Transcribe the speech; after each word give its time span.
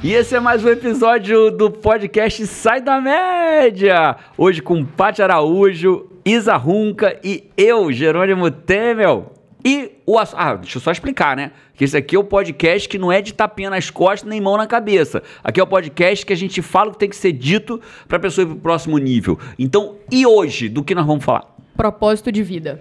E 0.00 0.12
esse 0.12 0.36
é 0.36 0.38
mais 0.40 0.64
um 0.64 0.68
episódio 0.68 1.50
do 1.50 1.70
podcast 1.72 2.46
Sai 2.46 2.80
da 2.80 3.00
Média. 3.00 4.16
Hoje 4.36 4.62
com 4.62 4.84
Paty 4.84 5.20
Araújo, 5.22 6.06
Isa 6.24 6.56
Runca 6.56 7.18
e 7.24 7.50
eu, 7.56 7.90
Jerônimo 7.90 8.48
Temel. 8.48 9.32
E 9.64 9.90
o 10.06 10.16
Ah, 10.16 10.54
deixa 10.54 10.78
eu 10.78 10.82
só 10.82 10.92
explicar, 10.92 11.36
né? 11.36 11.50
Que 11.74 11.82
esse 11.82 11.96
aqui 11.96 12.14
é 12.14 12.18
o 12.18 12.22
podcast 12.22 12.88
que 12.88 12.96
não 12.96 13.10
é 13.10 13.20
de 13.20 13.34
tapinha 13.34 13.70
nas 13.70 13.90
costas 13.90 14.28
nem 14.28 14.40
mão 14.40 14.56
na 14.56 14.68
cabeça. 14.68 15.20
Aqui 15.42 15.58
é 15.58 15.62
o 15.64 15.66
podcast 15.66 16.24
que 16.24 16.32
a 16.32 16.36
gente 16.36 16.62
fala 16.62 16.90
o 16.90 16.92
que 16.92 17.00
tem 17.00 17.08
que 17.10 17.16
ser 17.16 17.32
dito 17.32 17.80
para 18.06 18.20
pessoa 18.20 18.44
ir 18.44 18.46
pro 18.50 18.56
próximo 18.56 18.98
nível. 18.98 19.36
Então, 19.58 19.96
e 20.12 20.24
hoje, 20.24 20.68
do 20.68 20.84
que 20.84 20.94
nós 20.94 21.06
vamos 21.06 21.24
falar? 21.24 21.56
Propósito 21.76 22.30
de 22.30 22.42
vida. 22.44 22.80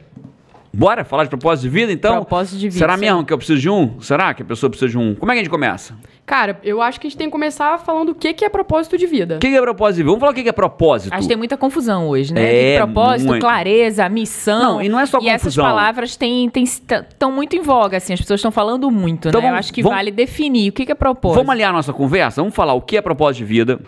Bora 0.77 1.03
falar 1.03 1.23
de 1.23 1.29
propósito 1.31 1.63
de 1.63 1.69
vida, 1.69 1.91
então? 1.91 2.17
Propósito 2.17 2.59
de 2.59 2.69
vida, 2.69 2.77
Será 2.77 2.93
sim. 2.93 2.99
mesmo 3.01 3.25
que 3.25 3.33
eu 3.33 3.37
preciso 3.39 3.59
de 3.59 3.67
um? 3.67 3.99
Será 3.99 4.31
que 4.35 4.43
a 4.43 4.45
pessoa 4.45 4.69
precisa 4.69 4.91
de 4.91 4.95
um? 4.95 5.15
Como 5.15 5.31
é 5.31 5.33
que 5.33 5.39
a 5.39 5.43
gente 5.43 5.49
começa? 5.51 5.95
Cara, 6.23 6.59
eu 6.63 6.83
acho 6.83 6.99
que 7.01 7.07
a 7.07 7.09
gente 7.09 7.17
tem 7.17 7.27
que 7.27 7.31
começar 7.31 7.79
falando 7.79 8.09
o 8.09 8.13
que, 8.15 8.31
que 8.31 8.45
é 8.45 8.49
propósito 8.49 8.95
de 8.95 9.07
vida. 9.07 9.37
O 9.37 9.39
que 9.39 9.47
é 9.47 9.59
propósito 9.59 9.95
de 9.95 10.03
vida? 10.03 10.09
Vamos 10.11 10.19
falar 10.19 10.31
o 10.33 10.35
que 10.35 10.47
é 10.47 10.51
propósito. 10.51 11.11
Acho 11.13 11.23
que 11.23 11.27
tem 11.29 11.37
muita 11.37 11.57
confusão 11.57 12.07
hoje, 12.09 12.31
né? 12.31 12.43
É, 12.43 12.71
de 12.73 12.77
propósito, 12.85 13.27
muito. 13.27 13.41
clareza, 13.41 14.07
missão. 14.07 14.73
Não, 14.75 14.81
e 14.83 14.87
não 14.87 14.99
é 14.99 15.07
só 15.07 15.17
E 15.19 15.27
essas 15.29 15.41
confusão. 15.55 15.65
palavras 15.65 16.11
estão 16.11 17.31
muito 17.31 17.55
em 17.55 17.61
voga, 17.61 17.97
assim. 17.97 18.13
As 18.13 18.19
pessoas 18.21 18.37
estão 18.39 18.51
falando 18.51 18.91
muito, 18.91 19.29
Então 19.29 19.41
né? 19.41 19.47
Eu 19.47 19.51
vamos- 19.51 19.65
acho 19.65 19.73
que 19.73 19.81
vamos- 19.81 19.95
vale 19.97 20.11
definir 20.11 20.69
o 20.69 20.73
que, 20.73 20.85
que 20.85 20.91
é 20.91 20.95
propósito. 20.95 21.37
Vamos 21.37 21.49
alinhar 21.53 21.71
a 21.71 21.73
nossa 21.73 21.91
conversa? 21.91 22.39
Vamos 22.39 22.53
falar 22.55 22.73
o 22.73 22.81
que 22.81 22.97
é 22.97 23.01
propósito 23.01 23.39
de 23.39 23.45
vida, 23.45 23.79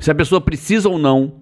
se 0.00 0.10
a 0.10 0.14
pessoa 0.14 0.40
precisa 0.40 0.88
ou 0.88 0.96
não, 0.98 1.32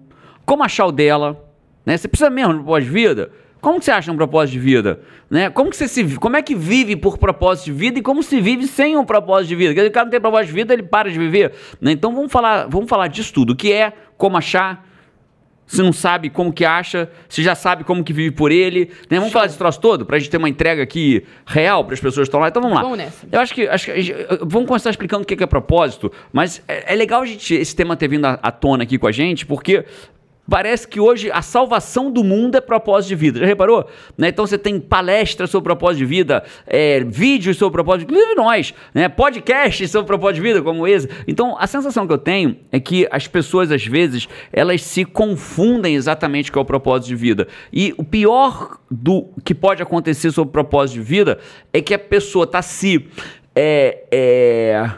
como 0.45 0.61
achar 0.61 0.87
o 0.87 0.91
dela, 0.91 1.41
né? 1.85 1.95
Você 1.95 2.09
precisa 2.09 2.29
mesmo 2.29 2.53
de 2.55 2.59
propósito 2.59 2.87
de 2.91 2.91
vida? 2.93 3.29
Como 3.67 3.79
que 3.79 3.85
você 3.85 3.91
acha 3.91 4.09
um 4.09 4.15
propósito 4.15 4.53
de 4.53 4.59
vida? 4.59 5.01
Né? 5.29 5.49
Como, 5.49 5.69
que 5.69 5.75
você 5.75 5.89
se, 5.89 6.15
como 6.15 6.37
é 6.37 6.41
que 6.41 6.55
vive 6.55 6.95
por 6.95 7.17
propósito 7.17 7.65
de 7.65 7.73
vida 7.73 7.99
e 7.99 8.01
como 8.01 8.23
se 8.23 8.39
vive 8.39 8.65
sem 8.65 8.95
um 8.95 9.03
propósito 9.03 9.49
de 9.49 9.55
vida? 9.57 9.73
Porque 9.73 9.89
o 9.89 9.91
cara 9.91 10.05
não 10.05 10.11
tem 10.11 10.21
propósito 10.21 10.47
de 10.47 10.53
vida, 10.53 10.73
ele 10.73 10.83
para 10.83 11.11
de 11.11 11.19
viver. 11.19 11.51
né? 11.81 11.91
Então 11.91 12.15
vamos 12.15 12.31
falar, 12.31 12.65
vamos 12.69 12.87
falar 12.89 13.09
disso 13.09 13.33
tudo. 13.33 13.51
O 13.51 13.55
que 13.57 13.73
é, 13.73 13.91
como 14.15 14.37
achar, 14.37 14.87
se 15.65 15.83
não 15.83 15.91
sabe 15.91 16.29
como 16.29 16.53
que 16.53 16.63
acha, 16.63 17.11
se 17.27 17.43
já 17.43 17.55
sabe 17.55 17.83
como 17.83 18.05
que 18.05 18.13
vive 18.13 18.33
por 18.33 18.53
ele. 18.53 18.89
Né? 19.09 19.17
Vamos 19.19 19.33
falar 19.33 19.47
desse 19.47 19.57
troço 19.57 19.81
todo 19.81 20.05
pra 20.05 20.17
gente 20.17 20.29
ter 20.29 20.37
uma 20.37 20.47
entrega 20.47 20.81
aqui 20.81 21.25
real 21.45 21.83
para 21.83 21.93
as 21.93 21.99
pessoas 21.99 22.29
que 22.29 22.29
estão 22.29 22.39
lá. 22.39 22.47
Então 22.47 22.61
vamos 22.61 22.77
lá. 22.77 22.83
Vamos 22.83 22.97
nessa. 22.97 23.27
Eu 23.29 23.41
acho 23.41 23.53
que, 23.53 23.67
acho 23.67 23.85
que 23.87 24.15
vamos 24.43 24.65
começar 24.65 24.91
explicando 24.91 25.23
o 25.23 25.25
que 25.25 25.33
é, 25.33 25.37
que 25.37 25.43
é 25.43 25.45
propósito, 25.45 26.09
mas 26.31 26.63
é, 26.69 26.93
é 26.93 26.95
legal 26.95 27.21
a 27.21 27.25
gente, 27.25 27.53
esse 27.53 27.75
tema 27.75 27.97
ter 27.97 28.07
vindo 28.07 28.23
à, 28.23 28.39
à 28.41 28.49
tona 28.49 28.83
aqui 28.83 28.97
com 28.97 29.07
a 29.07 29.11
gente, 29.11 29.45
porque 29.45 29.83
parece 30.49 30.87
que 30.87 30.99
hoje 30.99 31.31
a 31.31 31.41
salvação 31.41 32.11
do 32.11 32.23
mundo 32.23 32.55
é 32.55 32.61
propósito 32.61 33.09
de 33.09 33.15
vida. 33.15 33.39
Já 33.39 33.45
reparou? 33.45 33.87
Né? 34.17 34.29
Então 34.29 34.45
você 34.45 34.57
tem 34.57 34.79
palestras 34.79 35.49
sobre 35.49 35.65
propósito 35.65 35.99
de 35.99 36.05
vida, 36.05 36.43
é, 36.65 37.03
vídeos 37.03 37.57
sobre 37.57 37.73
propósito 37.73 38.07
de 38.07 38.13
vida, 38.13 38.19
inclusive 38.19 38.35
nós, 38.35 38.73
né? 38.93 39.09
podcasts 39.09 39.91
sobre 39.91 40.07
propósito 40.07 40.35
de 40.35 40.41
vida, 40.41 40.61
como 40.61 40.87
esse. 40.87 41.09
Então 41.27 41.57
a 41.59 41.67
sensação 41.67 42.07
que 42.07 42.13
eu 42.13 42.17
tenho 42.17 42.57
é 42.71 42.79
que 42.79 43.07
as 43.11 43.27
pessoas, 43.27 43.71
às 43.71 43.85
vezes, 43.85 44.27
elas 44.51 44.81
se 44.83 45.05
confundem 45.05 45.95
exatamente 45.95 46.51
com 46.51 46.59
o 46.59 46.65
propósito 46.65 47.09
de 47.09 47.15
vida. 47.15 47.47
E 47.71 47.93
o 47.97 48.03
pior 48.03 48.77
do 48.89 49.27
que 49.43 49.53
pode 49.53 49.81
acontecer 49.81 50.31
sobre 50.31 50.51
propósito 50.51 50.95
de 50.95 51.01
vida 51.01 51.39
é 51.73 51.81
que 51.81 51.93
a 51.93 51.99
pessoa 51.99 52.45
está 52.45 52.61
se. 52.61 53.07
É, 53.59 54.03
é, 54.11 54.91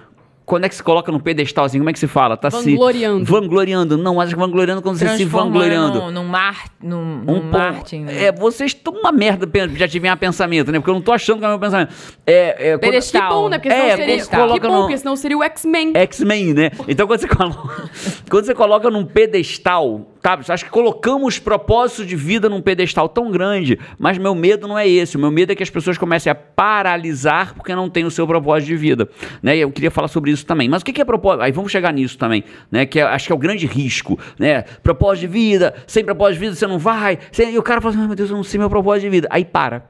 quando 0.50 0.64
é 0.66 0.70
que 0.70 0.74
se 0.76 0.82
coloca 0.82 1.12
no 1.12 1.20
pedestalzinho? 1.20 1.82
Como 1.84 1.92
é 1.92 1.94
que 1.94 2.00
se 2.00 2.08
fala? 2.08 2.36
Tá 2.36 2.50
Vangloriando. 2.50 3.24
se 3.26 3.32
vangloriando. 3.32 3.98
Não, 3.98 4.16
mas 4.16 4.32
vangloriando 4.34 4.82
quando 4.82 4.98
você 4.98 5.08
se 5.16 5.24
vangloriando. 5.24 6.00
Num, 6.02 6.12
num, 6.12 6.24
mar, 6.26 6.66
num, 6.82 6.98
Um 6.98 7.24
num 7.36 7.44
Martin. 7.44 8.00
né? 8.06 8.26
É, 8.26 8.32
vocês 8.32 8.72
estão 8.72 8.92
uma 8.94 9.12
merda 9.12 9.46
de 9.46 9.84
adivinhar 9.84 10.18
pensamento, 10.18 10.72
né? 10.72 10.80
Porque 10.80 10.90
eu 10.90 10.96
não 10.96 11.02
tô 11.02 11.12
achando 11.12 11.38
que 11.38 11.46
é 11.46 11.48
o 11.48 11.52
meu 11.52 11.60
pensamento. 11.60 11.94
É, 12.26 12.72
é, 12.72 12.78
quando- 12.78 12.80
Que 12.82 12.88
Pedestal. 12.88 13.30
bom, 13.30 13.48
né? 13.50 13.58
Porque 13.60 13.70
senão 13.70 13.86
É, 13.86 13.96
seria... 13.96 14.26
coloca 14.26 14.60
Que 14.60 14.68
bom, 14.68 14.74
no- 14.74 14.82
porque 14.82 14.98
senão 14.98 15.16
seria 15.16 15.38
o 15.38 15.44
X-Men. 15.44 15.92
X-Men, 15.96 16.54
né? 16.56 16.72
Então 16.88 17.06
quando 17.06 17.20
você 17.20 17.28
coloca, 17.28 17.90
quando 18.30 18.46
você 18.46 18.56
coloca 18.56 18.90
num 18.90 19.06
pedestal, 19.06 20.08
tá? 20.22 20.40
Acho 20.48 20.66
que 20.66 20.72
colocamos 20.72 21.40
propósito 21.40 22.06
de 22.06 22.16
vida 22.16 22.50
num 22.50 22.62
pedestal 22.62 23.08
tão 23.10 23.32
grande, 23.32 23.80
mas 23.98 24.18
meu 24.18 24.36
medo 24.36 24.68
não 24.68 24.78
é 24.78 24.88
esse. 24.88 25.18
O 25.18 25.20
meu 25.20 25.32
medo 25.32 25.52
é 25.52 25.56
que 25.56 25.64
as 25.64 25.70
pessoas 25.70 25.98
comecem 25.98 26.32
a 26.32 26.36
paralisar 26.36 27.54
porque 27.56 27.74
não 27.74 27.90
tem 27.90 28.06
o 28.06 28.12
seu 28.12 28.28
propósito 28.28 28.68
de 28.68 28.76
vida, 28.76 29.10
né? 29.42 29.58
Eu 29.58 29.72
queria 29.72 29.92
falar 29.92 30.08
sobre 30.08 30.32
isso 30.32 30.46
também. 30.46 30.68
Mas 30.70 30.82
o 30.82 30.86
que 30.86 31.00
é 31.02 31.06
propósito? 31.06 31.42
Aí 31.42 31.52
vamos 31.52 31.72
chegar 31.72 31.94
nisso 31.94 32.18
também, 32.18 32.44
né? 32.72 32.86
Que 32.86 33.00
é- 33.00 33.04
acho 33.04 33.28
que 33.28 33.32
é 33.32 33.36
o 33.36 33.40
grande 33.40 33.66
risco, 33.66 34.20
né? 34.38 34.64
Propósito 34.84 35.22
de 35.22 35.28
vida, 35.28 35.74
sem 35.88 36.04
propósito 36.04 36.34
de 36.36 36.40
vida 36.40 36.56
você 36.56 36.68
não 36.68 36.80
vai. 36.80 37.18
E 37.38 37.58
o 37.58 37.64
cara 37.64 37.82
fala 37.82 37.94
assim, 37.94 38.02
ai 38.02 38.08
meu 38.08 38.16
Deus, 38.16 38.30
eu 38.30 38.36
não 38.36 38.44
sei 38.44 38.60
meu 38.60 38.70
propósito 38.70 39.04
de 39.04 39.10
vida. 39.10 39.28
Aí 39.32 39.46
para. 39.46 39.84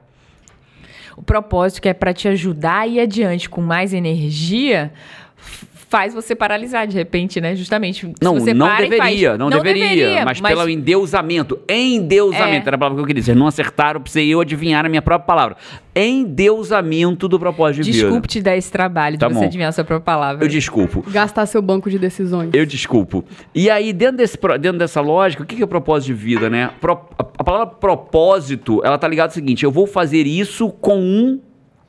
O 1.16 1.22
propósito 1.22 1.82
que 1.82 1.88
é 1.88 1.92
pra 1.92 2.14
te 2.14 2.28
ajudar 2.28 2.78
a 2.78 2.86
ir 2.86 3.00
adiante 3.00 3.50
com 3.50 3.60
mais 3.60 3.92
energia 3.92 4.92
faz 5.90 6.14
você 6.14 6.34
paralisar 6.36 6.86
de 6.86 6.94
repente, 6.94 7.40
né? 7.40 7.54
Justamente. 7.56 8.06
Se 8.06 8.14
Não, 8.22 8.38
você 8.38 8.54
não 8.54 8.66
para 8.68 8.86
e 8.86 8.88
deveria, 8.88 9.28
faz- 9.30 9.38
não, 9.40 9.50
deveria, 9.50 10.24
mas, 10.24 10.40
pelo 10.40 10.68
endeusamento. 10.70 11.58
Endeusamento, 11.68 12.64
É. 12.64 12.68
era 12.68 12.76
a 12.76 12.78
palavra 12.78 12.96
que 12.98 13.02
eu 13.02 13.06
queria. 13.06 13.22
Vocês 13.22 13.36
não 13.36 13.46
acertaram, 13.48 14.00
precisei 14.00 14.28
eu 14.32 14.40
adivinhar 14.40 14.86
a 14.86 14.88
minha 14.88 15.02
própria 15.02 15.26
palavra. 15.26 15.56
Endeusamento 15.94 17.26
do 17.28 17.38
propósito 17.38 17.82
de 17.84 17.90
vida. 17.90 18.04
Desculpe 18.04 18.28
te 18.28 18.40
dar 18.40 18.56
esse 18.56 18.70
trabalho 18.70 19.18
Tá 19.18 19.26
de 19.26 19.34
você 19.34 19.40
bom. 19.40 19.46
adivinhar 19.46 19.68
a 19.68 19.72
sua 19.72 19.84
própria 19.84 20.04
palavra. 20.04 20.44
Eu 20.44 20.48
desculpo. 20.48 21.04
Gastar 21.10 21.44
seu 21.46 21.60
banco 21.60 21.90
de 21.90 21.98
decisões. 21.98 22.50
Eu 22.52 22.64
desculpo. 22.64 23.24
E 23.54 23.68
aí, 23.68 23.92
dentro, 23.92 24.18
desse, 24.18 24.38
dentro 24.60 24.78
dessa 24.78 25.00
lógica, 25.00 25.42
o 25.42 25.46
que 25.46 25.60
é 25.62 25.66
propósito 25.66 26.06
de 26.08 26.14
vida, 26.14 26.48
né? 26.48 26.70
Pro- 26.80 27.00
a 27.18 27.42
palavra 27.44 27.66
propósito, 27.66 28.80
ela 28.84 28.96
tá 28.96 29.08
ligada 29.08 29.30
ao 29.30 29.34
seguinte: 29.34 29.64
eu 29.64 29.70
vou 29.72 29.86
fazer 29.86 30.26
isso 30.26 30.70
com 30.70 30.98
um 31.00 31.40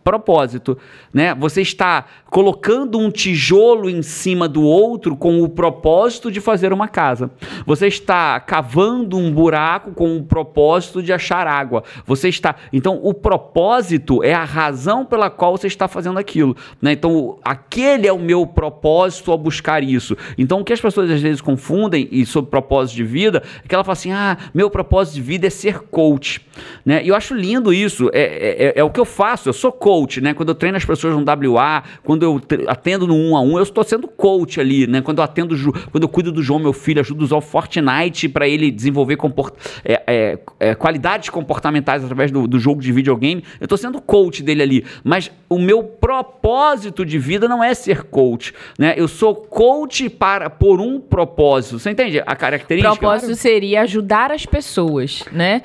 propósito, 0.03 0.77
né? 1.13 1.33
Você 1.35 1.61
está 1.61 2.05
colocando 2.29 2.97
um 2.97 3.11
tijolo 3.11 3.89
em 3.89 4.01
cima 4.01 4.47
do 4.47 4.63
outro 4.63 5.15
com 5.15 5.41
o 5.41 5.49
propósito 5.49 6.31
de 6.31 6.39
fazer 6.39 6.71
uma 6.71 6.87
casa. 6.87 7.29
Você 7.65 7.87
está 7.87 8.39
cavando 8.39 9.17
um 9.17 9.31
buraco 9.31 9.91
com 9.91 10.17
o 10.17 10.23
propósito 10.23 11.03
de 11.03 11.11
achar 11.11 11.45
água. 11.45 11.83
Você 12.05 12.29
está, 12.29 12.55
então 12.71 12.99
o 13.03 13.13
propósito 13.13 14.23
é 14.23 14.33
a 14.33 14.43
razão 14.43 15.05
pela 15.05 15.29
qual 15.29 15.57
você 15.57 15.67
está 15.67 15.87
fazendo 15.87 16.17
aquilo, 16.17 16.55
né? 16.81 16.93
Então 16.93 17.37
aquele 17.43 18.07
é 18.07 18.13
o 18.13 18.19
meu 18.19 18.47
propósito 18.47 19.31
ao 19.31 19.37
buscar 19.37 19.83
isso. 19.83 20.15
Então 20.37 20.61
o 20.61 20.63
que 20.63 20.73
as 20.73 20.81
pessoas 20.81 21.11
às 21.11 21.21
vezes 21.21 21.41
confundem 21.41 22.07
e 22.11 22.25
sobre 22.25 22.49
propósito 22.49 22.95
de 22.95 23.03
vida 23.03 23.43
é 23.63 23.67
que 23.67 23.75
ela 23.75 23.83
fala 23.83 23.93
assim: 23.93 24.11
"Ah, 24.11 24.37
meu 24.53 24.69
propósito 24.69 25.15
de 25.15 25.21
vida 25.21 25.47
é 25.47 25.49
ser 25.49 25.79
coach", 25.79 26.41
né? 26.85 27.03
E 27.03 27.09
eu 27.09 27.15
acho 27.15 27.35
lindo 27.35 27.73
isso. 27.73 28.09
É, 28.13 28.67
é, 28.67 28.79
é 28.79 28.83
o 28.83 28.89
que 28.89 28.99
eu 28.99 29.05
faço. 29.05 29.49
Eu 29.49 29.53
sou 29.53 29.71
coach, 29.71 29.90
né? 30.21 30.33
Quando 30.33 30.49
eu 30.49 30.55
treino 30.55 30.77
as 30.77 30.85
pessoas 30.85 31.15
no 31.15 31.23
WA, 31.53 31.83
quando 32.03 32.23
eu 32.23 32.41
atendo 32.67 33.05
no 33.07 33.15
um 33.15 33.35
a 33.35 33.41
um, 33.41 33.57
eu 33.57 33.63
estou 33.63 33.83
sendo 33.83 34.07
coach 34.07 34.59
ali, 34.59 34.87
né? 34.87 35.01
Quando 35.01 35.17
eu 35.19 35.23
atendo, 35.23 35.55
quando 35.91 36.03
eu 36.03 36.09
cuido 36.09 36.31
do 36.31 36.41
João, 36.41 36.59
meu 36.59 36.73
filho, 36.73 36.99
ajudo 36.99 37.21
a 37.21 37.25
usar 37.25 37.35
o 37.37 37.41
Fortnite 37.41 38.27
para 38.29 38.47
ele 38.47 38.71
desenvolver 38.71 39.15
comport- 39.17 39.53
é, 39.83 40.01
é, 40.07 40.39
é, 40.59 40.75
qualidades 40.75 41.29
comportamentais 41.29 42.03
através 42.03 42.31
do, 42.31 42.47
do 42.47 42.59
jogo 42.59 42.81
de 42.81 42.91
videogame, 42.91 43.43
eu 43.59 43.65
estou 43.65 43.77
sendo 43.77 44.01
coach 44.01 44.41
dele 44.43 44.61
ali. 44.61 44.85
Mas 45.03 45.31
o 45.49 45.59
meu 45.59 45.83
propósito 45.83 47.05
de 47.05 47.17
vida 47.19 47.47
não 47.47 47.63
é 47.63 47.73
ser 47.73 48.03
coach, 48.03 48.53
né? 48.77 48.93
Eu 48.97 49.07
sou 49.07 49.35
coach 49.35 50.09
para 50.09 50.49
por 50.49 50.79
um 50.79 50.99
propósito. 50.99 51.79
Você 51.79 51.89
entende 51.91 52.21
a 52.25 52.35
característica? 52.35 52.93
O 52.93 52.97
propósito 52.97 53.35
seria 53.35 53.81
ajudar 53.81 54.31
as 54.31 54.45
pessoas, 54.45 55.23
né? 55.31 55.61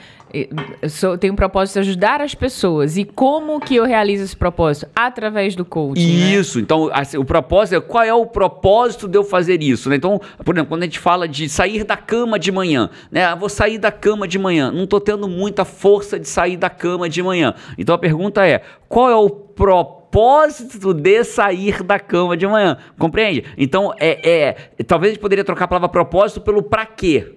Eu 0.82 0.88
sou, 0.88 1.16
tenho 1.16 1.32
um 1.32 1.36
propósito 1.36 1.74
de 1.74 1.80
ajudar 1.80 2.20
as 2.20 2.34
pessoas. 2.34 2.96
E 2.96 3.04
como 3.04 3.58
que 3.60 3.76
eu 3.76 3.84
realizo 3.84 4.24
esse 4.24 4.36
propósito? 4.36 4.88
Através 4.94 5.56
do 5.56 5.64
coaching. 5.64 6.20
né? 6.20 6.34
Isso, 6.34 6.60
então 6.60 6.90
assim, 6.92 7.16
o 7.16 7.24
propósito 7.24 7.76
é 7.76 7.80
qual 7.80 8.04
é 8.04 8.12
o 8.12 8.26
propósito 8.26 9.08
de 9.08 9.16
eu 9.16 9.24
fazer 9.24 9.62
isso, 9.62 9.88
né? 9.88 9.96
Então, 9.96 10.20
por 10.44 10.54
exemplo, 10.54 10.68
quando 10.68 10.82
a 10.82 10.86
gente 10.86 10.98
fala 10.98 11.26
de 11.26 11.48
sair 11.48 11.84
da 11.84 11.96
cama 11.96 12.38
de 12.38 12.52
manhã, 12.52 12.90
né? 13.10 13.24
Ah, 13.24 13.34
vou 13.34 13.48
sair 13.48 13.78
da 13.78 13.90
cama 13.90 14.28
de 14.28 14.38
manhã, 14.38 14.70
não 14.70 14.84
estou 14.84 15.00
tendo 15.00 15.28
muita 15.28 15.64
força 15.64 16.18
de 16.18 16.28
sair 16.28 16.56
da 16.56 16.68
cama 16.68 17.08
de 17.08 17.22
manhã. 17.22 17.54
Então 17.78 17.94
a 17.94 17.98
pergunta 17.98 18.46
é: 18.46 18.62
qual 18.88 19.10
é 19.10 19.16
o 19.16 19.30
propósito 19.30 20.92
de 20.92 21.24
sair 21.24 21.82
da 21.82 21.98
cama 21.98 22.36
de 22.36 22.46
manhã? 22.46 22.76
Compreende? 22.98 23.44
Então, 23.56 23.92
é, 23.98 24.30
é 24.30 24.52
talvez 24.84 25.10
a 25.10 25.14
gente 25.14 25.22
poderia 25.22 25.44
trocar 25.44 25.64
a 25.64 25.68
palavra 25.68 25.88
propósito 25.88 26.40
pelo 26.40 26.62
pra 26.62 26.84
quê. 26.86 27.32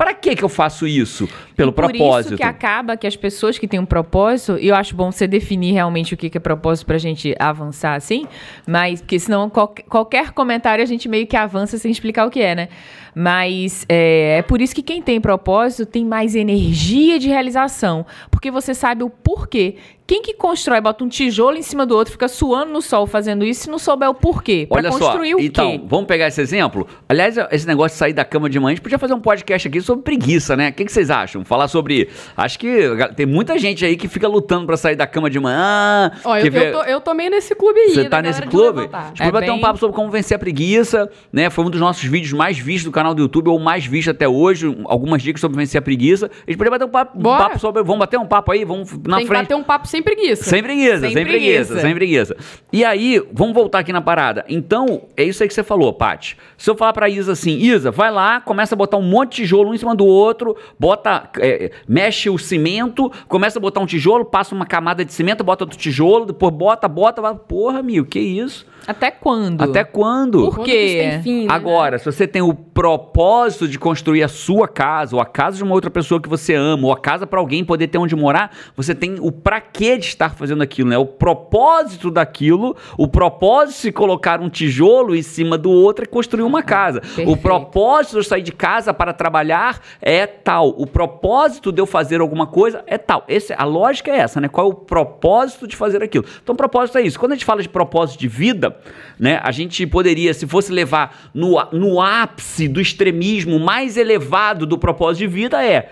Para 0.00 0.14
que 0.14 0.34
que 0.34 0.42
eu 0.42 0.48
faço 0.48 0.86
isso? 0.86 1.28
Pelo 1.54 1.74
por 1.74 1.84
propósito. 1.84 2.28
isso 2.28 2.36
que 2.38 2.42
acaba 2.42 2.96
que 2.96 3.06
as 3.06 3.16
pessoas 3.16 3.58
que 3.58 3.68
têm 3.68 3.78
um 3.78 3.84
propósito, 3.84 4.56
e 4.58 4.68
eu 4.68 4.74
acho 4.74 4.96
bom 4.96 5.12
você 5.12 5.26
definir 5.26 5.74
realmente 5.74 6.14
o 6.14 6.16
que 6.16 6.30
que 6.30 6.38
é 6.38 6.40
propósito 6.40 6.86
pra 6.86 6.96
gente 6.96 7.34
avançar 7.38 7.96
assim, 7.96 8.26
mas 8.66 9.02
porque 9.02 9.18
senão 9.18 9.50
qualquer, 9.50 9.82
qualquer 9.82 10.30
comentário 10.30 10.82
a 10.82 10.86
gente 10.86 11.06
meio 11.06 11.26
que 11.26 11.36
avança 11.36 11.76
sem 11.76 11.90
explicar 11.90 12.26
o 12.26 12.30
que 12.30 12.40
é, 12.40 12.54
né? 12.54 12.68
Mas 13.14 13.84
é, 13.88 14.38
é 14.38 14.42
por 14.42 14.60
isso 14.60 14.74
que 14.74 14.82
quem 14.82 15.02
tem 15.02 15.20
propósito 15.20 15.86
tem 15.86 16.04
mais 16.04 16.34
energia 16.34 17.18
de 17.18 17.28
realização, 17.28 18.06
porque 18.30 18.50
você 18.50 18.74
sabe 18.74 19.02
o 19.02 19.10
porquê. 19.10 19.76
Quem 20.06 20.22
que 20.22 20.34
constrói, 20.34 20.80
bota 20.80 21.04
um 21.04 21.08
tijolo 21.08 21.56
em 21.56 21.62
cima 21.62 21.86
do 21.86 21.94
outro, 21.94 22.10
fica 22.10 22.26
suando 22.26 22.72
no 22.72 22.82
sol 22.82 23.06
fazendo 23.06 23.44
isso, 23.44 23.60
se 23.62 23.70
não 23.70 23.78
souber 23.78 24.10
o 24.10 24.14
porquê? 24.14 24.66
Pra 24.68 24.78
Olha 24.78 24.90
só, 24.90 24.98
construir 24.98 25.36
o 25.36 25.40
então, 25.40 25.70
quê? 25.78 25.84
vamos 25.86 26.06
pegar 26.06 26.26
esse 26.26 26.40
exemplo? 26.40 26.84
Aliás, 27.08 27.36
esse 27.52 27.64
negócio 27.64 27.94
de 27.94 27.98
sair 28.00 28.12
da 28.12 28.24
cama 28.24 28.50
de 28.50 28.58
manhã, 28.58 28.72
a 28.72 28.74
gente 28.74 28.82
podia 28.82 28.98
fazer 28.98 29.14
um 29.14 29.20
podcast 29.20 29.68
aqui 29.68 29.80
sobre 29.80 30.02
preguiça, 30.02 30.56
né? 30.56 30.70
O 30.70 30.72
que, 30.72 30.84
que 30.84 30.90
vocês 30.90 31.10
acham? 31.10 31.44
Falar 31.44 31.68
sobre. 31.68 32.08
Acho 32.36 32.58
que 32.58 32.88
tem 33.14 33.24
muita 33.24 33.56
gente 33.56 33.84
aí 33.84 33.96
que 33.96 34.08
fica 34.08 34.26
lutando 34.26 34.66
pra 34.66 34.76
sair 34.76 34.96
da 34.96 35.06
cama 35.06 35.30
de 35.30 35.38
manhã. 35.38 36.10
Ó, 36.24 36.36
eu, 36.36 36.50
vê- 36.50 36.70
eu, 36.70 36.72
tô, 36.72 36.82
eu 36.82 37.00
tô 37.00 37.14
meio 37.14 37.30
nesse 37.30 37.54
clube 37.54 37.78
aí. 37.78 37.90
Você 37.94 38.02
da 38.02 38.10
tá 38.10 38.22
nesse 38.22 38.42
clube? 38.42 38.88
A 38.92 39.06
gente 39.10 39.22
É 39.22 39.30
bater 39.30 39.50
um 39.50 39.54
bem- 39.54 39.62
papo 39.62 39.78
sobre 39.78 39.94
como 39.94 40.10
vencer 40.10 40.34
a 40.34 40.38
preguiça, 40.40 41.08
né? 41.32 41.48
Foi 41.50 41.64
um 41.64 41.70
dos 41.70 41.80
nossos 41.80 42.02
vídeos 42.02 42.32
mais 42.32 42.58
vistos 42.58 42.86
do 42.86 42.90
canal 42.90 42.99
do 43.14 43.22
YouTube, 43.22 43.48
ou 43.48 43.58
mais 43.58 43.84
visto 43.86 44.10
até 44.10 44.28
hoje. 44.28 44.68
um- 44.68 44.84
Algumas 44.86 45.22
dicas 45.22 45.40
sobre 45.40 45.56
vencer 45.56 45.78
a 45.78 45.82
preguiça. 45.82 46.26
A 46.26 46.50
gente 46.50 46.56
poderia 46.58 46.70
bater 46.72 46.84
um 46.84 46.90
papo, 46.90 47.18
um 47.18 47.22
papo 47.22 47.58
sobre. 47.58 47.82
Vamos 47.82 47.98
bater 48.00 48.18
um 48.18 48.26
papo 48.26 48.52
aí? 48.52 48.64
Vamos 48.64 48.92
na 49.06 49.16
Tem 49.16 49.26
que 49.26 49.28
frente. 49.32 49.42
bater 49.42 49.54
um 49.54 49.62
papo 49.62 49.86
sem 49.88 50.02
preguiça. 50.02 50.44
Sem 50.44 50.62
preguiça, 50.62 51.00
sem, 51.00 51.12
Sem 51.12 51.24
preguiça, 51.24 51.64
preguiça. 51.66 51.80
sem 51.80 51.94
preguiça. 51.94 52.36
E 52.72 52.84
aí, 52.84 53.22
vamos 53.32 53.54
voltar 53.54 53.78
aqui 53.80 53.92
na 53.92 54.00
parada. 54.00 54.44
Então, 54.48 55.02
é 55.16 55.24
isso 55.24 55.42
aí 55.42 55.48
que 55.48 55.54
você 55.54 55.62
falou, 55.62 55.92
Paty. 55.92 56.36
Se 56.58 56.68
eu 56.70 56.76
falar 56.76 56.92
pra 56.92 57.08
Isa 57.08 57.32
assim, 57.32 57.56
Isa, 57.58 57.90
vai 57.90 58.10
lá, 58.10 58.40
começa 58.40 58.74
a 58.74 58.78
botar 58.78 58.96
um 58.96 59.02
monte 59.02 59.30
de 59.30 59.36
tijolo 59.42 59.70
um 59.70 59.74
em 59.74 59.78
cima 59.78 59.94
do 59.94 60.04
outro, 60.06 60.56
bota, 60.78 61.28
é, 61.38 61.70
mexe 61.88 62.28
o 62.28 62.36
cimento, 62.38 63.10
começa 63.28 63.58
a 63.58 63.62
botar 63.62 63.80
um 63.80 63.86
tijolo, 63.86 64.24
passa 64.24 64.54
uma 64.54 64.66
camada 64.66 65.04
de 65.04 65.12
cimento, 65.12 65.42
bota 65.44 65.64
outro 65.64 65.78
tijolo, 65.78 66.26
depois 66.26 66.52
bota, 66.52 66.86
bota, 66.88 67.22
vai, 67.22 67.34
porra, 67.34 67.78
amigo, 67.78 68.06
que 68.06 68.18
isso? 68.20 68.66
Até 68.86 69.10
quando? 69.10 69.62
Até 69.62 69.84
quando? 69.84 70.50
Por 70.50 70.64
quê? 70.64 71.20
fim, 71.22 71.46
né? 71.46 71.52
Agora, 71.52 71.98
se 71.98 72.04
você 72.04 72.26
tem 72.26 72.42
o 72.42 72.54
propósito 72.54 73.68
de 73.68 73.78
construir 73.78 74.22
a 74.22 74.28
sua 74.28 74.66
casa, 74.66 75.14
ou 75.14 75.22
a 75.22 75.26
casa 75.26 75.56
de 75.56 75.64
uma 75.64 75.74
outra 75.74 75.90
pessoa 75.90 76.20
que 76.20 76.28
você 76.28 76.54
ama, 76.54 76.86
ou 76.86 76.92
a 76.92 76.98
casa 76.98 77.26
para 77.26 77.38
alguém 77.38 77.64
poder 77.64 77.88
ter 77.88 77.98
onde 77.98 78.16
morar, 78.16 78.50
você 78.76 78.94
tem 78.94 79.16
o 79.20 79.30
pra 79.30 79.60
quê 79.60 79.98
de 79.98 80.06
estar 80.06 80.34
fazendo 80.34 80.62
aquilo, 80.62 80.88
né? 80.88 80.98
O 80.98 81.06
propósito 81.06 82.10
daquilo, 82.10 82.76
o 82.96 83.06
propósito 83.08 83.82
de 83.82 83.92
colocar 83.92 84.40
um 84.40 84.48
tijolo 84.48 85.14
em 85.14 85.22
cima 85.22 85.56
do 85.58 85.70
outro 85.70 86.04
é 86.04 86.06
construir 86.06 86.42
uma 86.42 86.62
casa. 86.62 86.98
O 86.98 87.02
perfeito. 87.02 87.36
propósito 87.38 88.12
de 88.12 88.18
eu 88.18 88.24
sair 88.24 88.42
de 88.42 88.52
casa 88.52 88.92
para 88.94 89.12
trabalhar 89.12 89.80
é 90.00 90.26
tal. 90.26 90.68
O 90.70 90.86
propósito 90.86 91.72
de 91.72 91.80
eu 91.80 91.86
fazer 91.86 92.20
alguma 92.20 92.46
coisa 92.46 92.82
é 92.86 92.98
tal. 92.98 93.24
Esse, 93.28 93.52
a 93.52 93.64
lógica 93.64 94.10
é 94.10 94.16
essa, 94.16 94.40
né? 94.40 94.48
Qual 94.48 94.66
é 94.66 94.70
o 94.70 94.74
propósito 94.74 95.66
de 95.66 95.76
fazer 95.76 96.02
aquilo? 96.02 96.24
Então, 96.42 96.54
o 96.54 96.56
propósito 96.56 96.98
é 96.98 97.02
isso. 97.02 97.18
Quando 97.18 97.32
a 97.32 97.34
gente 97.34 97.44
fala 97.44 97.62
de 97.62 97.68
propósito 97.68 98.18
de 98.18 98.28
vida, 98.28 98.69
né? 99.18 99.40
A 99.42 99.50
gente 99.50 99.86
poderia, 99.86 100.32
se 100.32 100.46
fosse 100.46 100.72
levar 100.72 101.30
no, 101.34 101.56
no 101.72 102.00
ápice 102.00 102.66
do 102.68 102.80
extremismo 102.80 103.58
mais 103.58 103.96
elevado 103.96 104.66
do 104.66 104.78
propósito 104.78 105.20
de 105.20 105.26
vida, 105.26 105.64
é 105.64 105.90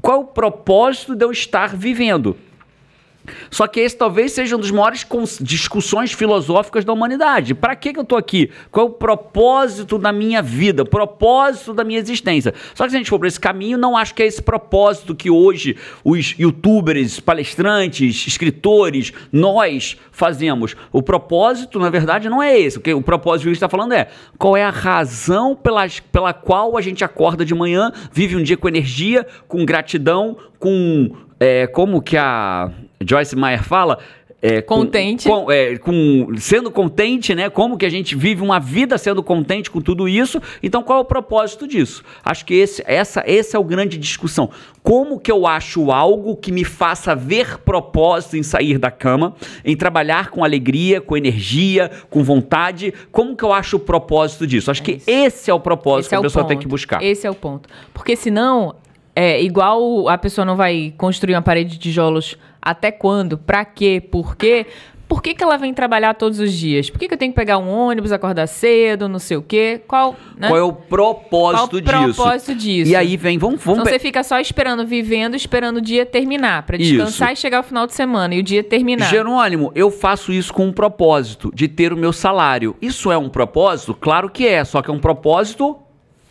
qual 0.00 0.20
o 0.20 0.26
propósito 0.26 1.16
de 1.16 1.24
eu 1.24 1.32
estar 1.32 1.74
vivendo? 1.74 2.36
Só 3.50 3.66
que 3.66 3.80
esse 3.80 3.96
talvez 3.96 4.32
seja 4.32 4.56
um 4.56 4.58
dos 4.58 4.70
maiores 4.70 5.06
discussões 5.40 6.12
filosóficas 6.12 6.84
da 6.84 6.92
humanidade. 6.92 7.54
Para 7.54 7.74
que, 7.76 7.92
que 7.92 7.98
eu 7.98 8.02
estou 8.02 8.18
aqui? 8.18 8.50
Qual 8.70 8.86
é 8.86 8.90
o 8.90 8.92
propósito 8.92 9.98
da 9.98 10.12
minha 10.12 10.42
vida? 10.42 10.82
O 10.82 10.88
propósito 10.88 11.72
da 11.72 11.84
minha 11.84 11.98
existência? 11.98 12.54
Só 12.74 12.84
que 12.84 12.90
se 12.90 12.96
a 12.96 12.98
gente 12.98 13.10
for 13.10 13.18
por 13.18 13.26
esse 13.26 13.40
caminho, 13.40 13.78
não 13.78 13.96
acho 13.96 14.14
que 14.14 14.22
é 14.22 14.26
esse 14.26 14.42
propósito 14.42 15.14
que 15.14 15.30
hoje 15.30 15.76
os 16.04 16.38
youtubers, 16.38 17.20
palestrantes, 17.20 18.26
escritores, 18.26 19.12
nós 19.32 19.96
fazemos. 20.10 20.76
O 20.92 21.02
propósito, 21.02 21.78
na 21.78 21.90
verdade, 21.90 22.28
não 22.28 22.42
é 22.42 22.58
esse. 22.58 22.78
O, 22.78 22.98
o 22.98 23.02
propósito 23.02 23.42
que 23.42 23.48
a 23.48 23.52
gente 23.52 23.56
está 23.56 23.68
falando 23.68 23.92
é 23.92 24.08
qual 24.38 24.56
é 24.56 24.64
a 24.64 24.70
razão 24.70 25.56
pelas, 25.56 26.00
pela 26.00 26.32
qual 26.32 26.76
a 26.76 26.80
gente 26.80 27.04
acorda 27.04 27.44
de 27.44 27.54
manhã, 27.54 27.92
vive 28.12 28.36
um 28.36 28.42
dia 28.42 28.56
com 28.56 28.68
energia, 28.68 29.26
com 29.48 29.64
gratidão, 29.64 30.36
com. 30.58 31.16
é, 31.40 31.66
como 31.66 32.00
que 32.00 32.16
a 32.16 32.70
Joyce 33.08 33.36
Meyer 33.36 33.62
fala? 33.62 33.98
É, 34.46 34.60
com- 34.60 34.80
Contente. 34.80 35.26
com- 35.26 35.50
é, 35.50 35.78
com- 35.78 36.28
sendo 36.36 36.70
contente, 36.70 37.34
né? 37.34 37.48
Como 37.48 37.78
que 37.78 37.86
a 37.86 37.88
gente 37.88 38.14
vive 38.14 38.42
uma 38.42 38.60
vida 38.60 38.98
sendo 38.98 39.22
contente 39.22 39.70
com 39.70 39.80
tudo 39.80 40.06
isso? 40.06 40.38
Então, 40.62 40.82
qual 40.82 40.98
é 40.98 41.00
o 41.00 41.04
propósito 41.04 41.66
disso? 41.66 42.04
Acho 42.22 42.44
que 42.44 42.52
esse, 42.52 42.82
essa, 42.86 43.24
essa 43.26 43.56
é 43.56 43.60
o 43.60 43.64
grande 43.64 43.96
discussão. 43.96 44.50
Como 44.82 45.18
que 45.18 45.32
eu 45.32 45.46
acho 45.46 45.90
algo 45.90 46.36
que 46.36 46.52
me 46.52 46.62
faça 46.62 47.14
ver 47.14 47.56
propósito 47.60 48.36
em 48.36 48.42
sair 48.42 48.76
da 48.76 48.90
cama, 48.90 49.34
em 49.64 49.74
trabalhar 49.74 50.28
com 50.28 50.44
alegria, 50.44 51.00
com 51.00 51.16
energia, 51.16 51.90
com 52.10 52.22
vontade? 52.22 52.92
Como 53.10 53.34
que 53.34 53.44
eu 53.44 53.50
acho 53.52 53.76
o 53.76 53.80
propósito 53.80 54.46
disso? 54.46 54.70
Acho 54.70 54.82
que 54.82 55.00
esse 55.06 55.50
é 55.50 55.54
o 55.54 55.60
propósito 55.60 56.10
que 56.10 56.16
a 56.16 56.20
pessoa 56.20 56.44
tem 56.44 56.58
que 56.58 56.68
buscar. 56.68 57.02
Esse 57.02 57.26
é 57.26 57.30
o 57.30 57.34
ponto. 57.34 57.66
Porque 57.94 58.14
senão, 58.14 58.74
é 59.16 59.42
igual 59.42 60.06
a 60.06 60.18
pessoa 60.18 60.44
não 60.44 60.54
vai 60.54 60.92
construir 60.98 61.34
uma 61.34 61.40
parede 61.40 61.70
de 61.70 61.78
tijolos 61.78 62.36
até 62.64 62.90
quando, 62.90 63.36
pra 63.36 63.64
quê, 63.64 64.00
por 64.00 64.34
quê. 64.36 64.66
Por 65.06 65.22
que, 65.22 65.34
que 65.34 65.44
ela 65.44 65.58
vem 65.58 65.74
trabalhar 65.74 66.14
todos 66.14 66.40
os 66.40 66.50
dias? 66.50 66.88
Por 66.88 66.98
que, 66.98 67.06
que 67.06 67.14
eu 67.14 67.18
tenho 67.18 67.30
que 67.30 67.36
pegar 67.36 67.58
um 67.58 67.68
ônibus, 67.68 68.10
acordar 68.10 68.46
cedo, 68.46 69.06
não 69.06 69.18
sei 69.18 69.36
o 69.36 69.42
quê? 69.42 69.82
Qual, 69.86 70.16
né? 70.36 70.48
Qual 70.48 70.58
é 70.58 70.62
o 70.62 70.72
propósito 70.72 71.82
Qual 71.82 72.00
o 72.00 72.06
disso? 72.06 72.22
propósito 72.22 72.54
disso? 72.54 72.90
E 72.90 72.96
aí 72.96 73.14
vem, 73.16 73.36
vamos, 73.36 73.62
vamos 73.62 73.80
Então 73.80 73.92
você 73.92 73.98
fica 73.98 74.22
só 74.22 74.40
esperando, 74.40 74.86
vivendo, 74.86 75.36
esperando 75.36 75.76
o 75.76 75.80
dia 75.80 76.06
terminar, 76.06 76.64
Isso. 76.78 76.94
descansar 76.94 77.32
e 77.34 77.36
chegar 77.36 77.58
ao 77.58 77.62
final 77.62 77.86
de 77.86 77.92
semana 77.92 78.34
e 78.34 78.40
o 78.40 78.42
dia 78.42 78.64
terminar. 78.64 79.10
Jerônimo, 79.10 79.70
eu 79.74 79.90
faço 79.90 80.32
isso 80.32 80.52
com 80.52 80.66
um 80.66 80.72
propósito 80.72 81.52
de 81.54 81.68
ter 81.68 81.92
o 81.92 81.96
meu 81.96 82.12
salário. 82.12 82.74
Isso 82.80 83.12
é 83.12 83.18
um 83.18 83.28
propósito? 83.28 83.94
Claro 83.94 84.30
que 84.30 84.48
é, 84.48 84.64
só 84.64 84.80
que 84.80 84.90
é 84.90 84.92
um 84.92 84.98
propósito 84.98 85.83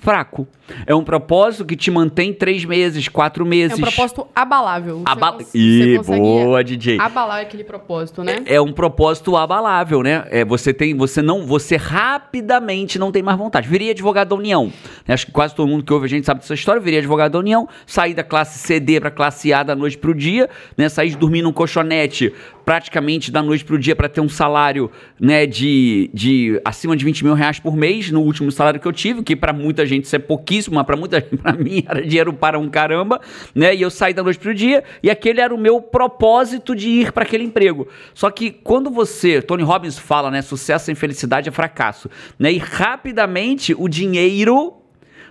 fraco. 0.03 0.45
É 0.85 0.93
um 0.93 1.03
propósito 1.03 1.65
que 1.65 1.75
te 1.75 1.89
mantém 1.89 2.33
três 2.33 2.65
meses, 2.65 3.07
quatro 3.07 3.45
É 3.45 3.47
meses. 3.47 3.77
um 3.77 3.81
propósito 3.81 4.27
abalável. 4.35 5.01
Aba- 5.05 5.37
Ih, 5.53 5.93
você 5.93 5.97
consegue 5.97 6.19
boa, 6.21 6.63
DJ. 6.63 6.99
Abalar 6.99 7.41
aquele 7.41 7.63
propósito, 7.63 8.23
né? 8.23 8.41
É 8.45 8.59
um 8.59 8.71
propósito 8.73 9.35
abalável, 9.37 10.03
né? 10.03 10.25
É, 10.29 10.43
você 10.43 10.73
tem, 10.73 10.95
você 10.95 11.21
não, 11.21 11.45
você 11.45 11.77
rapidamente 11.77 12.97
não 12.99 13.11
tem 13.11 13.21
mais 13.23 13.37
vontade. 13.37 13.67
Virei 13.67 13.91
advogado 13.91 14.29
da 14.29 14.35
União. 14.35 14.71
né? 15.07 15.13
Acho 15.13 15.25
que 15.27 15.31
quase 15.31 15.55
todo 15.55 15.67
mundo 15.67 15.83
que 15.83 15.93
ouve 15.93 16.05
a 16.05 16.09
gente 16.09 16.25
sabe 16.25 16.41
dessa 16.41 16.53
história. 16.53 16.81
Virei 16.81 16.99
advogado 16.99 17.31
da 17.33 17.39
União, 17.39 17.67
saí 17.85 18.13
da 18.13 18.23
classe 18.23 18.59
CD 18.59 18.99
para 18.99 19.11
classe 19.11 19.53
A 19.53 19.63
da 19.63 19.75
noite 19.75 19.97
pro 19.97 20.13
dia, 20.13 20.49
né? 20.77 20.89
Saí 20.89 21.09
de 21.09 21.17
dormir 21.17 21.41
num 21.41 21.53
colchonete 21.53 22.33
praticamente 22.65 23.31
da 23.31 23.41
noite 23.41 23.63
pro 23.63 23.77
dia 23.77 23.95
para 23.95 24.09
ter 24.09 24.21
um 24.21 24.29
salário, 24.29 24.91
né? 25.19 25.45
De, 25.45 26.09
de 26.13 26.61
acima 26.63 26.95
de 26.95 27.05
20 27.05 27.23
mil 27.23 27.33
reais 27.33 27.59
por 27.59 27.75
mês 27.75 28.11
no 28.11 28.21
último 28.21 28.51
salário 28.51 28.79
que 28.79 28.87
eu 28.87 28.91
tive, 28.91 29.23
que 29.23 29.35
para 29.35 29.53
muita 29.53 29.85
gente 29.85 30.05
isso 30.05 30.15
é 30.15 30.19
pouquíssimo, 30.19 30.75
mas 30.75 30.85
para 30.85 30.95
muita 30.95 31.21
para 31.41 31.53
mim 31.53 31.83
era 31.87 32.01
dinheiro 32.01 32.33
para 32.33 32.59
um 32.59 32.69
caramba, 32.69 33.19
né? 33.53 33.75
E 33.75 33.81
eu 33.81 33.89
saí 33.89 34.13
da 34.13 34.23
noite 34.23 34.39
pro 34.39 34.53
dia 34.53 34.83
e 35.01 35.09
aquele 35.09 35.41
era 35.41 35.53
o 35.53 35.57
meu 35.57 35.81
propósito 35.81 36.75
de 36.75 36.89
ir 36.89 37.11
para 37.11 37.23
aquele 37.23 37.43
emprego. 37.43 37.87
Só 38.13 38.29
que 38.29 38.51
quando 38.51 38.89
você, 38.89 39.41
Tony 39.41 39.63
Robbins 39.63 39.97
fala, 39.97 40.29
né, 40.29 40.41
sucesso 40.41 40.85
sem 40.85 40.95
felicidade 40.95 41.49
é 41.49 41.51
fracasso, 41.51 42.09
né? 42.37 42.51
E 42.51 42.57
rapidamente 42.57 43.75
o 43.77 43.87
dinheiro 43.87 44.82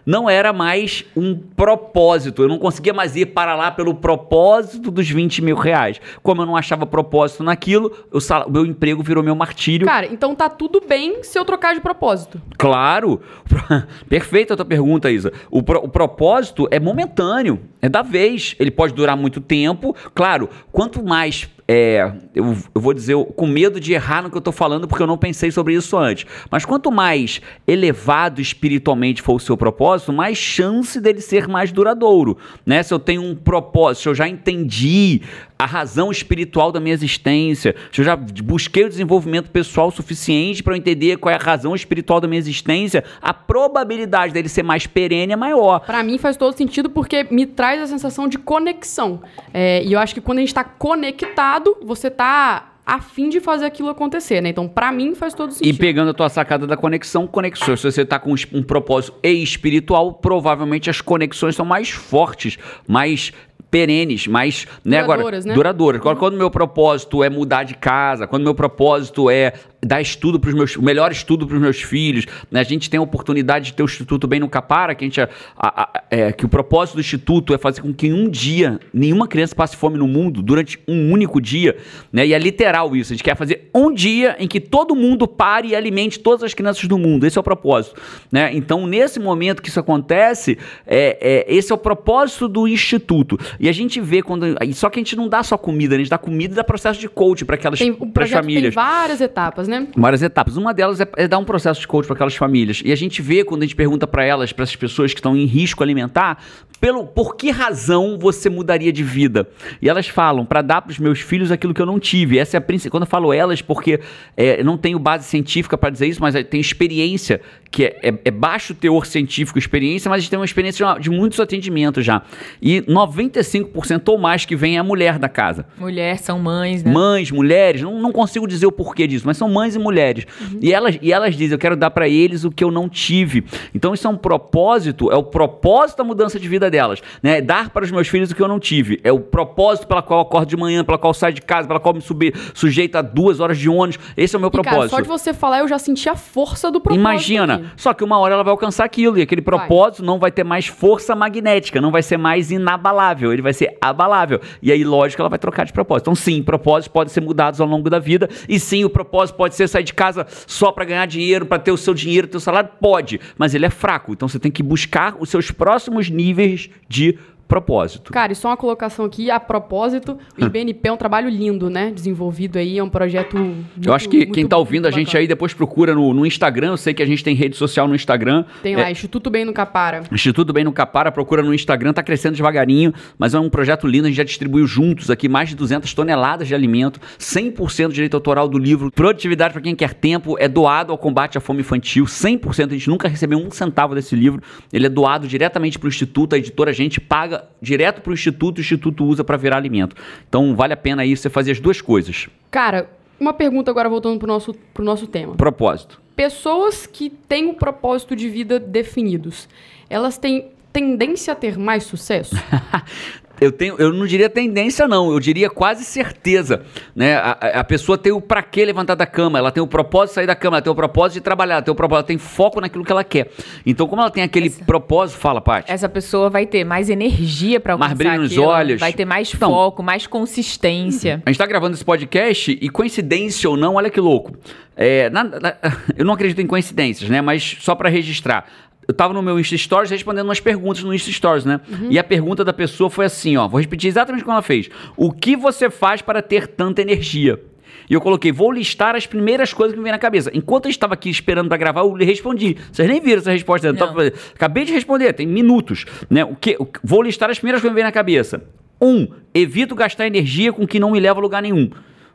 não 0.04 0.28
era 0.28 0.52
mais 0.52 1.04
um 1.16 1.34
propósito. 1.36 2.42
Eu 2.42 2.48
não 2.48 2.58
conseguia 2.58 2.92
mais 2.92 3.14
ir 3.16 3.26
para 3.26 3.54
lá 3.54 3.70
pelo 3.70 3.94
propósito 3.94 4.90
dos 4.90 5.08
20 5.08 5.42
mil 5.42 5.56
reais. 5.56 6.00
Como 6.22 6.42
eu 6.42 6.46
não 6.46 6.56
achava 6.56 6.84
propósito 6.86 7.42
naquilo, 7.44 7.92
o, 8.10 8.20
sal- 8.20 8.48
meu 8.50 8.66
emprego 8.66 9.02
virou 9.02 9.22
meu 9.22 9.34
martírio. 9.34 9.86
Cara, 9.86 10.06
então 10.06 10.34
tá 10.34 10.48
tudo 10.48 10.82
bem 10.86 11.22
se 11.22 11.38
eu 11.38 11.44
trocar 11.44 11.74
de 11.74 11.80
propósito. 11.80 12.40
Claro. 12.58 13.20
Perfeita 14.08 14.54
a 14.54 14.56
tua 14.56 14.66
pergunta, 14.66 15.10
Isa. 15.10 15.32
O, 15.50 15.62
pro- 15.62 15.84
o 15.84 15.88
propósito 15.88 16.66
é 16.70 16.78
momentâneo, 16.80 17.60
é 17.80 17.88
da 17.88 18.02
vez. 18.02 18.54
Ele 18.58 18.70
pode 18.70 18.92
durar 18.94 19.16
muito 19.16 19.40
tempo. 19.40 19.94
Claro, 20.14 20.48
quanto 20.70 21.02
mais. 21.04 21.48
É, 21.66 22.12
eu, 22.34 22.56
eu 22.74 22.80
vou 22.80 22.92
dizer, 22.92 23.16
com 23.36 23.46
medo 23.46 23.80
de 23.80 23.92
errar 23.92 24.22
no 24.22 24.30
que 24.30 24.36
eu 24.36 24.40
tô 24.40 24.52
falando, 24.52 24.88
porque 24.88 25.02
eu 25.02 25.06
não 25.06 25.16
pensei 25.16 25.50
sobre 25.50 25.74
isso 25.74 25.96
antes. 25.96 26.26
Mas 26.50 26.64
quanto 26.64 26.90
mais 26.90 27.40
elevado 27.66 28.40
espiritualmente 28.40 29.22
for 29.22 29.34
o 29.34 29.40
seu 29.40 29.56
propósito, 29.56 30.12
mais 30.12 30.36
chance 30.36 31.00
dele 31.00 31.20
ser 31.20 31.48
mais 31.48 31.72
duradouro. 31.72 32.36
Né? 32.66 32.82
Se 32.82 32.92
eu 32.92 32.98
tenho 32.98 33.22
um 33.22 33.34
propósito, 33.34 34.02
se 34.02 34.08
eu 34.08 34.14
já 34.14 34.28
entendi 34.28 35.22
a 35.62 35.66
razão 35.66 36.10
espiritual 36.10 36.72
da 36.72 36.80
minha 36.80 36.92
existência, 36.92 37.74
se 37.92 38.00
eu 38.00 38.04
já 38.04 38.16
busquei 38.16 38.84
o 38.84 38.88
desenvolvimento 38.88 39.48
pessoal 39.50 39.90
suficiente 39.92 40.62
para 40.62 40.72
eu 40.72 40.76
entender 40.76 41.18
qual 41.18 41.32
é 41.32 41.36
a 41.36 41.42
razão 41.42 41.74
espiritual 41.74 42.20
da 42.20 42.26
minha 42.26 42.38
existência, 42.40 43.04
a 43.20 43.32
probabilidade 43.32 44.32
dele 44.32 44.48
ser 44.48 44.64
mais 44.64 44.86
perene 44.88 45.32
é 45.32 45.36
maior. 45.36 45.80
Pra 45.80 46.02
mim 46.02 46.18
faz 46.18 46.36
todo 46.36 46.56
sentido 46.56 46.90
porque 46.90 47.24
me 47.30 47.46
traz 47.46 47.80
a 47.80 47.86
sensação 47.86 48.26
de 48.26 48.38
conexão. 48.38 49.22
É, 49.54 49.84
e 49.84 49.92
eu 49.92 50.00
acho 50.00 50.14
que 50.14 50.20
quando 50.20 50.38
a 50.38 50.40
gente 50.40 50.52
tá 50.54 50.64
conectado, 50.64 51.76
você 51.82 52.10
tá 52.10 52.70
a 52.84 53.00
fim 53.00 53.28
de 53.28 53.38
fazer 53.40 53.64
aquilo 53.64 53.88
acontecer, 53.88 54.40
né? 54.40 54.48
Então, 54.48 54.66
pra 54.68 54.90
mim, 54.90 55.14
faz 55.14 55.32
todo 55.34 55.50
E 55.50 55.54
sentido. 55.54 55.78
pegando 55.78 56.10
a 56.10 56.14
tua 56.14 56.28
sacada 56.28 56.66
da 56.66 56.76
conexão, 56.76 57.28
conexões. 57.28 57.78
Se 57.80 57.90
você 57.90 58.04
tá 58.04 58.18
com 58.18 58.34
um 58.52 58.62
propósito 58.62 59.16
espiritual, 59.22 60.14
provavelmente 60.14 60.90
as 60.90 61.00
conexões 61.00 61.54
são 61.54 61.64
mais 61.64 61.90
fortes, 61.90 62.58
mais 62.88 63.32
perenes, 63.72 64.26
mais 64.26 64.66
né, 64.84 65.00
Duradouras, 65.02 65.44
agora 65.44 65.48
né? 65.48 65.54
duradouras. 65.54 66.00
Agora, 66.02 66.16
quando 66.16 66.36
meu 66.36 66.50
propósito 66.50 67.24
é 67.24 67.30
mudar 67.30 67.62
de 67.64 67.74
casa, 67.74 68.26
quando 68.26 68.42
meu 68.42 68.54
propósito 68.54 69.30
é 69.30 69.54
dar 69.84 70.00
estudo 70.00 70.38
para 70.38 70.48
os 70.48 70.54
meus, 70.54 70.76
o 70.76 70.82
melhor 70.82 71.10
estudo 71.10 71.46
para 71.46 71.56
os 71.56 71.60
meus 71.60 71.82
filhos, 71.82 72.24
né? 72.50 72.60
A 72.60 72.62
gente 72.62 72.88
tem 72.88 72.98
a 72.98 73.02
oportunidade 73.02 73.66
de 73.66 73.72
ter 73.74 73.82
o 73.82 73.84
instituto 73.86 74.28
bem 74.28 74.38
no 74.38 74.48
Capara, 74.48 74.94
que 74.94 75.04
a 75.04 75.06
gente 75.08 75.20
a- 75.20 75.28
a- 75.56 75.82
a- 75.82 76.02
é, 76.10 76.30
que 76.32 76.44
o 76.44 76.48
propósito 76.48 76.94
do 76.96 77.00
instituto 77.00 77.52
é 77.52 77.58
fazer 77.58 77.82
com 77.82 77.92
que 77.92 78.06
em 78.06 78.12
um 78.12 78.28
dia 78.28 78.78
nenhuma 78.94 79.26
criança 79.26 79.54
passe 79.56 79.76
fome 79.76 79.98
no 79.98 80.06
mundo 80.06 80.40
durante 80.40 80.78
um 80.86 81.10
único 81.12 81.40
dia, 81.40 81.76
né? 82.12 82.24
E 82.26 82.32
é 82.32 82.38
literal 82.38 82.94
isso. 82.94 83.12
A 83.12 83.16
gente 83.16 83.24
quer 83.24 83.36
fazer 83.36 83.70
um 83.74 83.92
dia 83.92 84.36
em 84.38 84.46
que 84.46 84.60
todo 84.60 84.94
mundo 84.94 85.26
pare 85.26 85.68
e 85.68 85.74
alimente 85.76 86.20
todas 86.20 86.44
as 86.44 86.54
crianças 86.54 86.84
do 86.86 86.96
mundo. 86.96 87.26
Esse 87.26 87.36
é 87.36 87.40
o 87.40 87.44
propósito, 87.44 88.00
né? 88.30 88.50
Então, 88.54 88.86
nesse 88.86 89.18
momento 89.18 89.60
que 89.60 89.68
isso 89.68 89.80
acontece, 89.80 90.56
é, 90.86 91.18
é, 91.20 91.54
esse 91.54 91.72
é 91.72 91.74
o 91.74 91.78
propósito 91.78 92.46
do 92.46 92.68
instituto. 92.68 93.36
E 93.58 93.68
a 93.68 93.72
gente 93.72 94.00
vê 94.00 94.22
quando, 94.22 94.44
só 94.74 94.88
que 94.88 94.98
a 94.98 95.02
gente 95.02 95.16
não 95.16 95.28
dá 95.28 95.42
só 95.42 95.58
comida, 95.58 95.94
a 95.96 95.98
gente 95.98 96.10
dá 96.10 96.18
comida 96.18 96.52
e 96.54 96.56
dá 96.56 96.62
processo 96.64 97.00
de 97.00 97.08
coach 97.08 97.44
para 97.44 97.56
aquelas 97.56 97.80
para 97.80 97.88
as 97.90 97.96
projeto 98.12 98.32
tem 98.44 98.54
famílias. 98.54 98.74
várias 98.74 99.20
etapas, 99.20 99.66
né? 99.68 99.71
Várias 99.96 100.22
etapas. 100.22 100.56
Uma 100.56 100.72
delas 100.74 101.00
é, 101.00 101.06
é 101.16 101.28
dar 101.28 101.38
um 101.38 101.44
processo 101.44 101.80
de 101.80 101.86
coach 101.86 102.06
para 102.06 102.14
aquelas 102.14 102.34
famílias. 102.34 102.82
E 102.84 102.92
a 102.92 102.96
gente 102.96 103.20
vê 103.22 103.44
quando 103.44 103.62
a 103.62 103.64
gente 103.64 103.76
pergunta 103.76 104.06
para 104.06 104.24
elas, 104.24 104.52
para 104.52 104.62
essas 104.64 104.76
pessoas 104.76 105.12
que 105.12 105.18
estão 105.20 105.36
em 105.36 105.44
risco 105.44 105.82
alimentar, 105.82 106.42
pelo 106.80 107.06
por 107.06 107.36
que 107.36 107.50
razão 107.50 108.18
você 108.18 108.50
mudaria 108.50 108.92
de 108.92 109.04
vida? 109.04 109.48
E 109.80 109.88
elas 109.88 110.08
falam 110.08 110.44
para 110.44 110.62
dar 110.62 110.82
para 110.82 110.90
os 110.90 110.98
meus 110.98 111.20
filhos 111.20 111.52
aquilo 111.52 111.72
que 111.72 111.80
eu 111.80 111.86
não 111.86 112.00
tive. 112.00 112.38
Essa 112.38 112.56
é 112.56 112.58
a 112.58 112.60
principal. 112.60 112.92
Quando 112.92 113.02
eu 113.04 113.08
falo 113.08 113.32
elas, 113.32 113.62
porque 113.62 114.00
é, 114.36 114.62
não 114.64 114.76
tenho 114.76 114.98
base 114.98 115.24
científica 115.24 115.78
para 115.78 115.90
dizer 115.90 116.06
isso, 116.08 116.20
mas 116.20 116.34
eu 116.34 116.44
tenho 116.44 116.60
experiência 116.60 117.40
que 117.70 117.84
é, 117.84 117.98
é- 118.02 118.18
é 118.26 118.30
baixo 118.30 118.74
teor 118.74 119.06
científico 119.06 119.58
experiência, 119.58 120.08
mas 120.10 120.18
a 120.18 120.20
gente 120.20 120.30
tem 120.30 120.38
uma 120.38 120.44
experiência 120.44 120.94
de, 120.96 121.02
de 121.02 121.10
muitos 121.10 121.38
atendimentos 121.40 122.04
já. 122.04 122.20
E 122.60 122.82
95% 122.82 124.08
ou 124.08 124.18
mais 124.18 124.44
que 124.44 124.56
vem 124.56 124.76
é 124.76 124.80
a 124.80 124.84
mulher 124.84 125.18
da 125.18 125.28
casa. 125.28 125.64
Mulher, 125.78 126.18
são 126.18 126.38
mães, 126.38 126.82
né? 126.82 126.92
Mães, 126.92 127.30
mulheres, 127.30 127.82
não, 127.82 128.00
não 128.00 128.10
consigo 128.12 128.46
dizer 128.46 128.66
o 128.66 128.72
porquê 128.72 129.06
disso, 129.06 129.24
mas 129.26 129.36
são 129.36 129.48
mães 129.48 129.61
e 129.74 129.78
mulheres. 129.78 130.26
E, 130.60 130.72
elas, 130.72 130.98
e 131.00 131.12
elas 131.12 131.36
dizem, 131.36 131.54
eu 131.54 131.58
quero 131.58 131.76
dar 131.76 131.90
para 131.90 132.08
eles 132.08 132.44
o 132.44 132.50
que 132.50 132.62
eu 132.62 132.70
não 132.70 132.88
tive. 132.88 133.44
Então 133.74 133.94
isso 133.94 134.06
é 134.06 134.10
um 134.10 134.16
propósito, 134.16 135.10
é 135.10 135.16
o 135.16 135.22
propósito 135.22 135.98
da 135.98 136.04
mudança 136.04 136.38
de 136.38 136.48
vida 136.48 136.70
delas. 136.70 137.00
Né? 137.22 137.40
Dar 137.40 137.70
para 137.70 137.84
os 137.84 137.90
meus 137.90 138.08
filhos 138.08 138.30
o 138.30 138.34
que 138.34 138.42
eu 138.42 138.48
não 138.48 138.58
tive. 138.58 139.00
É 139.02 139.12
o 139.12 139.20
propósito 139.20 139.86
pela 139.86 140.02
qual 140.02 140.20
eu 140.20 140.26
acordo 140.26 140.48
de 140.48 140.56
manhã, 140.56 140.84
pela 140.84 140.98
qual 140.98 141.10
eu 141.10 141.14
saio 141.14 141.34
de 141.34 141.42
casa, 141.42 141.66
pela 141.66 141.80
qual 141.80 141.94
me 141.94 142.00
subi, 142.00 142.32
sujeito 142.54 142.96
a 142.96 143.02
duas 143.02 143.40
horas 143.40 143.58
de 143.58 143.68
ônibus. 143.68 143.98
Esse 144.16 144.34
é 144.34 144.38
o 144.38 144.40
meu 144.40 144.48
E, 144.48 144.52
cara, 144.52 144.62
propósito. 144.62 144.90
só 144.90 145.00
de 145.00 145.08
você 145.08 145.32
falar, 145.32 145.60
eu 145.60 145.68
já 145.68 145.78
senti 145.78 146.08
a 146.08 146.16
força 146.16 146.70
do 146.70 146.80
propósito. 146.80 147.00
Imagina, 147.00 147.54
aqui. 147.54 147.66
só 147.76 147.94
que 147.94 148.04
uma 148.04 148.18
hora 148.18 148.34
ela 148.34 148.42
vai 148.42 148.50
alcançar 148.50 148.84
aquilo 148.84 149.18
e 149.18 149.22
aquele 149.22 149.42
propósito 149.42 150.04
não 150.04 150.18
vai 150.18 150.30
ter 150.30 150.44
mais 150.44 150.66
força 150.66 151.14
magnética, 151.14 151.80
não 151.80 151.90
vai 151.90 152.02
ser 152.02 152.16
mais 152.16 152.50
inabalável, 152.50 153.32
ele 153.32 153.42
vai 153.42 153.52
ser 153.52 153.76
abalável. 153.80 154.40
E 154.62 154.70
aí, 154.72 154.84
lógico, 154.84 155.22
ela 155.22 155.28
vai 155.28 155.38
trocar 155.38 155.64
de 155.64 155.72
propósito. 155.72 156.04
Então, 156.04 156.14
sim, 156.14 156.42
propósitos 156.42 156.88
podem 156.88 157.12
ser 157.12 157.20
mudados 157.20 157.60
ao 157.60 157.66
longo 157.66 157.88
da 157.88 157.98
vida 157.98 158.28
e 158.48 158.58
sim, 158.58 158.84
o 158.84 158.90
propósito 158.90 159.36
pode 159.36 159.51
ser 159.54 159.68
sair 159.68 159.84
de 159.84 159.94
casa 159.94 160.26
só 160.46 160.72
para 160.72 160.84
ganhar 160.84 161.06
dinheiro, 161.06 161.46
para 161.46 161.58
ter 161.58 161.70
o 161.70 161.76
seu 161.76 161.94
dinheiro, 161.94 162.26
ter 162.26 162.36
o 162.36 162.40
salário, 162.40 162.70
pode, 162.80 163.20
mas 163.36 163.54
ele 163.54 163.66
é 163.66 163.70
fraco. 163.70 164.12
Então, 164.12 164.28
você 164.28 164.38
tem 164.38 164.50
que 164.50 164.62
buscar 164.62 165.16
os 165.18 165.28
seus 165.28 165.50
próximos 165.50 166.08
níveis 166.08 166.70
de 166.88 167.18
propósito. 167.52 168.10
Cara, 168.10 168.32
e 168.32 168.34
só 168.34 168.48
uma 168.48 168.56
colocação 168.56 169.04
aqui, 169.04 169.30
a 169.30 169.38
propósito, 169.38 170.16
o 170.40 170.44
IBNP 170.44 170.88
é 170.88 170.92
um 170.92 170.96
trabalho 170.96 171.28
lindo, 171.28 171.68
né? 171.68 171.90
Desenvolvido 171.90 172.58
aí, 172.58 172.78
é 172.78 172.82
um 172.82 172.88
projeto 172.88 173.36
muito, 173.36 173.86
Eu 173.86 173.92
acho 173.92 174.08
que 174.08 174.24
quem 174.24 174.46
tá 174.46 174.56
bom, 174.56 174.60
ouvindo 174.60 174.86
a 174.86 174.90
gente 174.90 175.08
bacana. 175.08 175.20
aí 175.20 175.26
depois 175.26 175.52
procura 175.52 175.94
no, 175.94 176.14
no 176.14 176.24
Instagram. 176.24 176.68
Eu 176.68 176.76
sei 176.78 176.94
que 176.94 177.02
a 177.02 177.06
gente 177.06 177.22
tem 177.22 177.34
rede 177.34 177.54
social 177.54 177.86
no 177.86 177.94
Instagram. 177.94 178.46
Tem 178.62 178.74
lá, 178.74 178.90
Instituto 178.90 179.28
Bem 179.28 179.44
no 179.44 179.52
Capara. 179.52 180.02
Instituto 180.10 180.50
Bem 180.50 180.64
no 180.64 180.72
Capara, 180.72 181.12
procura 181.12 181.42
no 181.42 181.52
Instagram, 181.52 181.92
tá 181.92 182.02
crescendo 182.02 182.36
devagarinho, 182.36 182.94
mas 183.18 183.34
é 183.34 183.38
um 183.38 183.50
projeto 183.50 183.86
lindo, 183.86 184.06
a 184.06 184.08
gente 184.08 184.16
já 184.16 184.24
distribuiu 184.24 184.66
juntos 184.66 185.10
aqui 185.10 185.28
mais 185.28 185.50
de 185.50 185.56
200 185.56 185.92
toneladas 185.92 186.48
de 186.48 186.54
alimento, 186.54 187.00
100% 187.18 187.88
de 187.88 187.94
direito 187.94 188.14
autoral 188.14 188.48
do 188.48 188.56
livro, 188.56 188.90
produtividade 188.90 189.52
para 189.52 189.60
quem 189.60 189.76
quer 189.76 189.92
tempo, 189.92 190.36
é 190.38 190.48
doado 190.48 190.90
ao 190.90 190.96
combate 190.96 191.36
à 191.36 191.40
fome 191.40 191.60
infantil, 191.60 192.06
100%, 192.06 192.70
a 192.70 192.72
gente 192.72 192.88
nunca 192.88 193.08
recebeu 193.08 193.38
um 193.38 193.50
centavo 193.50 193.94
desse 193.94 194.16
livro, 194.16 194.40
ele 194.72 194.86
é 194.86 194.88
doado 194.88 195.28
diretamente 195.28 195.78
para 195.78 195.86
o 195.86 195.88
Instituto, 195.88 196.34
a 196.34 196.38
editora 196.38 196.70
a 196.70 196.74
gente 196.74 196.98
paga 196.98 197.41
direto 197.60 198.00
para 198.00 198.10
o 198.10 198.14
Instituto, 198.14 198.58
o 198.58 198.60
Instituto 198.60 199.04
usa 199.04 199.22
para 199.22 199.36
virar 199.36 199.56
alimento. 199.56 199.96
Então 200.28 200.54
vale 200.54 200.72
a 200.72 200.76
pena 200.76 201.02
aí 201.02 201.16
você 201.16 201.30
fazer 201.30 201.52
as 201.52 201.60
duas 201.60 201.80
coisas. 201.80 202.28
Cara, 202.50 202.88
uma 203.18 203.32
pergunta 203.32 203.70
agora 203.70 203.88
voltando 203.88 204.18
pro 204.18 204.26
nosso, 204.26 204.54
pro 204.74 204.84
nosso 204.84 205.06
tema. 205.06 205.34
Propósito. 205.34 206.00
Pessoas 206.16 206.86
que 206.86 207.08
têm 207.08 207.48
o 207.48 207.54
propósito 207.54 208.14
de 208.14 208.28
vida 208.28 208.58
definidos, 208.58 209.48
elas 209.88 210.18
têm 210.18 210.50
tendência 210.72 211.32
a 211.32 211.36
ter 211.36 211.58
mais 211.58 211.84
sucesso? 211.84 212.34
Eu, 213.42 213.50
tenho, 213.52 213.74
eu 213.78 213.92
não 213.92 214.06
diria 214.06 214.28
tendência, 214.30 214.86
não. 214.86 215.10
Eu 215.10 215.18
diria 215.20 215.50
quase 215.50 215.84
certeza. 215.84 216.62
Né? 216.94 217.16
A, 217.16 217.30
a- 217.60 217.64
pessoa 217.64 217.96
tem 217.98 218.12
o 218.12 218.20
pra 218.20 218.42
que 218.42 218.64
levantar 218.64 218.94
da 218.94 219.06
cama, 219.06 219.38
ela 219.38 219.50
tem 219.50 219.62
o 219.62 219.66
propósito 219.66 220.10
de 220.10 220.14
sair 220.16 220.26
da 220.26 220.34
cama, 220.34 220.56
ela 220.58 220.62
tem 220.62 220.70
o 220.72 220.76
propósito 220.76 221.14
de 221.14 221.20
trabalhar, 221.22 221.54
ela 221.54 221.62
tem 221.62 221.72
o 221.72 221.74
propósito, 221.74 221.98
ela 222.00 222.06
tem 222.06 222.18
foco 222.18 222.60
naquilo 222.60 222.84
que 222.84 222.92
ela 222.92 223.02
quer. 223.04 223.30
Então, 223.66 223.86
como 223.88 224.00
ela 224.02 224.10
tem 224.10 224.22
aquele 224.22 224.48
propósito, 224.50 225.18
fala, 225.18 225.40
Paty. 225.40 225.70
Essa 225.72 225.88
pessoa 225.88 226.28
vai 226.30 226.46
ter 226.46 226.64
mais 226.64 226.88
energia 226.90 227.58
pra 227.58 227.76
Mais 227.76 227.92
alcançar 227.92 228.08
brilho 228.10 228.22
nos 228.22 228.32
aquilo, 228.32 228.46
olhos. 228.46 228.80
Vai 228.80 228.92
ter 228.92 229.04
mais 229.04 229.32
Então- 229.34 229.50
foco, 229.50 229.82
mais 229.82 230.06
consistência. 230.06 231.22
A 231.24 231.30
gente 231.30 231.38
tá 231.38 231.46
gravando 231.46 231.74
esse 231.74 231.84
podcast 231.84 232.58
e 232.60 232.68
coincidência 232.68 233.48
ou 233.48 233.56
não, 233.56 233.74
olha 233.74 233.90
que 233.90 234.00
louco. 234.00 234.32
É, 234.76 235.10
na- 235.10 235.24
na- 235.24 235.54
eu 235.96 236.04
não 236.04 236.14
acredito 236.14 236.40
em 236.40 236.46
coincidências, 236.46 237.08
né? 237.10 237.20
Mas 237.20 237.56
só 237.60 237.74
pra 237.74 237.88
registrar. 237.88 238.46
Eu 238.92 238.96
tava 238.96 239.14
no 239.14 239.22
meu 239.22 239.40
Insta 239.40 239.56
Stories 239.56 239.90
respondendo 239.90 240.26
umas 240.26 240.38
perguntas 240.38 240.82
no 240.84 240.92
Insta 240.92 241.10
Stories, 241.10 241.46
né? 241.46 241.60
E 241.88 241.98
a 241.98 242.04
pergunta 242.04 242.44
da 242.44 242.52
pessoa 242.52 242.90
foi 242.90 243.06
assim, 243.06 243.38
ó. 243.38 243.48
Vou 243.48 243.58
repetir 243.58 243.88
exatamente 243.88 244.22
como 244.22 244.34
ela 244.34 244.42
fez. 244.42 244.68
O 244.96 245.10
que 245.10 245.34
você 245.34 245.70
faz 245.70 246.02
para 246.02 246.20
ter 246.20 246.46
tanta 246.46 246.82
energia? 246.82 247.40
E 247.88 247.94
eu 247.94 248.00
coloquei, 248.02 248.30
vou 248.30 248.52
listar 248.52 248.94
as 248.94 249.06
primeiras 249.06 249.52
coisas 249.54 249.72
que 249.72 249.78
me 249.78 249.82
vem 249.84 249.92
na 249.92 249.98
cabeça. 249.98 250.30
Enquanto 250.34 250.66
eu 250.66 250.70
estava 250.70 250.92
aqui 250.92 251.08
esperando 251.08 251.48
pra 251.48 251.56
gravar, 251.56 251.80
eu 251.80 251.96
lhe 251.96 252.04
respondi. 252.04 252.56
Vocês 252.70 252.86
nem 252.86 253.00
viram 253.00 253.18
essa 253.20 253.30
resposta. 253.32 253.66
Eu 253.66 253.74
tava- 253.76 254.06
acabei 254.34 254.64
de 254.66 254.72
responder, 254.72 255.12
tem 255.14 255.26
minutos. 255.26 255.86
Né? 256.10 256.22
O 256.24 256.36
que, 256.36 256.56
vou 256.84 257.02
listar 257.02 257.30
as 257.30 257.38
primeiras 257.38 257.60
coisas 257.62 257.70
que 257.70 257.74
me 257.74 257.82
vem 257.82 257.84
na 257.84 257.92
cabeça. 257.92 258.44
Um, 258.80 259.08
evito 259.34 259.74
gastar 259.74 260.06
energia 260.06 260.52
com 260.52 260.66
que 260.66 260.78
não 260.78 260.90
me 260.90 261.00
leva 261.00 261.18
a 261.18 261.22
lugar 261.22 261.40
nenhum. 261.42 261.70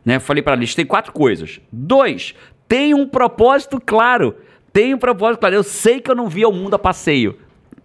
Né? 0.05 0.19
Falei 0.19 0.43
para 0.43 0.53
ela, 0.53 0.60
listei 0.62 0.86
quatro 0.86 1.12
coisas. 1.12 1.60
Dois, 1.72 2.36
tenho 2.67 2.98
um 2.98 3.07
propósito 3.07 3.81
claro. 3.84 4.36
Tenho 4.77 4.96
propósito 5.00 5.39
claro. 5.39 5.55
Eu 5.55 5.63
sei 5.63 6.00
que 6.00 6.12
eu 6.12 6.13
não 6.13 6.27
vi 6.27 6.43
ao 6.43 6.53
mundo 6.53 6.75
a 6.75 6.77
passeio. 6.77 7.36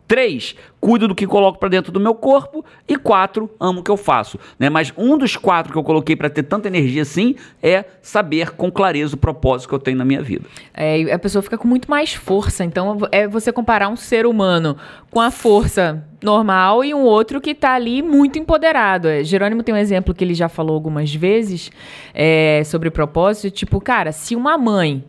Três, 0.07 0.55
cuido 0.79 1.09
do 1.09 1.15
que 1.15 1.27
coloco 1.27 1.59
para 1.59 1.71
dentro 1.71 1.91
do 1.91 1.99
meu 1.99 2.15
corpo. 2.15 2.63
E 2.87 2.99
quatro, 2.99 3.49
amo 3.59 3.81
o 3.81 3.83
que 3.83 3.91
eu 3.91 3.97
faço. 3.97 4.39
Né? 4.59 4.69
Mas 4.69 4.93
um 4.95 5.17
dos 5.17 5.35
quatro 5.35 5.73
que 5.73 5.79
eu 5.79 5.83
coloquei 5.83 6.15
para 6.15 6.29
ter 6.29 6.43
tanta 6.43 6.69
energia 6.69 7.01
assim 7.01 7.35
é 7.63 7.87
saber 8.03 8.51
com 8.51 8.71
clareza 8.71 9.15
o 9.15 9.19
propósito 9.19 9.71
que 9.71 9.75
eu 9.75 9.79
tenho 9.79 9.97
na 9.97 10.05
minha 10.05 10.21
vida. 10.21 10.45
É, 10.75 11.11
a 11.11 11.19
pessoa 11.19 11.41
fica 11.41 11.57
com 11.57 11.67
muito 11.67 11.91
mais 11.91 12.13
força. 12.13 12.63
Então, 12.63 12.99
é 13.11 13.27
você 13.27 13.51
comparar 13.51 13.89
um 13.89 13.97
ser 13.97 14.27
humano 14.27 14.77
com 15.11 15.19
a 15.19 15.31
força 15.31 16.07
normal 16.23 16.85
e 16.85 16.93
um 16.93 17.01
outro 17.01 17.41
que 17.41 17.55
tá 17.55 17.73
ali 17.73 18.03
muito 18.03 18.39
empoderado. 18.39 19.09
É, 19.09 19.25
Jerônimo 19.25 19.63
tem 19.63 19.75
um 19.75 19.79
exemplo 19.79 20.13
que 20.13 20.23
ele 20.23 20.35
já 20.35 20.51
falou 20.51 20.75
algumas 20.75 21.15
vezes 21.15 21.73
é, 22.13 22.63
sobre 22.67 22.91
propósito. 22.91 23.51
Tipo, 23.51 23.81
cara, 23.81 24.13
se 24.13 24.37
uma 24.37 24.59
mãe 24.59 25.03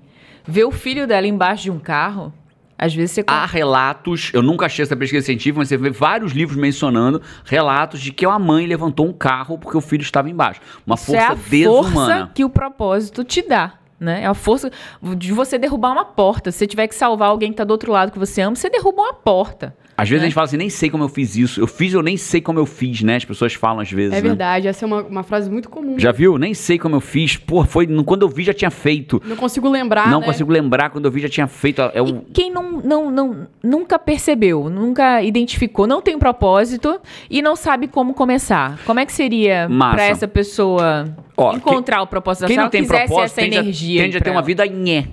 vê 0.45 0.63
o 0.63 0.71
filho 0.71 1.07
dela 1.07 1.27
embaixo 1.27 1.63
de 1.63 1.71
um 1.71 1.79
carro, 1.79 2.33
às 2.77 2.93
vezes 2.93 3.11
você... 3.11 3.23
Há 3.27 3.45
relatos, 3.45 4.31
eu 4.33 4.41
nunca 4.41 4.65
achei 4.65 4.83
essa 4.83 4.95
pesquisa 4.95 5.25
científica, 5.25 5.59
mas 5.59 5.69
você 5.69 5.77
vê 5.77 5.89
vários 5.89 6.33
livros 6.33 6.57
mencionando 6.57 7.21
relatos 7.45 8.01
de 8.01 8.11
que 8.11 8.25
uma 8.25 8.39
mãe 8.39 8.65
levantou 8.65 9.07
um 9.07 9.13
carro 9.13 9.57
porque 9.57 9.77
o 9.77 9.81
filho 9.81 10.01
estava 10.01 10.29
embaixo. 10.29 10.59
Uma 10.85 10.95
Isso 10.95 11.15
é 11.15 11.19
força 11.19 11.31
a 11.31 11.49
desumana. 11.49 11.91
força 11.91 12.31
que 12.33 12.43
o 12.43 12.49
propósito 12.49 13.23
te 13.23 13.41
dá. 13.47 13.73
Né? 13.99 14.23
É 14.23 14.25
a 14.25 14.33
força 14.33 14.69
de 15.15 15.31
você 15.31 15.57
derrubar 15.57 15.93
uma 15.93 16.03
porta. 16.03 16.51
Se 16.51 16.57
você 16.57 16.67
tiver 16.67 16.87
que 16.87 16.95
salvar 16.95 17.29
alguém 17.29 17.51
que 17.51 17.57
tá 17.57 17.63
do 17.63 17.71
outro 17.71 17.91
lado 17.91 18.11
que 18.11 18.19
você 18.19 18.41
ama, 18.41 18.55
você 18.55 18.69
derruba 18.69 19.01
uma 19.01 19.13
porta. 19.13 19.73
Às 19.95 20.09
vezes 20.09 20.21
né? 20.21 20.25
a 20.25 20.29
gente 20.29 20.35
fala 20.35 20.45
assim, 20.45 20.57
nem 20.57 20.69
sei 20.69 20.89
como 20.89 21.03
eu 21.03 21.09
fiz 21.09 21.35
isso. 21.35 21.61
Eu 21.61 21.67
fiz, 21.67 21.93
eu 21.93 22.01
nem 22.01 22.17
sei 22.17 22.41
como 22.41 22.59
eu 22.59 22.65
fiz, 22.65 23.01
né? 23.01 23.17
As 23.17 23.25
pessoas 23.25 23.53
falam 23.53 23.79
às 23.79 23.91
vezes. 23.91 24.13
É 24.13 24.21
né? 24.21 24.21
verdade, 24.21 24.67
essa 24.67 24.85
é 24.85 24.87
uma, 24.87 25.01
uma 25.03 25.23
frase 25.23 25.49
muito 25.49 25.69
comum. 25.69 25.99
Já 25.99 26.11
viu? 26.11 26.37
Nem 26.37 26.53
sei 26.53 26.79
como 26.79 26.95
eu 26.95 26.99
fiz. 26.99 27.37
Pô, 27.37 27.63
foi. 27.63 27.87
Quando 28.03 28.23
eu 28.23 28.29
vi, 28.29 28.43
já 28.43 28.53
tinha 28.53 28.71
feito. 28.71 29.21
Não 29.25 29.35
consigo 29.35 29.69
lembrar, 29.69 30.09
não 30.09 30.19
né? 30.19 30.25
consigo 30.25 30.51
lembrar, 30.51 30.89
quando 30.89 31.05
eu 31.05 31.11
vi, 31.11 31.21
já 31.21 31.29
tinha 31.29 31.47
feito. 31.47 31.81
É 31.93 32.01
o... 32.01 32.21
quem 32.33 32.51
não, 32.51 32.81
não, 32.81 33.11
não, 33.11 33.47
nunca 33.63 33.99
percebeu, 33.99 34.69
nunca 34.69 35.21
identificou, 35.21 35.85
não 35.85 36.01
tem 36.01 36.17
propósito 36.17 36.99
e 37.29 37.41
não 37.41 37.55
sabe 37.55 37.87
como 37.87 38.13
começar? 38.13 38.79
Como 38.85 38.99
é 38.99 39.05
que 39.05 39.13
seria 39.13 39.67
pra 39.69 40.05
essa 40.05 40.27
pessoa 40.27 41.15
Ó, 41.37 41.55
encontrar 41.55 42.01
o 42.01 42.07
propósito 42.07 42.41
da 42.41 42.47
Quem 42.47 42.57
não 42.57 42.69
tem 42.69 42.85
propósito 42.85 43.21
essa 43.21 43.35
tende, 43.35 43.57
energia? 43.57 44.01
tende 44.01 44.17
a 44.17 44.21
ter 44.21 44.29
uma 44.29 44.37
ela? 44.37 44.45
vida 44.45 44.65
nhé. 44.65 45.07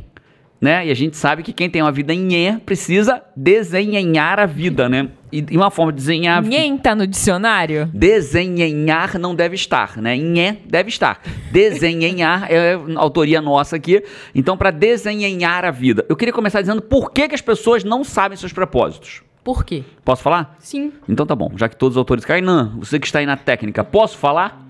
Né? 0.60 0.86
E 0.86 0.90
a 0.90 0.94
gente 0.94 1.16
sabe 1.16 1.42
que 1.42 1.54
quem 1.54 1.70
tem 1.70 1.80
uma 1.80 1.90
vida 1.90 2.14
nhé 2.14 2.60
precisa 2.66 3.22
desenhar 3.34 4.38
a 4.38 4.44
vida, 4.44 4.90
né? 4.90 5.08
E, 5.32 5.44
e 5.50 5.56
uma 5.56 5.70
forma 5.70 5.90
de 5.90 5.96
desenhar. 5.96 6.42
Ninguém 6.42 6.76
tá 6.76 6.94
no 6.94 7.06
dicionário? 7.06 7.88
Desenhar 7.94 9.18
não 9.18 9.34
deve 9.34 9.54
estar, 9.54 9.96
né? 9.96 10.16
Nhé 10.16 10.58
deve 10.66 10.90
estar. 10.90 11.22
Desenhar 11.50 12.46
é 12.50 12.78
autoria 12.96 13.40
nossa 13.40 13.76
aqui. 13.76 14.02
Então, 14.34 14.56
para 14.56 14.70
desenhar 14.70 15.64
a 15.64 15.70
vida, 15.70 16.04
eu 16.10 16.16
queria 16.16 16.34
começar 16.34 16.60
dizendo 16.60 16.82
por 16.82 17.10
que, 17.10 17.28
que 17.28 17.34
as 17.34 17.40
pessoas 17.40 17.82
não 17.82 18.04
sabem 18.04 18.36
seus 18.36 18.52
propósitos. 18.52 19.22
Por 19.42 19.64
quê? 19.64 19.82
Posso 20.04 20.22
falar? 20.22 20.56
Sim. 20.58 20.92
Então 21.08 21.24
tá 21.24 21.34
bom, 21.34 21.50
já 21.56 21.68
que 21.68 21.76
todos 21.76 21.96
os 21.96 21.98
autores. 21.98 22.24
Kainan, 22.24 22.76
você 22.78 22.98
que 22.98 23.06
está 23.06 23.20
aí 23.20 23.26
na 23.26 23.36
técnica, 23.36 23.82
posso 23.82 24.18
falar? 24.18 24.66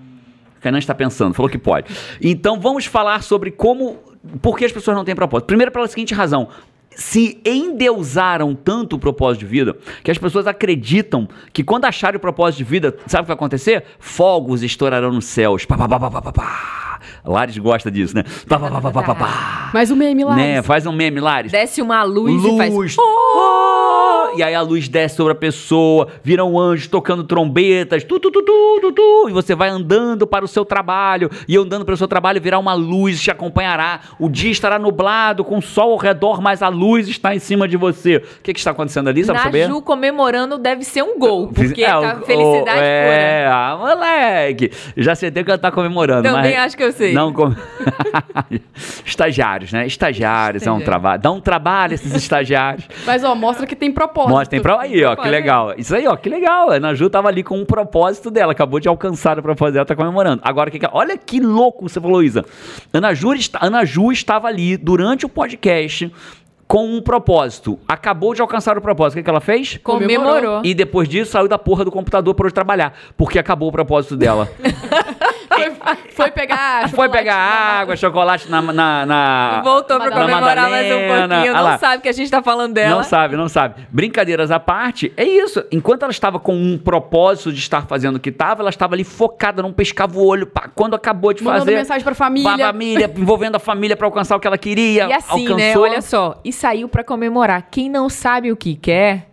Kainan 0.61 0.79
está 0.79 0.95
pensando, 0.95 1.35
falou 1.35 1.51
que 1.51 1.59
pode. 1.59 1.93
Então 2.23 2.61
vamos 2.61 2.87
falar 2.87 3.23
sobre 3.23 3.51
como. 3.51 3.99
Por 4.43 4.59
que 4.59 4.65
as 4.65 4.73
pessoas 4.73 4.97
não 4.97 5.05
têm 5.05 5.15
propósito? 5.15 5.47
Primeiro, 5.47 5.71
pela 5.73 5.87
seguinte 5.89 6.15
razão. 6.15 6.49
Se 6.91 7.41
endeusaram 7.45 8.55
tanto 8.55 8.97
o 8.97 8.99
propósito 8.99 9.41
de 9.41 9.47
vida 9.47 9.77
que 10.03 10.11
as 10.11 10.19
pessoas 10.19 10.47
acreditam 10.47 11.29
que 11.53 11.63
quando 11.63 11.85
acharem 11.85 12.17
o 12.17 12.21
propósito 12.21 12.59
de 12.59 12.65
vida, 12.65 12.97
sabe 13.07 13.23
o 13.23 13.25
que 13.25 13.29
vai 13.29 13.35
acontecer? 13.35 13.85
Fogos 13.99 14.63
estourarão 14.63 15.13
nos 15.13 15.25
céus. 15.25 15.65
Pá, 15.65 15.79
pá, 15.79 15.89
pá, 15.89 15.99
pá, 15.99 16.21
pá, 16.21 16.33
pá. 16.33 16.81
Lares 17.25 17.57
gosta 17.59 17.91
disso, 17.91 18.15
né? 18.15 18.25
Pá, 18.49 18.59
pá, 18.59 18.71
pá, 18.71 18.81
pá, 18.81 18.91
pá, 18.91 19.03
pá, 19.03 19.15
pá. 19.15 19.71
Mas 19.73 19.91
o 19.91 19.97
meme 19.97 20.25
lá. 20.25 20.37
Né? 20.37 20.63
Faz 20.63 20.87
um 20.87 20.93
meme, 20.93 21.21
Lares. 21.21 21.53
Desce 21.53 21.81
uma 21.81 22.03
luz, 22.03 22.45
e 22.45 22.57
faz. 22.57 22.75
Luz. 22.75 22.97
Oh! 22.99 23.40
E 24.37 24.43
aí 24.43 24.55
a 24.55 24.61
luz 24.61 24.89
desce 24.89 25.17
sobre 25.17 25.33
a 25.33 25.37
pessoa, 25.37 26.09
viram 26.23 26.59
anjos 26.59 26.87
tocando 26.87 27.25
trombetas, 27.25 28.05
tu, 28.05 28.19
tu, 28.21 28.31
tu, 28.31 28.43
tu, 28.43 28.79
tu, 28.81 28.93
tu, 28.93 29.27
e 29.29 29.33
você 29.33 29.55
vai 29.55 29.69
andando 29.69 30.27
para 30.27 30.45
o 30.45 30.49
seu 30.49 30.65
trabalho, 30.65 31.31
e 31.49 31.57
andando 31.57 31.85
para 31.85 31.95
o 31.95 31.97
seu 31.97 32.07
trabalho 32.09 32.41
virá 32.41 32.59
uma 32.59 32.75
luz 32.75 33.21
te 33.21 33.31
acompanhará. 33.31 34.01
O 34.19 34.29
dia 34.29 34.51
estará 34.51 34.79
nublado, 34.79 35.45
com 35.45 35.59
o 35.59 35.63
sol 35.63 35.93
ao 35.93 35.97
redor, 35.99 36.41
mas 36.41 36.63
a 36.63 36.69
luz 36.69 37.09
está 37.09 37.35
em 37.35 37.39
cima 37.39 37.67
de 37.69 37.77
você. 37.77 38.17
O 38.17 38.43
que, 38.43 38.53
que 38.53 38.59
está 38.61 38.71
acontecendo 38.71 39.09
ali, 39.09 39.25
sabe 39.25 39.41
saber? 39.41 39.67
Naju 39.69 39.83
comemorando 39.83 40.59
deve 40.59 40.85
ser 40.85 41.03
um 41.03 41.19
gol, 41.19 41.49
porque 41.49 41.83
É, 41.85 41.89
tá 41.91 42.19
o- 42.21 42.25
felicidade 42.25 42.79
o- 42.79 42.83
é, 42.83 43.45
pura. 43.45 43.55
ah, 43.55 43.77
moleque. 43.79 44.71
Já 44.97 45.15
sei 45.15 45.29
até 45.29 45.43
que 45.43 45.51
ela 45.51 45.59
tá 45.59 45.71
comemorando. 45.71 46.23
Também 46.23 46.55
mas 46.55 46.67
acho 46.67 46.77
que 46.77 46.83
eu 46.83 46.93
sei. 46.93 47.13
Não 47.13 47.33
com... 47.33 47.51
Estagiários, 49.05 49.73
né? 49.73 49.87
Estagiários, 49.87 50.63
é 50.67 50.71
um 50.71 50.79
Estagiário. 50.79 50.85
trabalho. 50.85 51.23
Dá 51.23 51.31
um 51.31 51.41
trabalho 51.41 51.95
esses 51.95 52.15
estagiários. 52.15 52.87
Mas, 53.07 53.25
ó, 53.25 53.35
mostra 53.35 53.67
que 53.67 53.77
tem 53.77 53.91
propósito. 53.93 54.20
Mostra, 54.29 54.47
tem 54.47 54.61
pra... 54.61 54.81
Aí, 54.81 55.05
ó, 55.05 55.17
que 55.17 55.29
legal. 55.29 55.75
Isso 55.77 55.95
aí, 55.95 56.07
ó, 56.07 56.17
que 56.17 56.29
legal. 56.29 56.71
A 56.71 56.75
Ana 56.75 56.95
Ju 56.95 57.09
tava 57.11 57.29
ali 57.29 57.43
com 57.43 57.59
um 57.59 57.65
propósito 57.65 58.31
dela, 58.31 58.53
acabou 58.53 58.81
de 58.81 58.89
alcançar 58.89 59.39
o 59.39 59.43
propósito 59.43 59.75
dela, 59.75 59.87
tá 59.87 59.97
comemorando. 59.97 60.41
Agora, 60.45 60.69
o 60.69 60.73
que 60.73 60.79
que... 60.79 60.89
olha 60.93 61.17
que 61.17 61.41
louco 61.41 61.89
você 61.89 62.01
falou, 62.01 62.23
Isa. 62.23 62.45
Ana 62.93 63.15
Ju, 63.15 63.31
Ana 63.61 63.85
Ju 63.85 64.13
estava 64.13 64.49
ali 64.49 64.77
durante 64.77 65.27
o 65.27 65.29
podcast 65.29 66.11
com 66.71 66.87
um 66.87 67.03
propósito. 67.03 67.79
Acabou 67.89 68.33
de 68.33 68.41
alcançar 68.41 68.79
o 68.79 68.81
propósito. 68.81 69.15
O 69.15 69.17
que, 69.19 69.25
que 69.25 69.31
ela 69.31 69.41
fez? 69.41 69.77
Comemorou. 69.83 70.61
E 70.63 70.73
depois 70.73 71.09
disso 71.09 71.33
saiu 71.33 71.49
da 71.49 71.59
porra 71.59 71.85
do 71.85 71.91
computador 71.91 72.33
para 72.33 72.47
hoje 72.47 72.55
trabalhar, 72.55 72.95
porque 73.17 73.41
acabou 73.41 73.69
o 73.69 73.73
propósito 73.73 74.17
dela. 74.17 74.49
Foi, 75.63 75.97
foi 76.15 76.31
pegar. 76.31 76.89
Foi 76.91 77.09
pegar 77.09 77.35
na- 77.35 77.81
água, 77.81 77.97
chocolate 77.97 78.51
na. 78.51 78.61
na, 78.63 79.07
na- 79.07 79.61
Voltou 79.63 79.99
pra 79.99 80.11
comemorar 80.11 80.71
mais 80.71 80.87
um 80.87 80.99
pouquinho. 80.99 81.55
olha 81.55 81.71
Não 81.73 81.79
sabe 81.79 82.03
que 82.03 82.09
a 82.09 82.13
gente 82.13 82.31
tá 82.31 82.43
falando 82.43 82.75
dela. 82.75 82.97
Não 82.97 83.03
sabe, 83.05 83.37
não 83.37 83.49
sabe. 83.49 83.87
Brincadeiras 83.91 84.51
à 84.51 84.59
parte, 84.61 85.13
é 85.17 85.25
isso. 85.25 85.65
Enquanto 85.71 86.03
ela 86.03 86.11
estava 86.11 86.39
com 86.39 86.55
um 86.55 86.79
propósito 86.79 87.53
de 87.53 87.59
estar 87.59 87.87
fazendo 87.87 88.17
o 88.17 88.21
que 88.21 88.31
estava, 88.31 88.63
ela 88.63 88.71
estava 88.71 88.95
ali 88.95 89.05
focada, 89.05 89.63
não 89.63 89.73
pescava 89.73 90.19
o 90.19 90.25
olho. 90.27 90.47
pá, 90.47 90.69
quando 90.75 90.95
acabou 90.95 91.33
de 91.33 91.43
Mandando 91.43 91.65
fazer. 91.67 91.77
mensagem 91.77 92.03
pra 92.05 92.15
família. 92.15 92.55
Pra 92.57 92.67
família, 92.67 93.11
envolvendo 93.17 93.57
a 93.57 93.61
família 93.61 93.97
para 93.97 94.07
alcançar 94.07 94.37
o 94.37 94.41
que 94.41 94.47
ela 94.47 94.59
queria. 94.59 95.07
E 95.07 95.13
assim, 95.13 95.47
alcançou. 95.49 95.57
né? 95.85 95.91
Olha 95.91 96.03
só. 96.03 96.41
E 96.45 96.53
saiu 96.53 96.89
pra 96.89 97.03
comemorar. 97.05 97.67
Quem 97.71 97.89
não 97.89 98.09
sabe 98.09 98.51
o 98.53 98.57
que 98.57 98.75
quer, 98.75 99.30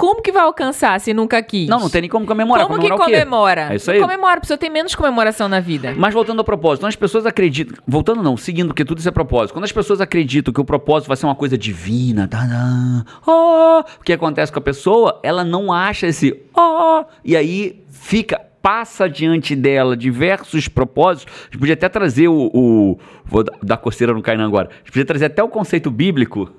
como 0.00 0.22
que 0.22 0.32
vai 0.32 0.42
alcançar 0.42 0.98
se 0.98 1.12
nunca 1.12 1.42
quis? 1.42 1.68
Não, 1.68 1.78
não 1.78 1.90
tem 1.90 2.00
nem 2.00 2.10
como 2.10 2.24
comemorar. 2.24 2.66
Como 2.66 2.78
que 2.78 2.88
Comemorar 2.88 3.06
o 3.06 3.10
quê? 3.10 3.18
comemora? 3.18 3.68
É 3.72 3.76
isso 3.76 3.90
aí. 3.90 3.98
Não 3.98 4.06
comemora, 4.06 4.38
a 4.38 4.40
pessoa 4.40 4.56
tem 4.56 4.70
menos 4.70 4.94
comemoração 4.94 5.46
na 5.48 5.60
vida. 5.60 5.94
Mas 5.96 6.14
voltando 6.14 6.38
ao 6.38 6.44
propósito, 6.44 6.80
então 6.80 6.88
as 6.88 6.96
pessoas 6.96 7.26
acreditam. 7.26 7.76
Voltando 7.86 8.22
não, 8.22 8.36
seguindo, 8.36 8.68
porque 8.68 8.84
tudo 8.84 8.98
isso 8.98 9.08
é 9.08 9.12
propósito. 9.12 9.52
Quando 9.52 9.64
as 9.64 9.72
pessoas 9.72 10.00
acreditam 10.00 10.54
que 10.54 10.60
o 10.60 10.64
propósito 10.64 11.08
vai 11.08 11.16
ser 11.18 11.26
uma 11.26 11.34
coisa 11.34 11.58
divina, 11.58 12.26
tadã, 12.26 13.04
oh, 13.26 13.80
o 14.00 14.02
que 14.04 14.12
acontece 14.12 14.50
com 14.50 14.58
a 14.58 14.62
pessoa? 14.62 15.20
Ela 15.22 15.44
não 15.44 15.70
acha 15.72 16.06
esse 16.06 16.34
oh, 16.56 17.04
e 17.24 17.36
aí 17.36 17.84
fica. 17.90 18.40
Passa 18.62 19.08
diante 19.08 19.56
dela 19.56 19.96
diversos 19.96 20.68
propósitos. 20.68 21.32
A 21.34 21.44
gente 21.44 21.58
podia 21.58 21.72
até 21.72 21.88
trazer 21.88 22.28
o. 22.28 22.50
o- 22.52 22.98
vou 23.24 23.42
dar 23.62 23.78
coceira 23.78 24.12
no 24.12 24.20
Kainan 24.20 24.46
agora. 24.46 24.68
A 24.70 24.76
gente 24.80 24.88
podia 24.92 25.04
trazer 25.06 25.24
até 25.24 25.42
o 25.42 25.48
conceito 25.48 25.90
bíblico 25.90 26.50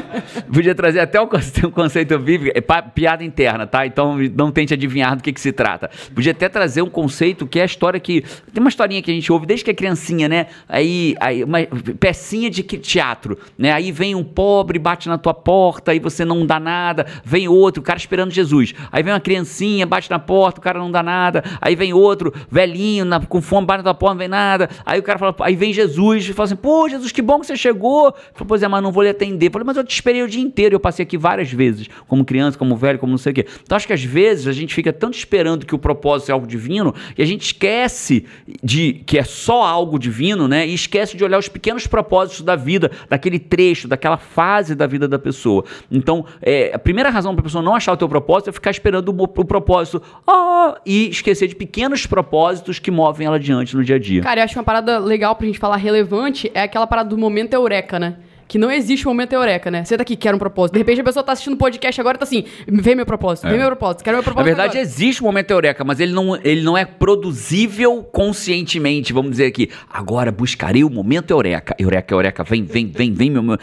Podia 0.52 0.74
trazer 0.76 1.00
até 1.00 1.20
o 1.20 1.28
conceito 1.72 2.18
bíblico, 2.20 2.58
é 2.58 2.82
piada 2.82 3.24
interna, 3.24 3.66
tá? 3.68 3.86
Então 3.86 4.18
não 4.36 4.52
tente 4.52 4.74
adivinhar 4.74 5.16
do 5.16 5.24
que, 5.24 5.32
que 5.34 5.42
se 5.42 5.52
trata. 5.52 5.90
Podia 6.14 6.32
até 6.32 6.50
trazer 6.50 6.82
um 6.82 6.90
conceito 6.90 7.48
que 7.48 7.60
é 7.60 7.64
a 7.64 7.66
história 7.66 8.00
que. 8.00 8.22
Tem 8.54 8.62
uma 8.62 8.70
historinha 8.70 9.02
que 9.02 9.12
a 9.12 9.13
gente 9.13 9.32
ouve 9.32 9.46
desde 9.46 9.63
que 9.65 9.72
é 9.72 9.74
criancinha, 9.74 10.28
né? 10.28 10.48
Aí, 10.68 11.15
aí 11.20 11.44
uma 11.44 11.60
pecinha 12.00 12.50
de 12.50 12.63
teatro, 12.63 13.38
né? 13.58 13.72
Aí 13.72 13.91
vem 13.91 14.15
um 14.15 14.24
pobre, 14.24 14.80
bate 14.80 15.08
na 15.08 15.18
tua 15.18 15.34
porta, 15.34 15.91
aí 15.91 16.00
você 16.00 16.24
não 16.26 16.46
dá 16.46 16.60
nada. 16.60 17.06
Vem 17.24 17.48
outro, 17.48 17.82
o 17.82 17.86
cara 17.86 17.98
esperando 17.98 18.32
Jesus. 18.32 18.74
Aí 18.91 19.04
vem 19.04 19.13
uma 19.13 19.20
criancinha, 19.20 19.86
bate 19.86 20.10
na 20.10 20.20
porta, 20.20 20.60
o 20.60 20.63
cara 20.63 20.80
não 20.80 20.91
dá 20.91 21.04
nada. 21.04 21.44
Aí 21.62 21.76
vem 21.76 21.94
outro, 21.94 22.34
velhinho, 22.50 23.06
na- 23.06 23.20
com 23.20 23.41
fome, 23.41 23.68
bate 23.68 23.80
na 23.80 23.84
tua 23.84 23.94
porta, 23.94 24.13
não 24.13 24.20
vem 24.20 24.28
nada. 24.28 24.70
Aí 24.86 25.00
o 25.00 25.04
cara 25.04 25.20
fala, 25.20 25.36
aí 25.41 25.56
vem 25.56 25.74
Jesus 25.74 26.28
e 26.30 26.34
fala 26.34 26.46
assim: 26.46 26.56
pô, 26.56 26.88
Jesus, 26.89 27.12
que 27.12 27.22
bom 27.22 27.39
que 27.39 27.46
você 27.48 27.56
chegou. 27.56 28.13
Falou, 28.34 28.48
pois 28.48 28.63
é, 28.63 28.68
mas 28.68 28.82
não 28.82 28.91
vou 28.91 29.04
lhe 29.04 29.10
atender. 29.10 29.52
Mas 29.65 29.78
eu 29.78 29.84
te 29.84 29.91
esperei 30.08 30.24
o 30.24 30.28
dia 30.28 30.41
inteiro. 30.41 30.76
Eu 30.76 30.80
passei 30.80 31.04
aqui 31.04 31.17
várias 31.17 31.52
vezes, 31.52 31.89
como 32.08 32.24
criança, 32.24 32.58
como 32.58 32.76
velho, 32.76 32.98
como 32.98 33.12
não 33.12 33.17
sei 33.17 33.32
o 33.32 33.36
quê. 33.36 33.46
Então 33.63 33.76
acho 33.76 33.86
que 33.86 33.93
às 33.93 34.04
vezes 34.04 34.48
a 34.48 34.54
gente 34.54 34.74
fica 34.74 34.93
tanto 34.93 35.17
esperando 35.17 35.65
que 35.65 35.76
o 35.76 35.80
propósito 35.80 36.30
é 36.30 36.34
algo 36.34 36.48
divino 36.48 36.93
e 37.17 37.22
a 37.22 37.26
gente 37.26 37.41
esquece 37.41 38.26
de 38.63 38.93
que 39.06 39.17
é 39.17 39.24
só 39.24 39.63
algo 39.63 40.00
divino, 40.00 40.48
né? 40.48 40.65
E 40.65 40.74
esquece 40.74 41.17
de 41.17 41.24
olhar 41.24 41.38
os 41.38 41.50
pequenos 41.50 41.86
propósitos 41.86 42.41
da 42.41 42.56
vida, 42.56 42.89
daquele 43.10 43.38
trecho, 43.38 43.88
daquela 43.88 44.17
fase 44.17 44.76
da 44.76 44.88
vida 44.88 45.08
da 45.08 45.20
pessoa. 45.20 45.65
Então, 45.91 46.26
é, 46.41 46.72
a 46.74 46.80
primeira 46.80 47.10
razão 47.10 47.34
para 47.34 47.41
a 47.41 47.43
pessoa 47.43 47.62
não 47.62 47.76
achar 47.76 47.91
o 47.91 47.98
teu 47.98 48.08
propósito 48.08 48.50
é 48.50 48.54
ficar 48.54 48.72
esperando 48.72 49.10
o, 49.10 49.24
o 49.24 49.46
propósito 49.46 50.02
ah, 50.26 50.80
e 50.86 51.10
esquecer 51.10 51.48
de 51.48 51.56
pequenos 51.56 52.06
propósitos 52.06 52.80
que 52.80 52.91
movem 52.91 53.28
ela 53.28 53.36
adiante 53.36 53.76
no 53.76 53.84
dia 53.84 53.98
a 53.98 54.00
dia. 54.00 54.22
Cara, 54.22 54.39
eu 54.39 54.46
acho 54.46 54.58
uma 54.58 54.63
parada 54.63 55.00
legal 55.00 55.36
pra 55.36 55.46
gente 55.46 55.60
falar 55.60 55.76
relevante 55.76 56.50
é 56.54 56.62
aquela 56.62 56.88
parada 56.88 57.10
do 57.10 57.17
momento 57.17 57.54
eureka, 57.54 58.00
né? 58.00 58.17
Que 58.48 58.58
não 58.58 58.72
existe 58.72 59.08
um 59.08 59.12
momento 59.12 59.34
eureka, 59.34 59.70
né? 59.70 59.84
Você 59.84 59.98
tá 59.98 60.04
aqui, 60.04 60.16
quer 60.16 60.34
um 60.34 60.38
propósito. 60.38 60.74
De 60.74 60.80
repente 60.80 61.02
a 61.02 61.04
pessoa 61.04 61.24
tá 61.24 61.34
assistindo 61.34 61.54
o 61.54 61.58
podcast 61.58 62.00
agora 62.00 62.16
e 62.16 62.20
tá 62.20 62.24
assim, 62.24 62.46
vem 62.68 62.96
meu 62.96 63.06
propósito, 63.06 63.48
vem 63.48 63.58
meu 63.58 63.68
propósito, 63.68 64.04
quero 64.04 64.16
meu 64.16 64.22
É. 64.22 64.26
Na 64.26 64.34
propósito. 64.34 64.46
verdade, 64.46 64.78
agora. 64.78 64.82
existe 64.82 65.22
o 65.22 65.26
momento 65.26 65.52
eureka, 65.52 65.84
mas 65.84 66.00
ele 66.00 66.14
não, 66.14 66.36
ele 66.38 66.62
não 66.62 66.78
é 66.78 66.86
produzível 66.86 68.04
conscientemente. 68.04 69.12
Vamos 69.14 69.32
dizer 69.32 69.46
aqui, 69.48 69.70
agora 69.90 70.32
buscarei 70.32 70.84
o 70.84 70.90
momento 70.90 71.32
eureka. 71.32 71.76
Eureka, 71.78 72.14
eureka, 72.14 72.44
vem, 72.44 72.64
vem, 72.64 72.88
vem, 72.88 73.14
vem, 73.14 73.30
meu. 73.30 73.44
meu. 73.44 73.58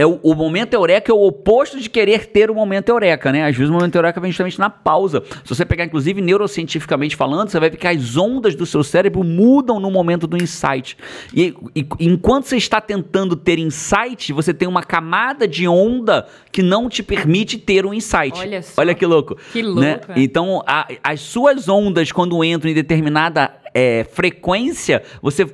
É 0.00 0.06
o, 0.06 0.20
o 0.22 0.32
momento 0.32 0.74
eureka 0.74 1.10
é 1.10 1.14
o 1.14 1.20
oposto 1.26 1.80
de 1.80 1.90
querer 1.90 2.26
ter 2.26 2.52
o 2.52 2.54
momento 2.54 2.88
eureka, 2.88 3.32
né? 3.32 3.44
Às 3.44 3.56
vezes 3.56 3.68
o 3.68 3.72
momento 3.72 3.96
eureka 3.96 4.20
vem 4.20 4.30
justamente 4.30 4.56
na 4.56 4.70
pausa. 4.70 5.24
Se 5.44 5.52
você 5.52 5.64
pegar, 5.66 5.84
inclusive, 5.84 6.20
neurocientificamente 6.22 7.16
falando, 7.16 7.48
você 7.50 7.58
vai 7.58 7.68
ver 7.68 7.78
que 7.78 7.86
as 7.86 8.16
ondas 8.16 8.54
do 8.54 8.64
seu 8.64 8.84
cérebro 8.84 9.24
mudam 9.24 9.80
no 9.80 9.90
momento 9.90 10.28
do 10.28 10.36
insight. 10.40 10.96
E, 11.34 11.52
e 11.74 11.84
enquanto 11.98 12.44
você 12.44 12.56
está 12.56 12.80
tentando 12.80 13.34
ter 13.34 13.58
insight, 13.58 14.32
você 14.32 14.54
tem 14.54 14.68
uma 14.68 14.84
camada 14.84 15.48
de 15.48 15.66
onda 15.66 16.28
que 16.52 16.62
não 16.62 16.88
te 16.88 17.02
permite 17.02 17.58
ter 17.58 17.84
um 17.84 17.92
insight. 17.92 18.38
Olha 18.38 18.62
só. 18.62 18.80
Olha 18.80 18.94
que 18.94 19.04
louco. 19.04 19.36
Que 19.52 19.62
né? 19.64 19.68
louco, 19.68 20.12
é. 20.12 20.20
Então, 20.20 20.62
a- 20.64 20.86
as 21.02 21.20
suas 21.22 21.68
ondas, 21.68 22.12
quando 22.12 22.44
entram 22.44 22.70
em 22.70 22.74
determinada 22.74 23.52
é, 23.74 24.04
frequência, 24.04 25.02
você 25.20 25.44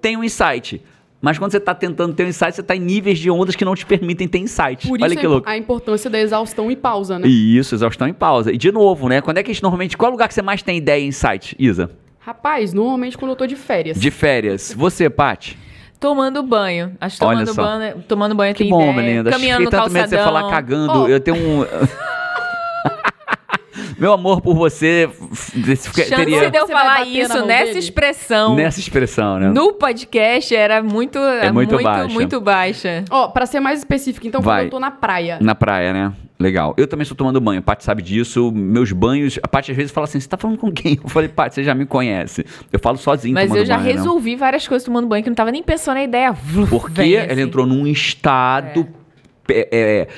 tem 0.00 0.16
um 0.16 0.22
insight. 0.24 0.80
Mas 1.22 1.38
quando 1.38 1.52
você 1.52 1.58
está 1.58 1.72
tentando 1.72 2.12
ter 2.14 2.24
um 2.24 2.28
insight, 2.28 2.52
você 2.56 2.60
está 2.62 2.74
em 2.74 2.80
níveis 2.80 3.16
de 3.16 3.30
ondas 3.30 3.54
que 3.54 3.64
não 3.64 3.76
te 3.76 3.86
permitem 3.86 4.26
ter 4.26 4.38
insight. 4.38 4.88
Por 4.88 5.00
Olha 5.00 5.06
isso 5.12 5.20
que 5.20 5.24
a, 5.24 5.28
louco. 5.28 5.48
a 5.48 5.56
importância 5.56 6.10
da 6.10 6.18
exaustão 6.18 6.68
e 6.68 6.74
pausa, 6.74 7.16
né? 7.16 7.28
Isso, 7.28 7.76
exaustão 7.76 8.08
em 8.08 8.12
pausa. 8.12 8.52
E 8.52 8.58
de 8.58 8.72
novo, 8.72 9.08
né? 9.08 9.20
Quando 9.20 9.38
é 9.38 9.42
que 9.44 9.50
a 9.52 9.54
gente 9.54 9.62
normalmente. 9.62 9.96
Qual 9.96 10.10
lugar 10.10 10.26
que 10.26 10.34
você 10.34 10.42
mais 10.42 10.62
tem 10.62 10.78
ideia 10.78 11.00
e 11.00 11.06
insight, 11.06 11.54
Isa? 11.56 11.90
Rapaz, 12.18 12.74
normalmente 12.74 13.16
quando 13.16 13.30
eu 13.30 13.36
tô 13.36 13.46
de 13.46 13.54
férias. 13.54 14.00
De 14.00 14.10
férias. 14.10 14.74
Você, 14.76 15.08
Paty? 15.08 15.56
Tomando 16.00 16.42
banho. 16.42 16.96
Acho 17.00 17.18
que 17.18 17.24
Olha 17.24 17.46
tomando 17.46 17.54
só. 17.54 17.62
banho, 17.62 18.04
tomando 18.08 18.34
banho 18.34 18.54
Que 18.54 18.64
tem 18.64 18.70
bom, 18.70 18.90
ideia. 18.90 18.96
Melinda. 18.96 19.30
Caminhando 19.30 19.64
no 19.64 19.70
tanto 19.70 19.90
medo 19.92 20.02
de 20.04 20.10
você 20.10 20.16
calçadão. 20.16 20.40
falar 20.40 20.50
cagando. 20.50 21.02
Oh. 21.02 21.06
Eu 21.08 21.20
tenho 21.20 21.36
um. 21.36 21.64
Meu 24.02 24.14
amor 24.14 24.40
por 24.40 24.56
você 24.56 25.08
Chance 25.32 25.92
teria 26.10 26.50
de 26.50 26.58
eu 26.58 26.66
falar 26.66 27.06
isso 27.06 27.46
nessa 27.46 27.66
dele? 27.66 27.78
expressão 27.78 28.56
nessa 28.56 28.80
expressão, 28.80 29.38
né? 29.38 29.48
no 29.50 29.74
podcast 29.74 30.52
era 30.52 30.82
muito, 30.82 31.20
é 31.20 31.52
muito 31.52 31.74
muito, 31.74 31.84
baixa. 31.84 32.12
muito 32.12 32.40
baixa. 32.40 33.04
Ó, 33.08 33.28
pra 33.28 33.46
ser 33.46 33.60
mais 33.60 33.78
específico, 33.78 34.26
então, 34.26 34.40
quando 34.42 34.56
Vai. 34.56 34.64
eu 34.64 34.70
tô 34.70 34.80
na 34.80 34.90
praia. 34.90 35.38
Na 35.40 35.54
praia, 35.54 35.92
né? 35.92 36.12
Legal. 36.36 36.74
Eu 36.76 36.88
também 36.88 37.02
estou 37.02 37.16
tomando 37.16 37.40
banho. 37.40 37.60
A 37.60 37.62
Paty 37.62 37.84
sabe 37.84 38.02
disso. 38.02 38.50
Meus 38.50 38.90
banhos. 38.90 39.38
A 39.40 39.46
Paty 39.46 39.70
às 39.70 39.76
vezes 39.76 39.92
fala 39.92 40.06
assim: 40.06 40.18
você 40.18 40.28
tá 40.28 40.36
falando 40.36 40.58
com 40.58 40.72
quem? 40.72 40.98
Eu 41.00 41.08
falei, 41.08 41.28
Paty, 41.28 41.54
você 41.54 41.62
já 41.62 41.72
me 41.72 41.86
conhece. 41.86 42.44
Eu 42.72 42.80
falo 42.80 42.98
sozinho 42.98 43.34
Mas 43.34 43.44
tomando 43.44 43.60
eu 43.60 43.66
já 43.66 43.76
banho, 43.76 43.86
né? 43.86 43.92
resolvi 43.92 44.34
várias 44.34 44.66
coisas 44.66 44.84
tomando 44.84 45.06
banho 45.06 45.22
que 45.22 45.28
eu 45.28 45.30
não 45.30 45.36
tava 45.36 45.52
nem 45.52 45.62
pensando 45.62 45.94
na 45.94 46.02
ideia. 46.02 46.34
Porque 46.68 47.02
vem 47.02 47.14
ela 47.14 47.32
assim. 47.32 47.42
entrou 47.42 47.64
num 47.64 47.86
estado 47.86 48.80
é, 48.80 49.01
é, 49.48 50.08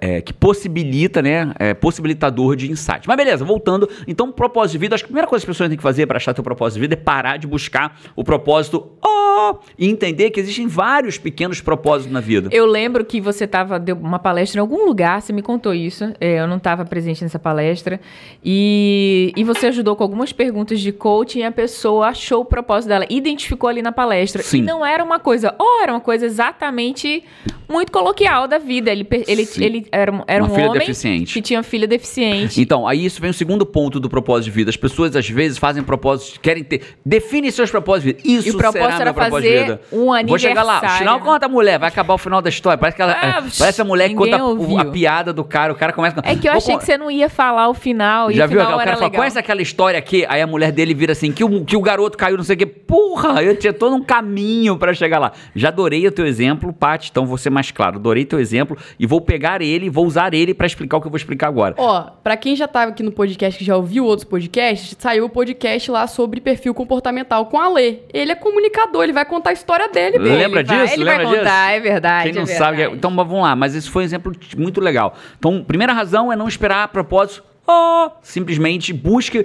é, 0.00 0.20
que 0.20 0.32
possibilita, 0.32 1.20
né? 1.20 1.52
É, 1.58 1.74
possibilitador 1.74 2.56
de 2.56 2.70
insight. 2.70 3.06
Mas 3.06 3.16
beleza, 3.16 3.44
voltando. 3.44 3.88
Então, 4.06 4.32
propósito 4.32 4.72
de 4.72 4.78
vida, 4.78 4.94
acho 4.94 5.04
que 5.04 5.08
a 5.08 5.10
primeira 5.10 5.28
coisa 5.28 5.44
que 5.44 5.50
as 5.50 5.56
pessoas 5.56 5.68
têm 5.68 5.76
que 5.76 5.82
fazer 5.82 6.06
para 6.06 6.16
achar 6.16 6.34
teu 6.34 6.44
propósito 6.44 6.74
de 6.74 6.80
vida 6.80 6.94
é 6.94 6.96
parar 6.96 7.36
de 7.36 7.46
buscar 7.46 8.00
o 8.16 8.24
propósito 8.24 8.90
oh, 9.04 9.56
e 9.78 9.88
entender 9.88 10.30
que 10.30 10.40
existem 10.40 10.66
vários 10.66 11.18
pequenos 11.18 11.60
propósitos 11.60 12.12
na 12.12 12.20
vida. 12.20 12.48
Eu 12.52 12.66
lembro 12.66 13.04
que 13.04 13.20
você 13.20 13.46
tava, 13.46 13.78
deu 13.78 13.96
uma 13.96 14.18
palestra 14.18 14.58
em 14.58 14.62
algum 14.62 14.84
lugar, 14.86 15.20
você 15.20 15.32
me 15.32 15.42
contou 15.42 15.74
isso. 15.74 16.12
é, 16.20 16.40
eu 16.40 16.46
não 16.46 16.56
estava 16.56 16.84
presente 16.84 17.22
nessa 17.22 17.38
palestra. 17.38 18.00
E, 18.44 19.32
e 19.36 19.44
você 19.44 19.66
ajudou 19.66 19.96
com 19.96 20.02
algumas 20.02 20.32
perguntas 20.32 20.80
de 20.80 20.92
coaching 20.92 21.40
e 21.40 21.44
a 21.44 21.52
pessoa 21.52 22.08
achou 22.08 22.42
o 22.42 22.44
propósito 22.44 22.88
dela, 22.88 23.04
identificou 23.10 23.68
ali 23.68 23.82
na 23.82 23.92
palestra. 23.92 24.42
Sim. 24.42 24.58
E 24.58 24.62
não 24.62 24.84
era 24.84 25.02
uma 25.02 25.18
coisa, 25.18 25.54
ou 25.58 25.82
era 25.82 25.92
uma 25.92 26.00
coisa 26.00 26.24
exatamente 26.24 27.24
muito 27.68 27.92
coloquial 27.92 28.37
da 28.46 28.58
vida. 28.58 28.90
Ele, 28.90 29.06
ele, 29.26 29.44
Sim. 29.44 29.64
ele 29.64 29.86
era, 29.90 30.12
um- 30.12 30.22
era 30.26 30.44
um 30.44 30.48
filha 30.50 30.68
homem 30.68 30.78
deficiente. 30.80 31.32
que 31.34 31.42
tinha 31.42 31.62
filha 31.62 31.86
deficiente. 31.86 32.60
Então, 32.60 32.86
aí 32.86 33.04
isso 33.04 33.20
vem 33.20 33.30
o 33.30 33.34
segundo 33.34 33.64
ponto 33.66 33.98
do 33.98 34.08
propósito 34.08 34.44
de 34.44 34.50
vida. 34.50 34.70
As 34.70 34.76
pessoas, 34.76 35.14
às 35.16 35.28
vezes, 35.28 35.58
fazem 35.58 35.82
propósitos, 35.82 36.38
querem 36.38 36.62
ter. 36.62 36.82
Define 37.04 37.50
seus 37.50 37.70
propósitos 37.70 38.14
de 38.14 38.22
vida. 38.28 38.38
Isso 38.40 38.48
E 38.48 38.50
o 38.50 38.56
propósito 38.58 38.82
será 38.92 39.00
era 39.00 39.14
propósito 39.14 39.42
de 39.42 39.48
fazer 39.48 39.62
vida. 39.64 39.80
um 39.92 40.26
Vou 40.26 40.38
chegar 40.38 40.62
lá. 40.62 40.72
aniversário. 40.74 40.98
Final 40.98 41.20
conta 41.20 41.46
a 41.46 41.48
mulher, 41.48 41.78
vai 41.78 41.88
acabar 41.88 42.14
o 42.14 42.18
final 42.18 42.40
da 42.42 42.48
história. 42.48 42.78
Parece 42.78 42.96
que 42.96 43.02
ela. 43.02 43.16
Ah, 43.20 43.38
é, 43.38 43.42
parece 43.58 43.80
a 43.80 43.84
mulher 43.84 44.08
que 44.08 44.14
conta 44.14 44.42
o- 44.44 44.48
ouviu. 44.50 44.78
a 44.78 44.84
piada 44.84 45.32
do 45.32 45.44
cara. 45.44 45.72
O 45.72 45.76
cara 45.76 45.92
começa. 45.92 46.20
É 46.22 46.34
que 46.36 46.48
eu 46.48 46.52
achei 46.52 46.74
con- 46.74 46.80
que 46.80 46.86
você 46.86 46.96
não 46.98 47.10
ia 47.10 47.28
falar 47.28 47.68
o 47.68 47.74
final. 47.74 48.30
Já 48.32 48.44
o 48.44 48.48
viu? 48.48 48.58
final 48.60 48.74
O 48.74 48.78
cara 48.78 48.92
fala, 48.92 49.04
legal. 49.06 49.20
conhece 49.20 49.38
aquela 49.38 49.62
história 49.62 49.98
aqui? 49.98 50.24
Aí 50.28 50.40
a 50.42 50.46
mulher 50.46 50.72
dele 50.72 50.94
vira 50.94 51.12
assim, 51.12 51.32
que 51.32 51.42
o, 51.44 51.64
que 51.64 51.76
o 51.76 51.80
garoto 51.80 52.16
caiu, 52.18 52.36
não 52.36 52.44
sei 52.44 52.54
o 52.54 52.58
quê. 52.58 52.66
Porra, 52.66 53.42
eu 53.42 53.56
tinha 53.56 53.72
todo 53.72 53.94
um 53.94 54.02
caminho 54.02 54.76
pra 54.76 54.92
chegar 54.94 55.18
lá. 55.18 55.32
Já 55.54 55.68
adorei 55.68 56.06
o 56.06 56.12
teu 56.12 56.26
exemplo, 56.26 56.72
Paty, 56.72 57.08
então 57.10 57.26
vou 57.26 57.36
ser 57.38 57.50
mais 57.50 57.70
claro. 57.70 57.96
Adorei 57.96 58.24
teu 58.28 58.38
exemplo 58.40 58.76
e 58.98 59.06
vou 59.06 59.20
pegar 59.20 59.60
ele 59.62 59.86
e 59.86 59.88
vou 59.90 60.06
usar 60.06 60.32
ele 60.34 60.54
pra 60.54 60.66
explicar 60.66 60.96
o 60.96 61.00
que 61.00 61.06
eu 61.06 61.10
vou 61.10 61.16
explicar 61.16 61.48
agora. 61.48 61.74
Ó, 61.78 62.02
pra 62.22 62.36
quem 62.36 62.54
já 62.54 62.68
tava 62.68 62.90
aqui 62.90 63.02
no 63.02 63.10
podcast, 63.12 63.58
que 63.58 63.64
já 63.64 63.76
ouviu 63.76 64.04
outros 64.04 64.24
podcasts, 64.24 64.96
saiu 64.98 65.24
o 65.24 65.28
podcast 65.28 65.90
lá 65.90 66.06
sobre 66.06 66.40
perfil 66.40 66.72
comportamental 66.74 67.46
com 67.46 67.58
a 67.58 67.68
Lê. 67.68 67.98
Ele 68.12 68.32
é 68.32 68.34
comunicador, 68.34 69.02
ele 69.04 69.12
vai 69.12 69.24
contar 69.24 69.50
a 69.50 69.52
história 69.52 69.88
dele, 69.88 70.18
pô. 70.18 70.24
Lembra 70.24 70.60
Ele 70.60 70.68
vai- 70.68 70.82
disso? 70.84 70.94
ele 70.94 71.04
Lembra 71.04 71.26
vai 71.26 71.36
contar, 71.38 71.66
disso? 71.68 71.76
é 71.76 71.80
verdade. 71.80 72.24
Quem 72.24 72.32
não 72.34 72.42
é 72.42 72.46
sabe. 72.46 72.76
verdade. 72.76 72.96
Então 72.98 73.10
mas 73.10 73.26
vamos 73.26 73.42
lá, 73.42 73.56
mas 73.56 73.74
esse 73.74 73.88
foi 73.90 74.02
um 74.02 74.04
exemplo 74.04 74.32
muito 74.56 74.80
legal. 74.80 75.14
Então, 75.38 75.64
primeira 75.64 75.92
razão 75.92 76.32
é 76.32 76.36
não 76.36 76.46
esperar 76.48 76.88
propósitos. 76.88 77.42
Oh, 77.70 78.10
simplesmente 78.22 78.92
busque 78.94 79.44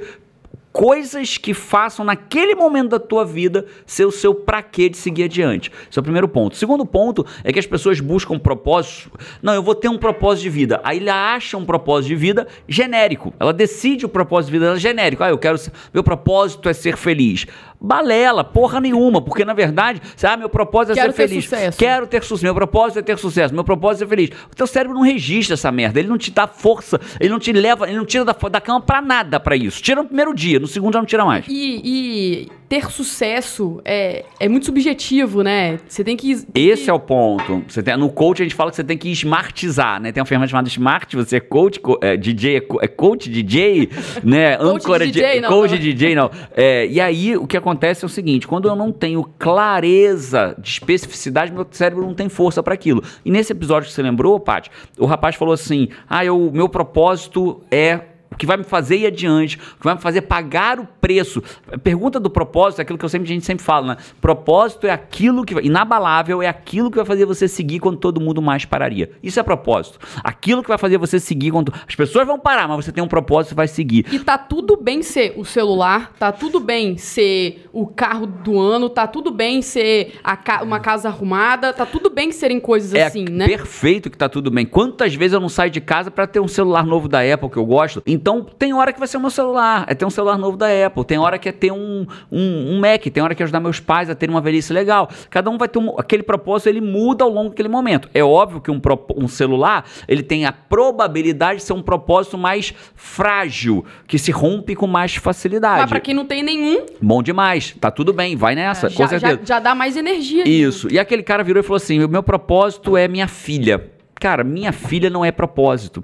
coisas 0.73 1.37
que 1.37 1.53
façam 1.53 2.03
naquele 2.03 2.55
momento 2.55 2.89
da 2.89 2.99
tua 2.99 3.23
vida 3.23 3.65
ser 3.85 4.05
o 4.05 4.11
seu 4.11 4.33
pra 4.33 4.61
quê 4.63 4.89
de 4.89 4.97
seguir 4.97 5.25
adiante. 5.25 5.71
Esse 5.89 5.99
é 5.99 6.01
o 6.01 6.03
primeiro 6.03 6.27
ponto. 6.27 6.53
O 6.53 6.57
segundo 6.57 6.83
ponto 6.85 7.23
é 7.43 7.53
que 7.53 7.59
as 7.59 7.67
pessoas 7.67 7.99
buscam 7.99 8.39
propósitos. 8.39 9.07
Não, 9.41 9.53
eu 9.53 9.61
vou 9.61 9.75
ter 9.75 9.87
um 9.87 9.97
propósito 9.99 10.43
de 10.43 10.49
vida. 10.49 10.81
Aí 10.83 10.97
ela 10.99 11.35
acha 11.35 11.55
um 11.55 11.63
propósito 11.63 12.07
de 12.09 12.15
vida 12.15 12.47
genérico. 12.67 13.31
Ela 13.39 13.53
decide 13.53 14.05
o 14.05 14.09
propósito 14.09 14.47
de 14.47 14.53
vida 14.53 14.65
dela 14.65 14.79
genérico. 14.79 15.23
Ah, 15.23 15.29
eu 15.29 15.37
quero. 15.37 15.57
ser- 15.59 15.71
Meu 15.93 16.03
propósito 16.03 16.67
é 16.67 16.73
ser 16.73 16.97
feliz. 16.97 17.45
Balela, 17.85 18.45
porra 18.45 18.79
nenhuma, 18.79 19.21
porque 19.21 19.43
na 19.43 19.53
verdade, 19.53 20.01
você, 20.15 20.25
ah, 20.25 20.37
meu 20.37 20.47
propósito 20.47 20.93
é 20.93 20.95
Quero 21.01 21.11
ser 21.11 21.23
ter 21.23 21.27
feliz. 21.27 21.43
sucesso. 21.43 21.77
Quero 21.77 22.07
ter 22.07 22.23
sucesso. 22.23 22.45
Meu 22.45 22.55
propósito 22.55 22.99
é 22.99 23.01
ter 23.01 23.17
sucesso. 23.17 23.53
Meu 23.53 23.63
propósito 23.65 24.03
é 24.03 24.05
ser 24.05 24.09
feliz. 24.09 24.29
O 24.49 24.55
teu 24.55 24.65
cérebro 24.65 24.95
não 24.95 25.03
registra 25.03 25.55
essa 25.55 25.69
merda. 25.69 25.99
Ele 25.99 26.07
não 26.07 26.17
te 26.17 26.31
dá 26.31 26.47
força. 26.47 26.97
Ele 27.19 27.29
não 27.29 27.39
te 27.39 27.51
leva. 27.51 27.85
Ele 27.85 27.97
não 27.97 28.05
tira 28.05 28.23
da, 28.23 28.31
da 28.31 28.61
cama 28.61 28.79
pra 28.79 29.01
nada 29.01 29.37
pra 29.37 29.57
isso. 29.57 29.81
Tira 29.81 30.01
no 30.01 30.07
primeiro 30.07 30.33
dia. 30.33 30.59
No 30.59 30.67
segundo 30.67 30.93
já 30.93 30.99
não 30.99 31.05
tira 31.05 31.25
mais. 31.25 31.45
E, 31.49 31.81
e 31.83 32.51
ter 32.73 32.89
sucesso 32.89 33.79
é, 33.85 34.25
é 34.39 34.49
muito 34.49 34.65
subjetivo, 34.65 35.43
né? 35.43 35.79
Você 35.87 36.03
tem 36.03 36.17
que. 36.17 36.43
Esse 36.55 36.89
é 36.89 36.93
o 36.93 36.99
ponto. 36.99 37.63
Você 37.67 37.83
tem, 37.83 37.95
no 37.95 38.09
coach 38.09 38.41
a 38.41 38.45
gente 38.45 38.55
fala 38.55 38.71
que 38.71 38.75
você 38.77 38.83
tem 38.83 38.97
que 38.97 39.09
smartizar, 39.11 40.01
né? 40.01 40.11
Tem 40.11 40.19
uma 40.19 40.25
ferramenta 40.25 40.49
chamada 40.49 40.67
Smart, 40.69 41.15
você 41.15 41.35
é 41.35 41.39
coach, 41.39 41.79
co- 41.79 41.99
é, 42.01 42.17
DJ, 42.17 42.57
é, 42.57 42.61
é 42.81 42.87
coach 42.87 43.29
DJ, 43.29 43.89
né? 44.25 44.57
Coach 44.57 44.77
Âncora 44.77 45.05
DJ, 45.05 45.41
não, 45.41 45.49
coach 45.49 45.71
não. 45.73 45.77
DJ, 45.77 46.15
não. 46.15 46.31
É, 46.55 46.87
e 46.87 46.99
aí 46.99 47.37
o 47.37 47.45
que 47.45 47.55
acontece 47.55 48.03
é 48.03 48.07
o 48.07 48.09
seguinte, 48.09 48.47
quando 48.47 48.67
eu 48.67 48.75
não 48.75 48.91
tenho 48.91 49.23
clareza 49.37 50.55
de 50.57 50.69
especificidade, 50.69 51.51
meu 51.51 51.67
cérebro 51.69 52.03
não 52.03 52.15
tem 52.15 52.27
força 52.27 52.63
para 52.63 52.73
aquilo. 52.73 53.03
E 53.23 53.29
nesse 53.29 53.51
episódio 53.51 53.87
que 53.87 53.93
você 53.93 54.01
lembrou, 54.01 54.39
Paty, 54.39 54.71
o 54.97 55.05
rapaz 55.05 55.35
falou 55.35 55.53
assim: 55.53 55.89
"Ah, 56.09 56.25
eu, 56.25 56.49
meu 56.51 56.67
propósito 56.67 57.61
é 57.69 57.99
o 58.33 58.37
que 58.37 58.45
vai 58.45 58.57
me 58.57 58.63
fazer 58.63 58.97
ir 58.97 59.05
adiante, 59.07 59.57
o 59.57 59.77
que 59.79 59.83
vai 59.83 59.95
me 59.95 60.01
fazer 60.01 60.21
pagar 60.23 60.79
o 60.79 60.87
preço. 60.99 61.41
Pergunta 61.83 62.19
do 62.19 62.29
propósito 62.29 62.79
é 62.79 62.81
aquilo 62.81 62.97
que 62.97 63.05
eu 63.05 63.09
sempre, 63.09 63.29
a 63.29 63.33
gente 63.33 63.45
sempre 63.45 63.63
fala, 63.63 63.87
né? 63.95 63.97
Propósito 64.21 64.87
é 64.87 64.91
aquilo 64.91 65.43
que 65.45 65.53
vai, 65.53 65.63
inabalável 65.63 66.41
é 66.41 66.47
aquilo 66.47 66.89
que 66.89 66.97
vai 66.97 67.05
fazer 67.05 67.25
você 67.25 67.47
seguir 67.47 67.79
quando 67.79 67.97
todo 67.97 68.19
mundo 68.21 68.41
mais 68.41 68.65
pararia. 68.65 69.11
Isso 69.21 69.39
é 69.39 69.43
propósito. 69.43 69.99
Aquilo 70.23 70.61
que 70.61 70.69
vai 70.69 70.77
fazer 70.77 70.97
você 70.97 71.19
seguir 71.19 71.51
quando 71.51 71.73
as 71.87 71.95
pessoas 71.95 72.25
vão 72.25 72.39
parar, 72.39 72.67
mas 72.67 72.85
você 72.85 72.91
tem 72.91 73.03
um 73.03 73.07
propósito 73.07 73.51
e 73.51 73.55
vai 73.55 73.67
seguir. 73.67 74.05
E 74.11 74.19
tá 74.19 74.37
tudo 74.37 74.77
bem 74.77 75.01
ser 75.03 75.33
o 75.37 75.43
celular, 75.45 76.13
tá 76.17 76.31
tudo 76.31 76.59
bem 76.59 76.97
ser 76.97 77.65
o 77.71 77.85
carro 77.87 78.25
do 78.25 78.59
ano, 78.59 78.89
tá 78.89 79.05
tudo 79.07 79.31
bem 79.31 79.61
ser 79.61 80.15
ca- 80.43 80.63
uma 80.63 80.79
casa 80.79 81.09
arrumada, 81.09 81.73
tá 81.73 81.85
tudo 81.85 82.09
bem 82.09 82.31
serem 82.31 82.59
coisas 82.59 82.93
É 82.93 83.05
assim, 83.07 83.25
né? 83.29 83.45
perfeito 83.47 84.09
que 84.09 84.17
tá 84.17 84.29
tudo 84.29 84.49
bem. 84.49 84.65
Quantas 84.65 85.13
vezes 85.13 85.33
eu 85.33 85.39
não 85.39 85.49
saio 85.49 85.69
de 85.71 85.81
casa 85.81 86.09
pra 86.09 86.25
ter 86.25 86.39
um 86.39 86.47
celular 86.47 86.85
novo 86.85 87.07
da 87.07 87.19
Apple 87.21 87.49
que 87.49 87.57
eu 87.57 87.65
gosto? 87.65 88.01
Então, 88.05 88.22
tem 88.57 88.73
hora 88.73 88.93
que 88.93 88.99
vai 88.99 89.07
ser 89.07 89.17
o 89.17 89.19
meu 89.19 89.29
celular, 89.29 89.85
é 89.87 89.93
ter 89.93 90.05
um 90.05 90.09
celular 90.09 90.37
novo 90.37 90.57
da 90.57 90.67
Apple. 90.85 91.03
Tem 91.03 91.17
hora 91.17 91.37
que 91.37 91.49
é 91.49 91.51
ter 91.51 91.71
um, 91.71 92.05
um, 92.31 92.75
um 92.75 92.79
Mac, 92.79 93.03
tem 93.03 93.21
hora 93.21 93.35
que 93.35 93.41
é 93.41 93.45
ajudar 93.45 93.59
meus 93.59 93.79
pais 93.79 94.09
a 94.09 94.15
terem 94.15 94.33
uma 94.33 94.41
velhice 94.41 94.71
legal. 94.71 95.09
Cada 95.29 95.49
um 95.49 95.57
vai 95.57 95.67
ter 95.67 95.79
um, 95.79 95.97
aquele 95.97 96.23
propósito, 96.23 96.69
ele 96.69 96.81
muda 96.81 97.23
ao 97.23 97.29
longo 97.29 97.49
daquele 97.49 97.69
momento. 97.69 98.09
É 98.13 98.23
óbvio 98.23 98.61
que 98.61 98.71
um, 98.71 98.79
um 99.15 99.27
celular, 99.27 99.85
ele 100.07 100.23
tem 100.23 100.45
a 100.45 100.51
probabilidade 100.51 101.59
de 101.59 101.65
ser 101.65 101.73
um 101.73 101.81
propósito 101.81 102.37
mais 102.37 102.73
frágil, 102.95 103.85
que 104.07 104.17
se 104.17 104.31
rompe 104.31 104.75
com 104.75 104.87
mais 104.87 105.15
facilidade. 105.15 105.81
Mas 105.81 105.89
pra 105.89 105.99
quem 105.99 106.13
não 106.13 106.25
tem 106.25 106.43
nenhum, 106.43 106.85
Bom 107.01 107.21
demais, 107.21 107.75
tá 107.79 107.91
tudo 107.91 108.13
bem, 108.13 108.35
vai 108.35 108.55
nessa, 108.55 108.89
com 108.89 109.03
já, 109.03 109.07
certeza. 109.07 109.39
já, 109.41 109.55
já 109.55 109.59
dá 109.59 109.75
mais 109.75 109.97
energia. 109.97 110.47
Isso. 110.47 110.87
E 110.91 110.97
aquele 110.97 111.23
cara 111.23 111.43
virou 111.43 111.59
e 111.61 111.63
falou 111.63 111.77
assim: 111.77 112.03
o 112.03 112.09
meu 112.09 112.23
propósito 112.23 112.95
é 112.95 113.07
minha 113.07 113.27
filha. 113.27 113.91
Cara, 114.15 114.43
minha 114.43 114.71
filha 114.71 115.09
não 115.09 115.25
é 115.25 115.31
propósito. 115.31 116.03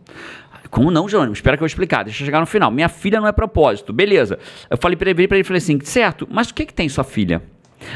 Como 0.69 0.91
não, 0.91 1.07
Jerônimo? 1.09 1.33
Espera 1.33 1.57
que 1.57 1.61
eu 1.61 1.65
vou 1.65 1.67
explicar. 1.67 2.03
Deixa 2.03 2.21
eu 2.21 2.25
chegar 2.25 2.39
no 2.39 2.45
final. 2.45 2.69
Minha 2.69 2.89
filha 2.89 3.19
não 3.19 3.27
é 3.27 3.31
propósito. 3.31 3.91
Beleza. 3.91 4.37
Eu 4.69 4.77
falei 4.77 4.95
pra 4.95 5.09
ele, 5.09 5.27
pra 5.27 5.37
ele 5.37 5.43
falei 5.43 5.57
assim: 5.57 5.79
certo, 5.81 6.27
mas 6.29 6.49
o 6.49 6.53
que, 6.53 6.65
que 6.65 6.73
tem 6.73 6.87
sua 6.87 7.03
filha? 7.03 7.41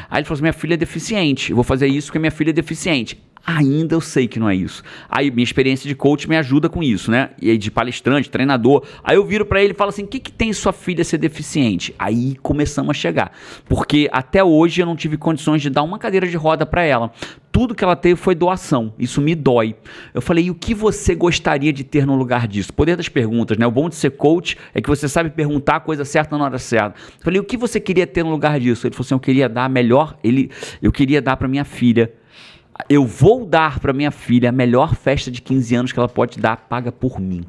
Aí 0.09 0.19
ele 0.19 0.25
falou 0.25 0.35
assim: 0.35 0.43
minha 0.43 0.53
filha 0.53 0.73
é 0.73 0.77
deficiente. 0.77 1.51
Eu 1.51 1.55
vou 1.55 1.63
fazer 1.63 1.87
isso 1.87 2.07
porque 2.07 2.19
minha 2.19 2.31
filha 2.31 2.49
é 2.49 2.53
deficiente. 2.53 3.21
Ainda 3.45 3.93
eu 3.93 3.99
sei 3.99 4.25
que 4.25 4.39
não 4.39 4.49
é 4.49 4.55
isso. 4.55 4.81
Aí 5.09 5.29
minha 5.29 5.43
experiência 5.43 5.85
de 5.85 5.93
coach 5.93 6.29
me 6.29 6.37
ajuda 6.37 6.69
com 6.69 6.81
isso, 6.81 7.11
né? 7.11 7.31
E 7.41 7.49
aí 7.51 7.57
de 7.57 7.69
palestrante, 7.69 8.29
treinador. 8.29 8.85
Aí 9.03 9.17
eu 9.17 9.25
viro 9.25 9.45
pra 9.45 9.61
ele 9.61 9.73
e 9.73 9.75
falo 9.75 9.89
assim: 9.89 10.03
o 10.03 10.07
que, 10.07 10.17
que 10.17 10.31
tem 10.31 10.53
sua 10.53 10.71
filha 10.71 11.03
ser 11.03 11.17
deficiente? 11.17 11.93
Aí 11.99 12.37
começamos 12.41 12.91
a 12.91 12.93
chegar. 12.93 13.33
Porque 13.65 14.09
até 14.13 14.41
hoje 14.41 14.81
eu 14.81 14.85
não 14.85 14.95
tive 14.95 15.17
condições 15.17 15.61
de 15.61 15.69
dar 15.69 15.83
uma 15.83 15.99
cadeira 15.99 16.25
de 16.25 16.37
roda 16.37 16.65
pra 16.65 16.83
ela. 16.83 17.11
Tudo 17.51 17.75
que 17.75 17.83
ela 17.83 17.97
teve 17.97 18.15
foi 18.15 18.33
doação. 18.33 18.93
Isso 18.97 19.21
me 19.21 19.35
dói. 19.35 19.75
Eu 20.13 20.21
falei: 20.21 20.45
e 20.45 20.49
o 20.49 20.55
que 20.55 20.73
você 20.73 21.13
gostaria 21.13 21.73
de 21.73 21.83
ter 21.83 22.05
no 22.05 22.15
lugar 22.15 22.47
disso? 22.47 22.73
Poder 22.73 22.95
das 22.95 23.09
perguntas, 23.09 23.57
né? 23.57 23.67
O 23.67 23.71
bom 23.71 23.89
de 23.89 23.95
ser 23.95 24.11
coach 24.11 24.57
é 24.73 24.81
que 24.81 24.87
você 24.87 25.09
sabe 25.09 25.29
perguntar 25.29 25.75
a 25.75 25.79
coisa 25.81 26.05
certa 26.05 26.37
na 26.37 26.45
hora 26.45 26.57
certa. 26.57 26.97
Eu 26.97 27.23
falei: 27.25 27.41
o 27.41 27.43
que 27.43 27.57
você 27.57 27.81
queria 27.81 28.07
ter 28.07 28.23
no 28.23 28.31
lugar 28.31 28.57
disso? 28.57 28.87
Ele 28.87 28.95
falou 28.95 29.05
assim: 29.05 29.15
eu 29.15 29.19
queria 29.19 29.49
dar 29.49 29.69
melhor. 29.69 30.17
Ele, 30.23 30.49
eu 30.81 30.93
queria 30.93 31.21
dar 31.21 31.35
pra 31.35 31.49
minha 31.49 31.65
filha 31.65 32.09
eu 32.89 33.05
vou 33.05 33.45
dar 33.45 33.79
pra 33.79 33.93
minha 33.93 34.11
filha 34.11 34.49
a 34.49 34.51
melhor 34.51 34.95
festa 34.95 35.29
de 35.29 35.41
15 35.41 35.75
anos 35.75 35.91
que 35.91 35.99
ela 35.99 36.09
pode 36.09 36.39
dar, 36.39 36.57
paga 36.57 36.91
por 36.91 37.19
mim. 37.19 37.43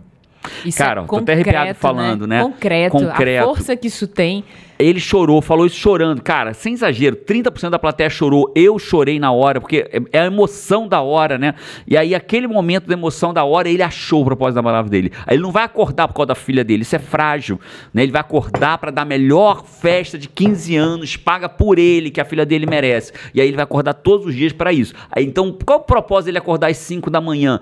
Isso 0.65 0.79
Cara, 0.79 1.03
é 1.03 1.07
tô 1.07 1.17
até 1.17 1.33
arrepiado 1.33 1.59
concreto, 1.59 1.81
falando, 1.81 2.27
né? 2.27 2.43
Concreto, 2.43 2.93
Concreto. 2.93 3.45
A 3.45 3.47
força 3.47 3.77
que 3.77 3.89
isso 3.89 4.07
tem. 4.07 4.45
Ele 4.79 4.99
chorou, 4.99 5.41
falou 5.41 5.67
isso 5.67 5.77
chorando. 5.77 6.21
Cara, 6.23 6.53
sem 6.53 6.73
exagero, 6.75 7.17
30% 7.17 7.71
da 7.71 7.79
plateia 7.79 8.11
chorou. 8.11 8.53
Eu 8.57 8.79
chorei 8.79 9.19
na 9.21 9.31
hora, 9.31 9.61
porque 9.61 9.89
é- 9.91 10.03
é 10.13 10.21
a 10.23 10.27
emoção 10.27 10.89
da 10.89 11.01
hora, 11.01 11.39
né? 11.39 11.55
E 11.87 11.97
aí, 11.97 12.15
aquele 12.15 12.47
momento 12.47 12.87
da 12.87 12.95
emoção 12.95 13.33
da 13.33 13.45
hora, 13.45 13.69
ele 13.69 13.83
achou 13.83 14.23
o 14.23 14.25
propósito 14.25 14.57
da 14.57 14.63
palavra 14.63 14.91
dele. 14.91 15.13
Aí 15.27 15.37
ele 15.37 15.43
não 15.43 15.53
vai 15.53 15.65
acordar 15.65 16.09
por 16.09 16.15
causa 16.15 16.29
da 16.29 16.35
filha 16.35 16.65
dele, 16.65 16.83
isso 16.83 16.97
é 16.97 16.99
frágil. 16.99 17.61
Né? 17.93 18.03
Ele 18.03 18.13
vai 18.13 18.21
acordar 18.21 18.79
pra 18.79 18.91
dar 18.91 19.03
a 19.03 19.05
melhor 19.07 19.65
festa 19.65 20.19
de 20.19 20.29
15 20.29 20.75
anos, 20.77 21.17
paga 21.17 21.49
por 21.49 21.79
ele, 21.79 22.11
que 22.11 22.21
a 22.21 22.25
filha 22.25 22.45
dele 22.45 22.67
merece. 22.67 23.13
E 23.33 23.41
aí 23.41 23.47
ele 23.47 23.57
vai 23.57 23.65
acordar 23.65 23.95
todos 23.95 24.27
os 24.27 24.35
dias 24.35 24.53
pra 24.53 24.73
isso. 24.73 24.93
Aí, 25.11 25.25
então, 25.25 25.57
qual 25.65 25.79
o 25.79 25.83
propósito 25.83 26.27
dele 26.27 26.39
acordar 26.39 26.71
às 26.71 26.77
5 26.79 27.11
da 27.11 27.21
manhã? 27.21 27.61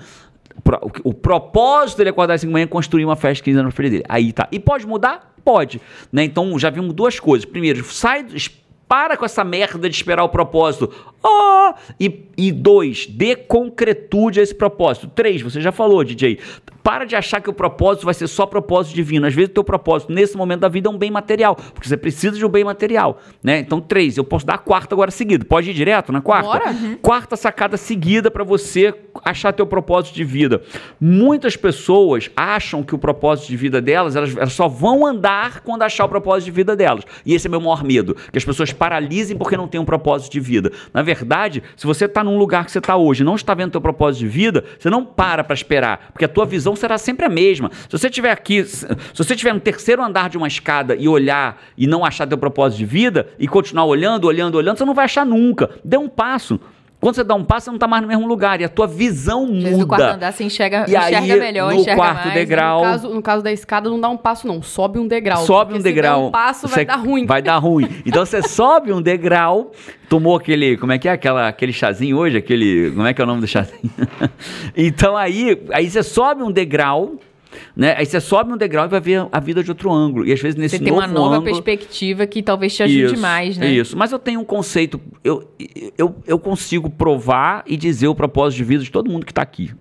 O, 1.04 1.14
propósito 1.14 1.98
dele 1.98 2.10
acordar 2.10 2.34
às 2.34 2.40
5 2.40 2.50
da 2.50 2.52
manhã 2.52 2.64
é 2.64 2.66
construir 2.66 3.04
uma 3.04 3.16
festa 3.16 3.36
de 3.36 3.42
15 3.44 3.58
anos 3.58 3.74
pra 3.74 3.76
filha 3.76 3.90
dele. 3.90 4.04
Aí 4.08 4.32
tá. 4.32 4.48
E 4.52 4.58
pode 4.58 4.86
mudar? 4.86 5.34
Pode. 5.44 5.80
Né? 6.12 6.24
Então 6.24 6.58
já 6.58 6.70
vimos 6.70 6.92
duas 6.94 7.18
coisas. 7.18 7.44
Primeiro, 7.44 7.84
sai, 7.84 8.26
para 8.92 9.16
com 9.16 9.24
essa 9.24 9.42
merda 9.42 9.88
de 9.88 9.96
esperar 9.96 10.22
o 10.22 10.28
propósito. 10.28 10.92
Oh! 11.22 11.72
E, 11.98 12.28
e 12.36 12.52
dois, 12.52 13.06
dê 13.06 13.34
concretude 13.34 14.38
a 14.38 14.42
esse 14.42 14.54
propósito. 14.54 15.08
Três, 15.08 15.40
você 15.40 15.62
já 15.62 15.72
falou, 15.72 16.04
DJ. 16.04 16.38
Para 16.82 17.04
de 17.04 17.14
achar 17.14 17.40
que 17.40 17.48
o 17.48 17.52
propósito 17.52 18.04
vai 18.04 18.12
ser 18.12 18.26
só 18.26 18.44
propósito 18.44 18.94
divino. 18.94 19.26
Às 19.26 19.34
vezes 19.34 19.50
o 19.50 19.54
teu 19.54 19.64
propósito 19.64 20.12
nesse 20.12 20.36
momento 20.36 20.60
da 20.60 20.68
vida 20.68 20.88
é 20.88 20.92
um 20.92 20.98
bem 20.98 21.10
material, 21.10 21.54
porque 21.54 21.88
você 21.88 21.96
precisa 21.96 22.36
de 22.36 22.44
um 22.44 22.48
bem 22.48 22.64
material, 22.64 23.20
né? 23.42 23.60
Então, 23.60 23.80
três, 23.80 24.16
eu 24.16 24.24
posso 24.24 24.44
dar 24.44 24.54
a 24.54 24.58
quarta 24.58 24.94
agora 24.94 25.10
seguido. 25.10 25.46
Pode 25.46 25.70
ir 25.70 25.74
direto 25.74 26.12
na 26.12 26.20
quarta? 26.20 26.48
Bora. 26.48 26.70
Uhum. 26.72 26.96
Quarta 27.00 27.36
sacada 27.36 27.76
seguida 27.76 28.30
para 28.30 28.42
você 28.42 28.92
achar 29.24 29.52
teu 29.52 29.66
propósito 29.66 30.14
de 30.14 30.24
vida. 30.24 30.60
Muitas 31.00 31.56
pessoas 31.56 32.30
acham 32.36 32.82
que 32.82 32.94
o 32.94 32.98
propósito 32.98 33.48
de 33.48 33.56
vida 33.56 33.80
delas, 33.80 34.16
elas, 34.16 34.36
elas 34.36 34.52
só 34.52 34.66
vão 34.66 35.06
andar 35.06 35.60
quando 35.60 35.82
achar 35.82 36.04
o 36.04 36.08
propósito 36.08 36.46
de 36.46 36.50
vida 36.50 36.74
delas. 36.74 37.04
E 37.24 37.32
esse 37.32 37.46
é 37.46 37.50
meu 37.50 37.60
maior 37.60 37.84
medo, 37.84 38.16
que 38.32 38.38
as 38.38 38.44
pessoas 38.44 38.72
paralisem 38.82 39.36
porque 39.36 39.56
não 39.56 39.68
têm 39.68 39.80
um 39.80 39.84
propósito 39.84 40.32
de 40.32 40.40
vida. 40.40 40.72
Na 40.92 41.02
verdade, 41.02 41.62
se 41.76 41.86
você 41.86 42.06
está 42.06 42.24
num 42.24 42.36
lugar 42.36 42.64
que 42.64 42.72
você 42.72 42.80
está 42.80 42.96
hoje, 42.96 43.22
não 43.22 43.36
está 43.36 43.54
vendo 43.54 43.70
teu 43.70 43.80
propósito 43.80 44.22
de 44.22 44.26
vida, 44.26 44.64
você 44.76 44.90
não 44.90 45.04
para 45.04 45.44
para 45.44 45.54
esperar, 45.54 46.10
porque 46.12 46.24
a 46.24 46.28
tua 46.28 46.44
visão 46.44 46.74
será 46.74 46.98
sempre 46.98 47.24
a 47.24 47.28
mesma. 47.28 47.70
Se 47.72 47.96
você 47.96 48.08
estiver 48.08 48.32
aqui, 48.32 48.64
se 48.64 48.84
você 49.14 49.34
estiver 49.34 49.54
no 49.54 49.60
terceiro 49.60 50.02
andar 50.02 50.28
de 50.28 50.36
uma 50.36 50.48
escada 50.48 50.96
e 50.96 51.06
olhar 51.06 51.62
e 51.78 51.86
não 51.86 52.04
achar 52.04 52.26
teu 52.26 52.36
propósito 52.36 52.78
de 52.78 52.84
vida 52.84 53.28
e 53.38 53.46
continuar 53.46 53.84
olhando, 53.84 54.24
olhando, 54.24 54.56
olhando, 54.56 54.78
você 54.78 54.84
não 54.84 54.94
vai 54.94 55.04
achar 55.04 55.24
nunca. 55.24 55.70
Dê 55.84 55.96
um 55.96 56.08
passo. 56.08 56.58
Quando 57.02 57.16
você 57.16 57.24
dá 57.24 57.34
um 57.34 57.42
passo, 57.42 57.64
você 57.64 57.70
não 57.70 57.78
está 57.78 57.88
mais 57.88 58.00
no 58.00 58.06
mesmo 58.06 58.28
lugar 58.28 58.60
e 58.60 58.64
a 58.64 58.68
tua 58.68 58.86
visão 58.86 59.44
muda. 59.44 59.70
No 59.76 59.88
quarto 59.88 60.04
andar 60.04 60.32
você 60.32 60.44
enxerga, 60.44 60.86
e 60.86 60.96
enxerga 60.96 61.34
aí, 61.34 61.40
melhor, 61.40 61.72
no 61.72 61.80
enxerga 61.80 62.00
quarto 62.00 62.26
mais. 62.28 62.34
degrau, 62.34 62.78
No 62.78 62.84
caso, 62.84 63.08
no 63.08 63.22
caso 63.22 63.42
da 63.42 63.50
escada, 63.50 63.90
não 63.90 64.00
dá 64.00 64.08
um 64.08 64.16
passo, 64.16 64.46
não. 64.46 64.62
Sobe 64.62 65.00
um 65.00 65.08
degrau. 65.08 65.44
sobe 65.44 65.74
um 65.74 65.78
se 65.78 65.82
der 65.82 65.94
degrau. 65.94 66.28
um 66.28 66.30
passo, 66.30 66.68
vai 66.68 66.84
dar 66.84 66.94
ruim. 66.94 67.26
Vai 67.26 67.42
dar 67.42 67.56
ruim. 67.58 67.88
Então 68.06 68.24
você 68.24 68.40
sobe 68.40 68.92
um 68.92 69.02
degrau, 69.02 69.72
tomou 70.08 70.36
aquele, 70.36 70.76
como 70.76 70.92
é 70.92 70.98
que 70.98 71.08
é 71.08 71.12
aquela, 71.12 71.48
aquele 71.48 71.72
chazinho 71.72 72.16
hoje, 72.18 72.36
aquele, 72.36 72.92
como 72.92 73.04
é 73.04 73.12
que 73.12 73.20
é 73.20 73.24
o 73.24 73.26
nome 73.26 73.40
do 73.40 73.48
chazinho? 73.48 73.90
então 74.76 75.16
aí, 75.16 75.60
aí 75.72 75.90
você 75.90 76.04
sobe 76.04 76.44
um 76.44 76.52
degrau, 76.52 77.16
né? 77.76 77.94
Aí 77.96 78.06
você 78.06 78.20
sobe 78.20 78.52
um 78.52 78.56
degrau 78.56 78.86
e 78.86 78.88
vai 78.88 79.00
ver 79.00 79.26
a 79.30 79.40
vida 79.40 79.62
de 79.62 79.70
outro 79.70 79.90
ângulo. 79.92 80.26
E 80.26 80.32
às 80.32 80.40
vezes 80.40 80.56
nesse 80.58 80.78
Você 80.78 80.84
tem 80.84 80.92
novo 80.92 81.04
uma 81.04 81.12
nova 81.12 81.36
ângulo, 81.36 81.62
perspectiva 81.62 82.26
que 82.26 82.42
talvez 82.42 82.74
te 82.74 82.82
ajude 82.82 83.14
isso, 83.14 83.18
mais, 83.18 83.56
né? 83.56 83.70
Isso, 83.70 83.96
mas 83.96 84.12
eu 84.12 84.18
tenho 84.18 84.40
um 84.40 84.44
conceito, 84.44 85.00
eu, 85.22 85.48
eu, 85.96 86.14
eu 86.26 86.38
consigo 86.38 86.88
provar 86.90 87.64
e 87.66 87.76
dizer 87.76 88.08
o 88.08 88.14
propósito 88.14 88.58
de 88.58 88.64
vida 88.64 88.84
de 88.84 88.90
todo 88.90 89.10
mundo 89.10 89.24
que 89.26 89.32
está 89.32 89.42
aqui. 89.42 89.72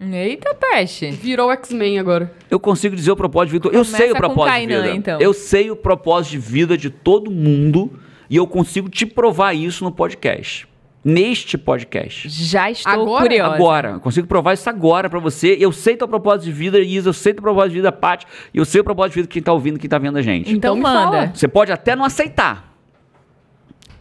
Eita, 0.00 0.54
peste. 0.54 1.10
Virou 1.12 1.50
X-Men 1.52 1.98
agora. 1.98 2.32
Eu 2.50 2.58
consigo 2.60 2.94
dizer 2.96 3.12
o 3.12 3.16
propósito 3.16 3.52
de 3.52 3.52
vida. 3.58 3.68
Eu 3.68 3.84
Começa 3.84 3.96
sei 3.96 4.10
o 4.10 4.12
com 4.12 4.18
propósito 4.18 4.52
Kainan, 4.52 4.76
de 4.76 4.82
vida. 4.82 4.96
então. 4.96 5.20
Eu 5.20 5.32
sei 5.32 5.70
o 5.70 5.76
propósito 5.76 6.32
de 6.32 6.38
vida 6.38 6.76
de 6.76 6.90
todo 6.90 7.30
mundo 7.30 7.92
e 8.28 8.36
eu 8.36 8.46
consigo 8.46 8.88
te 8.88 9.06
provar 9.06 9.54
isso 9.54 9.84
no 9.84 9.92
podcast. 9.92 10.66
Neste 11.04 11.58
podcast. 11.58 12.28
Já 12.30 12.70
estou 12.70 12.90
Agora? 12.92 13.24
curiosa. 13.26 13.54
Agora, 13.54 13.90
eu 13.90 14.00
consigo 14.00 14.26
provar 14.26 14.54
isso 14.54 14.68
agora 14.70 15.10
pra 15.10 15.18
você. 15.20 15.54
Eu 15.60 15.70
sei 15.70 15.96
teu 15.96 16.08
propósito 16.08 16.44
de 16.46 16.52
vida, 16.52 16.78
Isa, 16.80 17.10
eu 17.10 17.12
sei 17.12 17.34
teu 17.34 17.42
propósito 17.42 17.70
de 17.72 17.76
vida, 17.76 17.92
Paty, 17.92 18.26
e 18.54 18.58
eu 18.58 18.64
sei 18.64 18.80
o 18.80 18.84
propósito 18.84 19.10
de 19.12 19.14
vida 19.16 19.28
de 19.28 19.32
quem 19.32 19.42
tá 19.42 19.52
ouvindo, 19.52 19.78
quem 19.78 19.88
tá 19.90 19.98
vendo 19.98 20.16
a 20.16 20.22
gente. 20.22 20.50
Então, 20.50 20.76
Então 20.78 20.92
manda. 20.92 21.10
fala. 21.18 21.32
Você 21.34 21.46
pode 21.46 21.70
até 21.70 21.94
não 21.94 22.04
aceitar. 22.06 22.74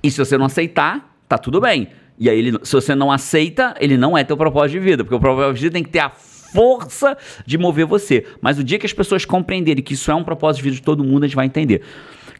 E 0.02 0.10
se 0.10 0.18
você 0.18 0.38
não 0.38 0.46
aceitar, 0.46 1.13
tá 1.28 1.38
tudo 1.38 1.60
bem. 1.60 1.89
E 2.18 2.30
aí, 2.30 2.39
ele- 2.39 2.60
se 2.63 2.72
você 2.74 2.96
não 2.96 3.12
aceita, 3.12 3.76
ele 3.82 3.98
não 3.98 4.18
é 4.18 4.24
teu 4.24 4.38
propósito 4.38 4.74
de 4.74 4.80
vida, 4.80 5.04
porque 5.04 5.16
o 5.16 5.20
propósito 5.20 5.56
de 5.56 5.62
vida 5.63 5.74
tem 5.74 5.84
que 5.84 5.89
ter 5.89 6.00
a 6.00 6.10
força 6.10 7.18
de 7.46 7.58
mover 7.58 7.86
você. 7.86 8.26
Mas 8.39 8.60
o 8.60 8.63
dia 8.63 8.78
que 8.80 8.86
as 8.86 8.94
pessoas 8.94 9.26
compreenderem 9.26 9.84
que 9.84 9.94
isso 9.96 10.10
é 10.12 10.16
um 10.16 10.24
propósito 10.24 10.60
de 10.60 10.63
vida 10.70 10.76
de 10.78 10.82
todo 10.84 11.04
mundo, 11.04 11.24
a 11.24 11.28
gente 11.28 11.36
vai 11.36 11.48
entender. 11.48 11.82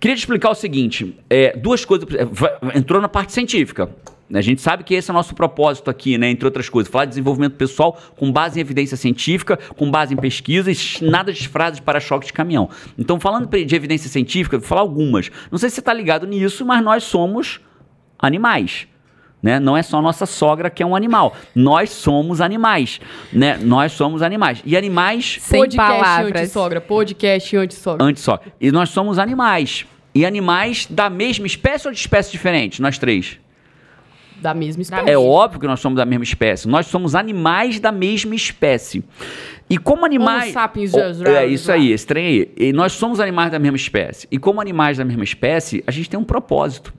Queria 0.03 0.17
te 0.17 0.19
explicar 0.19 0.49
o 0.49 0.53
seguinte: 0.53 1.17
é, 1.29 1.55
duas 1.55 1.85
coisas. 1.85 2.05
é, 2.13 2.77
Entrou 2.77 3.01
na 3.01 3.07
parte 3.07 3.31
científica. 3.31 3.89
A 4.33 4.41
gente 4.41 4.61
sabe 4.61 4.83
que 4.83 4.93
esse 4.93 5.09
é 5.09 5.13
o 5.13 5.15
nosso 5.15 5.33
propósito 5.33 5.89
aqui, 5.89 6.17
né? 6.17 6.29
Entre 6.29 6.43
outras 6.43 6.67
coisas, 6.67 6.91
falar 6.91 7.05
de 7.05 7.11
desenvolvimento 7.11 7.53
pessoal 7.53 7.97
com 8.17 8.29
base 8.29 8.59
em 8.59 8.61
evidência 8.61 8.97
científica, 8.97 9.57
com 9.77 9.89
base 9.89 10.13
em 10.13 10.17
pesquisas, 10.17 10.99
nada 11.01 11.31
de 11.31 11.47
frases 11.47 11.79
para 11.79 12.01
choque 12.01 12.25
de 12.25 12.33
caminhão. 12.33 12.69
Então, 12.97 13.17
falando 13.17 13.47
de 13.47 13.75
evidência 13.75 14.09
científica, 14.09 14.57
vou 14.57 14.67
falar 14.67 14.81
algumas. 14.81 15.31
Não 15.49 15.57
sei 15.57 15.69
se 15.69 15.75
você 15.75 15.81
está 15.81 15.93
ligado 15.93 16.27
nisso, 16.27 16.65
mas 16.65 16.83
nós 16.83 17.03
somos 17.05 17.61
animais. 18.19 18.87
Né? 19.41 19.57
Não 19.59 19.77
é 19.77 19.83
só 19.83 20.01
nossa 20.01 20.25
sogra 20.25 20.69
que 20.69 20.83
é 20.83 20.85
um 20.85 20.95
animal. 20.95 21.33
Nós 21.55 21.91
somos 21.91 22.41
animais. 22.41 22.99
Né? 23.31 23.57
Nós 23.57 23.93
somos 23.93 24.21
animais. 24.21 24.61
E 24.65 24.75
animais 24.75 25.37
Sem 25.39 25.59
podcast 25.61 26.01
palavras. 26.01 26.41
anti-sogra. 26.41 26.81
Podcast 26.81 27.55
anti-sogra. 27.55 28.05
antes 28.05 28.23
só. 28.23 28.39
E 28.59 28.71
nós 28.71 28.89
somos 28.89 29.19
animais. 29.19 29.85
E 30.15 30.26
animais 30.26 30.88
da 30.89 31.10
mesma 31.10 31.47
espécie 31.47 31.88
ou 31.88 31.93
de 31.93 31.99
espécies 31.99 32.32
diferentes? 32.32 32.80
Nós 32.80 32.97
três. 32.97 33.39
Da 34.41 34.54
mesma 34.54 34.82
espécie. 34.82 35.10
É 35.10 35.17
óbvio 35.17 35.60
que 35.60 35.67
nós 35.67 35.80
somos 35.80 35.97
da 35.97 36.06
mesma 36.06 36.23
espécie. 36.23 36.67
Nós 36.67 36.88
somos 36.88 37.15
animais 37.15 37.80
da 37.80 37.91
mesma 37.91 38.36
espécie. 38.36 39.04
E 39.69 39.78
como 39.78 40.06
animais. 40.06 40.43
Homo 40.45 40.54
sapiens, 40.54 40.93
Oh, 40.93 41.28
é 41.28 41.47
isso 41.47 41.71
aí, 41.71 41.91
esse 41.91 42.06
trem 42.06 42.26
aí. 42.26 42.52
E 42.58 42.73
nós 42.73 42.91
somos 42.91 43.19
animais 43.19 43.52
da 43.52 43.58
mesma 43.58 43.78
espécie. 43.78 44.28
E 44.30 44.38
como 44.38 44.60
animais 44.60 44.97
da 44.97 45.06
mesma 45.06 45.23
espécie, 45.23 45.84
a 45.88 45.91
gente 45.91 46.10
tem 46.10 46.19
um 46.19 46.23
propósito. 46.23 46.93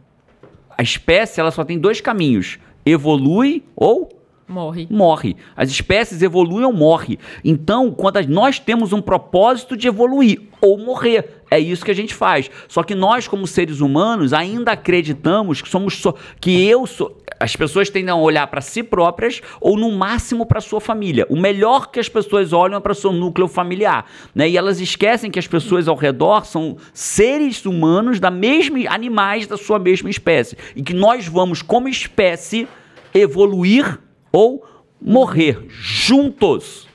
A 0.76 0.82
espécie 0.82 1.38
ela 1.38 1.50
só 1.50 1.64
tem 1.64 1.78
dois 1.78 2.00
caminhos: 2.00 2.58
evolui 2.84 3.62
ou 3.76 4.08
Morre. 4.46 4.86
morre. 4.90 5.36
As 5.56 5.70
espécies 5.70 6.20
evoluem 6.20 6.66
ou 6.66 6.72
morrem. 6.72 7.18
Então, 7.42 7.90
quando 7.90 8.20
nós 8.28 8.58
temos 8.58 8.92
um 8.92 9.00
propósito 9.00 9.76
de 9.76 9.88
evoluir 9.88 10.42
ou 10.60 10.76
morrer, 10.76 11.42
é 11.50 11.58
isso 11.58 11.84
que 11.84 11.90
a 11.90 11.94
gente 11.94 12.14
faz. 12.14 12.50
Só 12.68 12.82
que 12.82 12.94
nós, 12.94 13.26
como 13.26 13.46
seres 13.46 13.80
humanos, 13.80 14.32
ainda 14.32 14.72
acreditamos 14.72 15.62
que 15.62 15.68
somos 15.68 15.96
só 15.96 16.14
que 16.40 16.66
eu 16.66 16.86
sou. 16.86 17.22
As 17.40 17.56
pessoas 17.56 17.90
tendem 17.90 18.10
a 18.10 18.16
olhar 18.16 18.46
para 18.46 18.60
si 18.60 18.82
próprias 18.82 19.42
ou 19.60 19.76
no 19.76 19.90
máximo 19.92 20.46
para 20.46 20.60
sua 20.60 20.80
família. 20.80 21.26
O 21.28 21.36
melhor 21.36 21.90
que 21.90 21.98
as 21.98 22.08
pessoas 22.08 22.52
olham 22.52 22.76
é 22.76 22.80
para 22.80 22.94
seu 22.94 23.12
núcleo 23.12 23.48
familiar, 23.48 24.06
né? 24.34 24.48
E 24.48 24.56
elas 24.56 24.80
esquecem 24.80 25.30
que 25.30 25.38
as 25.38 25.46
pessoas 25.46 25.88
ao 25.88 25.96
redor 25.96 26.44
são 26.44 26.76
seres 26.92 27.64
humanos 27.66 28.20
da 28.20 28.30
mesma 28.30 28.78
animais 28.88 29.46
da 29.46 29.56
sua 29.56 29.78
mesma 29.78 30.10
espécie 30.10 30.56
e 30.76 30.82
que 30.82 30.94
nós 30.94 31.26
vamos 31.26 31.60
como 31.60 31.88
espécie 31.88 32.68
evoluir 33.12 33.98
ou 34.34 34.66
morrer 35.00 35.64
juntos 35.68 36.88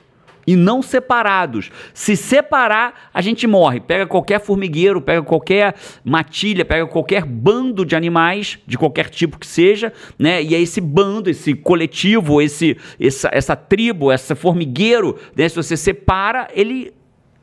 e 0.46 0.54
não 0.54 0.82
separados. 0.82 1.70
Se 1.94 2.14
separar, 2.14 3.08
a 3.14 3.22
gente 3.22 3.46
morre. 3.46 3.80
Pega 3.80 4.06
qualquer 4.06 4.40
formigueiro, 4.40 5.00
pega 5.00 5.22
qualquer 5.22 5.74
matilha, 6.04 6.64
pega 6.66 6.86
qualquer 6.86 7.24
bando 7.24 7.82
de 7.86 7.96
animais, 7.96 8.58
de 8.66 8.76
qualquer 8.76 9.08
tipo 9.08 9.38
que 9.38 9.46
seja, 9.46 9.90
né? 10.18 10.42
E 10.42 10.54
é 10.54 10.60
esse 10.60 10.82
bando, 10.82 11.30
esse 11.30 11.54
coletivo, 11.54 12.42
esse, 12.42 12.76
essa, 12.98 13.30
essa 13.32 13.56
tribo, 13.56 14.12
esse 14.12 14.34
formigueiro, 14.34 15.16
né? 15.34 15.48
Se 15.48 15.56
você 15.56 15.78
separa, 15.78 16.46
ele 16.54 16.92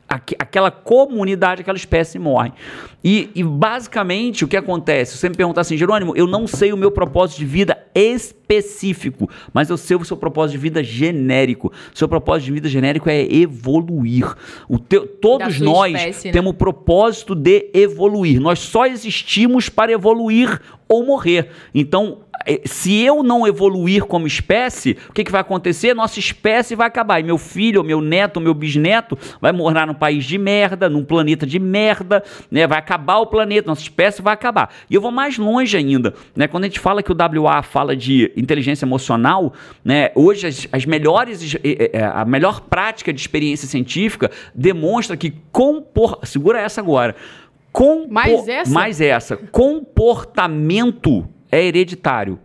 aque- 0.08 0.36
aquela 0.38 0.70
comunidade, 0.70 1.60
aquela 1.60 1.76
espécie 1.76 2.18
morre. 2.18 2.52
E, 3.04 3.30
e, 3.34 3.44
basicamente 3.44 4.44
o 4.44 4.48
que 4.48 4.56
acontece? 4.56 5.16
Você 5.16 5.28
me 5.28 5.36
perguntar 5.36 5.60
assim, 5.60 5.76
Jerônimo, 5.76 6.16
eu 6.16 6.26
não 6.26 6.46
sei 6.48 6.72
o 6.72 6.76
meu 6.76 6.90
propósito 6.90 7.38
de 7.38 7.44
vida 7.44 7.78
específico, 7.94 9.30
mas 9.52 9.70
eu 9.70 9.76
sei 9.76 9.96
o 9.96 10.04
seu 10.04 10.16
propósito 10.16 10.52
de 10.52 10.58
vida 10.58 10.82
genérico. 10.82 11.72
Seu 11.94 12.08
propósito 12.08 12.46
de 12.46 12.52
vida 12.52 12.68
genérico 12.68 13.08
é 13.08 13.22
evoluir. 13.32 14.34
O 14.68 14.78
teu, 14.78 15.06
todos 15.06 15.60
nós 15.60 15.94
espécie, 15.94 16.28
né? 16.28 16.32
temos 16.32 16.50
o 16.50 16.54
propósito 16.54 17.34
de 17.34 17.70
evoluir. 17.72 18.40
Nós 18.40 18.58
só 18.58 18.86
existimos 18.86 19.68
para 19.68 19.92
evoluir 19.92 20.60
ou 20.88 21.04
morrer. 21.04 21.50
Então, 21.74 22.20
eh, 22.46 22.62
se 22.64 23.02
eu 23.02 23.22
não 23.22 23.46
evoluir 23.46 24.04
como 24.04 24.26
espécie, 24.26 24.96
o 25.08 25.12
que, 25.12 25.22
que 25.22 25.30
vai 25.30 25.42
acontecer? 25.42 25.94
Nossa 25.94 26.18
espécie 26.18 26.74
vai 26.74 26.86
acabar. 26.86 27.20
E 27.20 27.22
meu 27.22 27.36
filho, 27.36 27.84
meu 27.84 28.00
neto, 28.00 28.40
meu 28.40 28.54
bisneto 28.54 29.18
vai 29.40 29.52
morar 29.52 29.86
num 29.86 29.94
país 29.94 30.24
de 30.24 30.38
merda, 30.38 30.88
num 30.88 31.04
planeta 31.04 31.46
de 31.46 31.58
merda, 31.58 32.22
né? 32.50 32.66
Vai 32.66 32.78
acabar 32.78 33.18
o 33.18 33.26
planeta, 33.26 33.68
nossa 33.68 33.82
espécie 33.82 34.22
vai 34.22 34.32
acabar. 34.32 34.72
E 34.88 34.94
eu 34.94 35.00
vou 35.00 35.10
mais 35.10 35.36
longe 35.36 35.76
ainda, 35.76 36.14
né? 36.34 36.48
Quando 36.48 36.64
a 36.64 36.66
gente 36.68 36.80
fala 36.80 37.02
que 37.02 37.12
o 37.12 37.16
WA 37.16 37.62
fala 37.62 37.94
de 37.94 38.32
inteligência 38.36 38.86
emocional, 38.86 39.52
né? 39.84 40.10
Hoje 40.14 40.46
as, 40.46 40.68
as 40.72 40.86
melhores, 40.86 41.54
eh, 41.62 41.90
a 42.02 42.24
melhor 42.24 42.62
prática 42.62 43.12
de 43.12 43.20
experiência 43.20 43.68
científica 43.68 44.30
demonstra 44.54 45.16
que 45.16 45.34
compor... 45.52 46.20
segura 46.22 46.60
essa 46.60 46.80
agora. 46.80 47.14
Compo- 47.78 48.12
Mais 48.12 48.48
essa? 48.48 48.70
Mais 48.72 49.00
essa. 49.00 49.36
Comportamento 49.36 51.28
é 51.50 51.62
hereditário. 51.64 52.38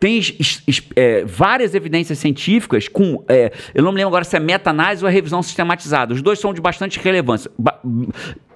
Tem 0.00 0.18
es- 0.18 0.34
es- 0.66 0.82
é, 0.96 1.24
várias 1.24 1.74
evidências 1.74 2.18
científicas 2.18 2.88
com. 2.88 3.22
é, 3.28 3.52
eu 3.72 3.82
não 3.84 3.92
me 3.92 3.98
lembro 3.98 4.08
agora 4.08 4.24
se 4.24 4.36
é 4.36 4.40
meta-análise 4.40 5.02
ou 5.04 5.08
é 5.08 5.12
revisão 5.12 5.42
sistematizada. 5.42 6.12
Os 6.12 6.20
dois 6.20 6.38
são 6.40 6.52
de 6.52 6.60
bastante 6.60 6.98
relevância. 6.98 7.50
Ba- 7.56 7.80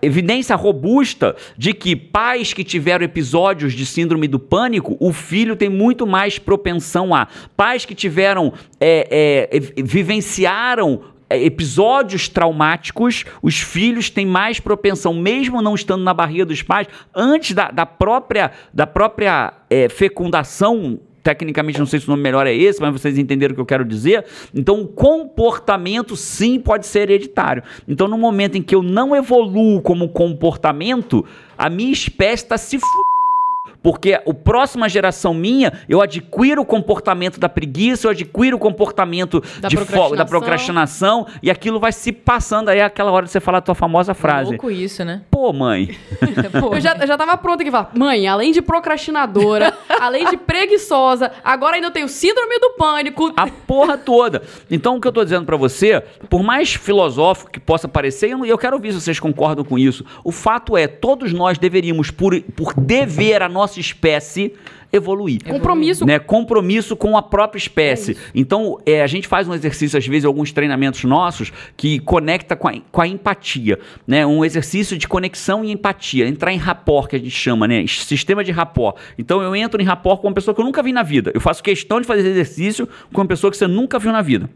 evidência 0.02 0.54
robusta 0.56 1.34
de 1.56 1.72
que 1.72 1.94
pais 1.96 2.52
que 2.52 2.62
tiveram 2.64 3.04
episódios 3.04 3.72
de 3.72 3.86
síndrome 3.86 4.26
do 4.28 4.38
pânico, 4.38 4.96
o 5.00 5.12
filho 5.12 5.54
tem 5.56 5.68
muito 5.70 6.06
mais 6.06 6.38
propensão 6.38 7.14
a. 7.14 7.28
Pais 7.56 7.84
que 7.86 7.94
tiveram. 7.94 8.52
é, 8.80 9.48
é, 9.52 9.82
vivenciaram 9.82 11.00
episódios 11.30 12.28
traumáticos, 12.28 13.24
os 13.42 13.58
filhos 13.58 14.10
têm 14.10 14.26
mais 14.26 14.60
propensão, 14.60 15.14
mesmo 15.14 15.62
não 15.62 15.74
estando 15.74 16.02
na 16.02 16.14
barriga 16.14 16.46
dos 16.46 16.62
pais, 16.62 16.86
antes 17.14 17.52
da, 17.54 17.70
da 17.70 17.86
própria, 17.86 18.52
da 18.72 18.86
própria 18.86 19.54
é, 19.68 19.88
fecundação 19.88 21.00
tecnicamente 21.24 21.78
não 21.78 21.86
sei 21.86 21.98
se 21.98 22.06
o 22.06 22.10
nome 22.10 22.22
melhor 22.22 22.46
é 22.46 22.54
esse, 22.54 22.78
mas 22.82 22.92
vocês 22.92 23.16
entenderam 23.16 23.52
o 23.52 23.54
que 23.54 23.60
eu 23.62 23.66
quero 23.66 23.84
dizer. 23.84 24.26
Então, 24.54 24.82
o 24.82 24.86
comportamento 24.86 26.14
sim 26.14 26.60
pode 26.60 26.86
ser 26.86 27.08
hereditário. 27.08 27.62
Então, 27.88 28.06
no 28.06 28.18
momento 28.18 28.58
em 28.58 28.62
que 28.62 28.74
eu 28.74 28.82
não 28.82 29.16
evoluo 29.16 29.80
como 29.80 30.10
comportamento, 30.10 31.24
a 31.56 31.70
minha 31.70 31.92
espécie 31.92 32.44
está 32.44 32.58
se 32.58 32.78
fudendo 32.78 33.14
porque 33.84 34.14
a 34.14 34.22
próxima 34.32 34.88
geração 34.88 35.34
minha, 35.34 35.74
eu 35.86 36.00
adquiro 36.00 36.62
o 36.62 36.64
comportamento 36.64 37.38
da 37.38 37.50
preguiça, 37.50 38.06
eu 38.06 38.12
adquiro 38.12 38.56
o 38.56 38.58
comportamento 38.58 39.44
Da 39.60 39.68
de 39.68 39.76
procrastinação. 39.76 40.16
da 40.16 40.24
procrastinação, 40.24 41.26
e 41.42 41.50
aquilo 41.50 41.78
vai 41.78 41.92
se 41.92 42.10
passando. 42.10 42.70
Aí 42.70 42.78
é 42.78 42.82
aquela 42.82 43.10
hora 43.10 43.26
de 43.26 43.30
você 43.30 43.40
falar 43.40 43.58
a 43.58 43.60
tua 43.60 43.74
famosa 43.74 44.14
frase. 44.14 44.52
Louco 44.52 44.70
isso, 44.70 45.04
né? 45.04 45.20
Pô, 45.30 45.52
mãe, 45.52 45.94
Pô, 46.58 46.74
Eu 46.76 46.80
já, 46.80 46.96
eu 46.96 47.06
já 47.06 47.18
tava 47.18 47.36
pronta 47.36 47.62
aqui 47.62 47.70
falar, 47.70 47.90
mãe, 47.94 48.26
além 48.26 48.52
de 48.52 48.62
procrastinadora, 48.62 49.76
além 50.00 50.30
de 50.30 50.38
preguiçosa, 50.38 51.30
agora 51.44 51.74
ainda 51.74 51.88
eu 51.88 51.92
tenho 51.92 52.08
síndrome 52.08 52.58
do 52.58 52.70
pânico. 52.78 53.34
a 53.36 53.46
porra 53.46 53.98
toda. 53.98 54.40
Então, 54.70 54.96
o 54.96 55.00
que 55.00 55.06
eu 55.06 55.12
tô 55.12 55.22
dizendo 55.22 55.44
pra 55.44 55.58
você, 55.58 56.02
por 56.30 56.42
mais 56.42 56.72
filosófico 56.72 57.50
que 57.50 57.60
possa 57.60 57.86
parecer, 57.86 58.30
eu, 58.30 58.46
eu 58.46 58.56
quero 58.56 58.78
ver 58.78 58.92
se 58.92 59.00
vocês 59.02 59.20
concordam 59.20 59.62
com 59.62 59.78
isso. 59.78 60.06
O 60.24 60.32
fato 60.32 60.74
é, 60.74 60.86
todos 60.86 61.34
nós 61.34 61.58
deveríamos, 61.58 62.10
por, 62.10 62.40
por 62.56 62.72
dever 62.72 63.42
a 63.42 63.48
nossa 63.48 63.73
espécie, 63.80 64.52
evoluir. 64.92 65.42
Compromisso. 65.44 66.06
né, 66.06 66.18
compromisso 66.18 66.96
com 66.96 67.16
a 67.16 67.22
própria 67.22 67.58
espécie. 67.58 68.16
então, 68.34 68.78
é, 68.86 69.02
a 69.02 69.06
gente 69.06 69.26
faz 69.26 69.48
um 69.48 69.54
exercício, 69.54 69.98
às 69.98 70.06
vezes, 70.06 70.24
alguns 70.24 70.52
treinamentos 70.52 71.02
nossos, 71.04 71.52
que 71.76 71.98
conecta 71.98 72.54
com 72.54 72.68
a, 72.68 72.74
com 72.90 73.00
a 73.00 73.08
empatia. 73.08 73.78
Né, 74.06 74.24
um 74.24 74.44
exercício 74.44 74.96
de 74.96 75.08
conexão 75.08 75.64
e 75.64 75.72
empatia. 75.72 76.26
Entrar 76.26 76.52
em 76.52 76.58
rapport, 76.58 77.08
que 77.08 77.16
a 77.16 77.18
gente 77.18 77.30
chama, 77.30 77.66
né? 77.66 77.84
Sistema 77.86 78.44
de 78.44 78.52
rapport. 78.52 78.96
Então, 79.18 79.42
eu 79.42 79.54
entro 79.54 79.80
em 79.80 79.84
rapport 79.84 80.20
com 80.20 80.28
uma 80.28 80.34
pessoa 80.34 80.54
que 80.54 80.60
eu 80.60 80.64
nunca 80.64 80.82
vi 80.82 80.92
na 80.92 81.02
vida. 81.02 81.32
Eu 81.34 81.40
faço 81.40 81.62
questão 81.62 82.00
de 82.00 82.06
fazer 82.06 82.26
exercício 82.26 82.88
com 83.12 83.20
uma 83.20 83.26
pessoa 83.26 83.50
que 83.50 83.56
você 83.56 83.66
nunca 83.66 83.98
viu 83.98 84.12
na 84.12 84.22
vida. 84.22 84.48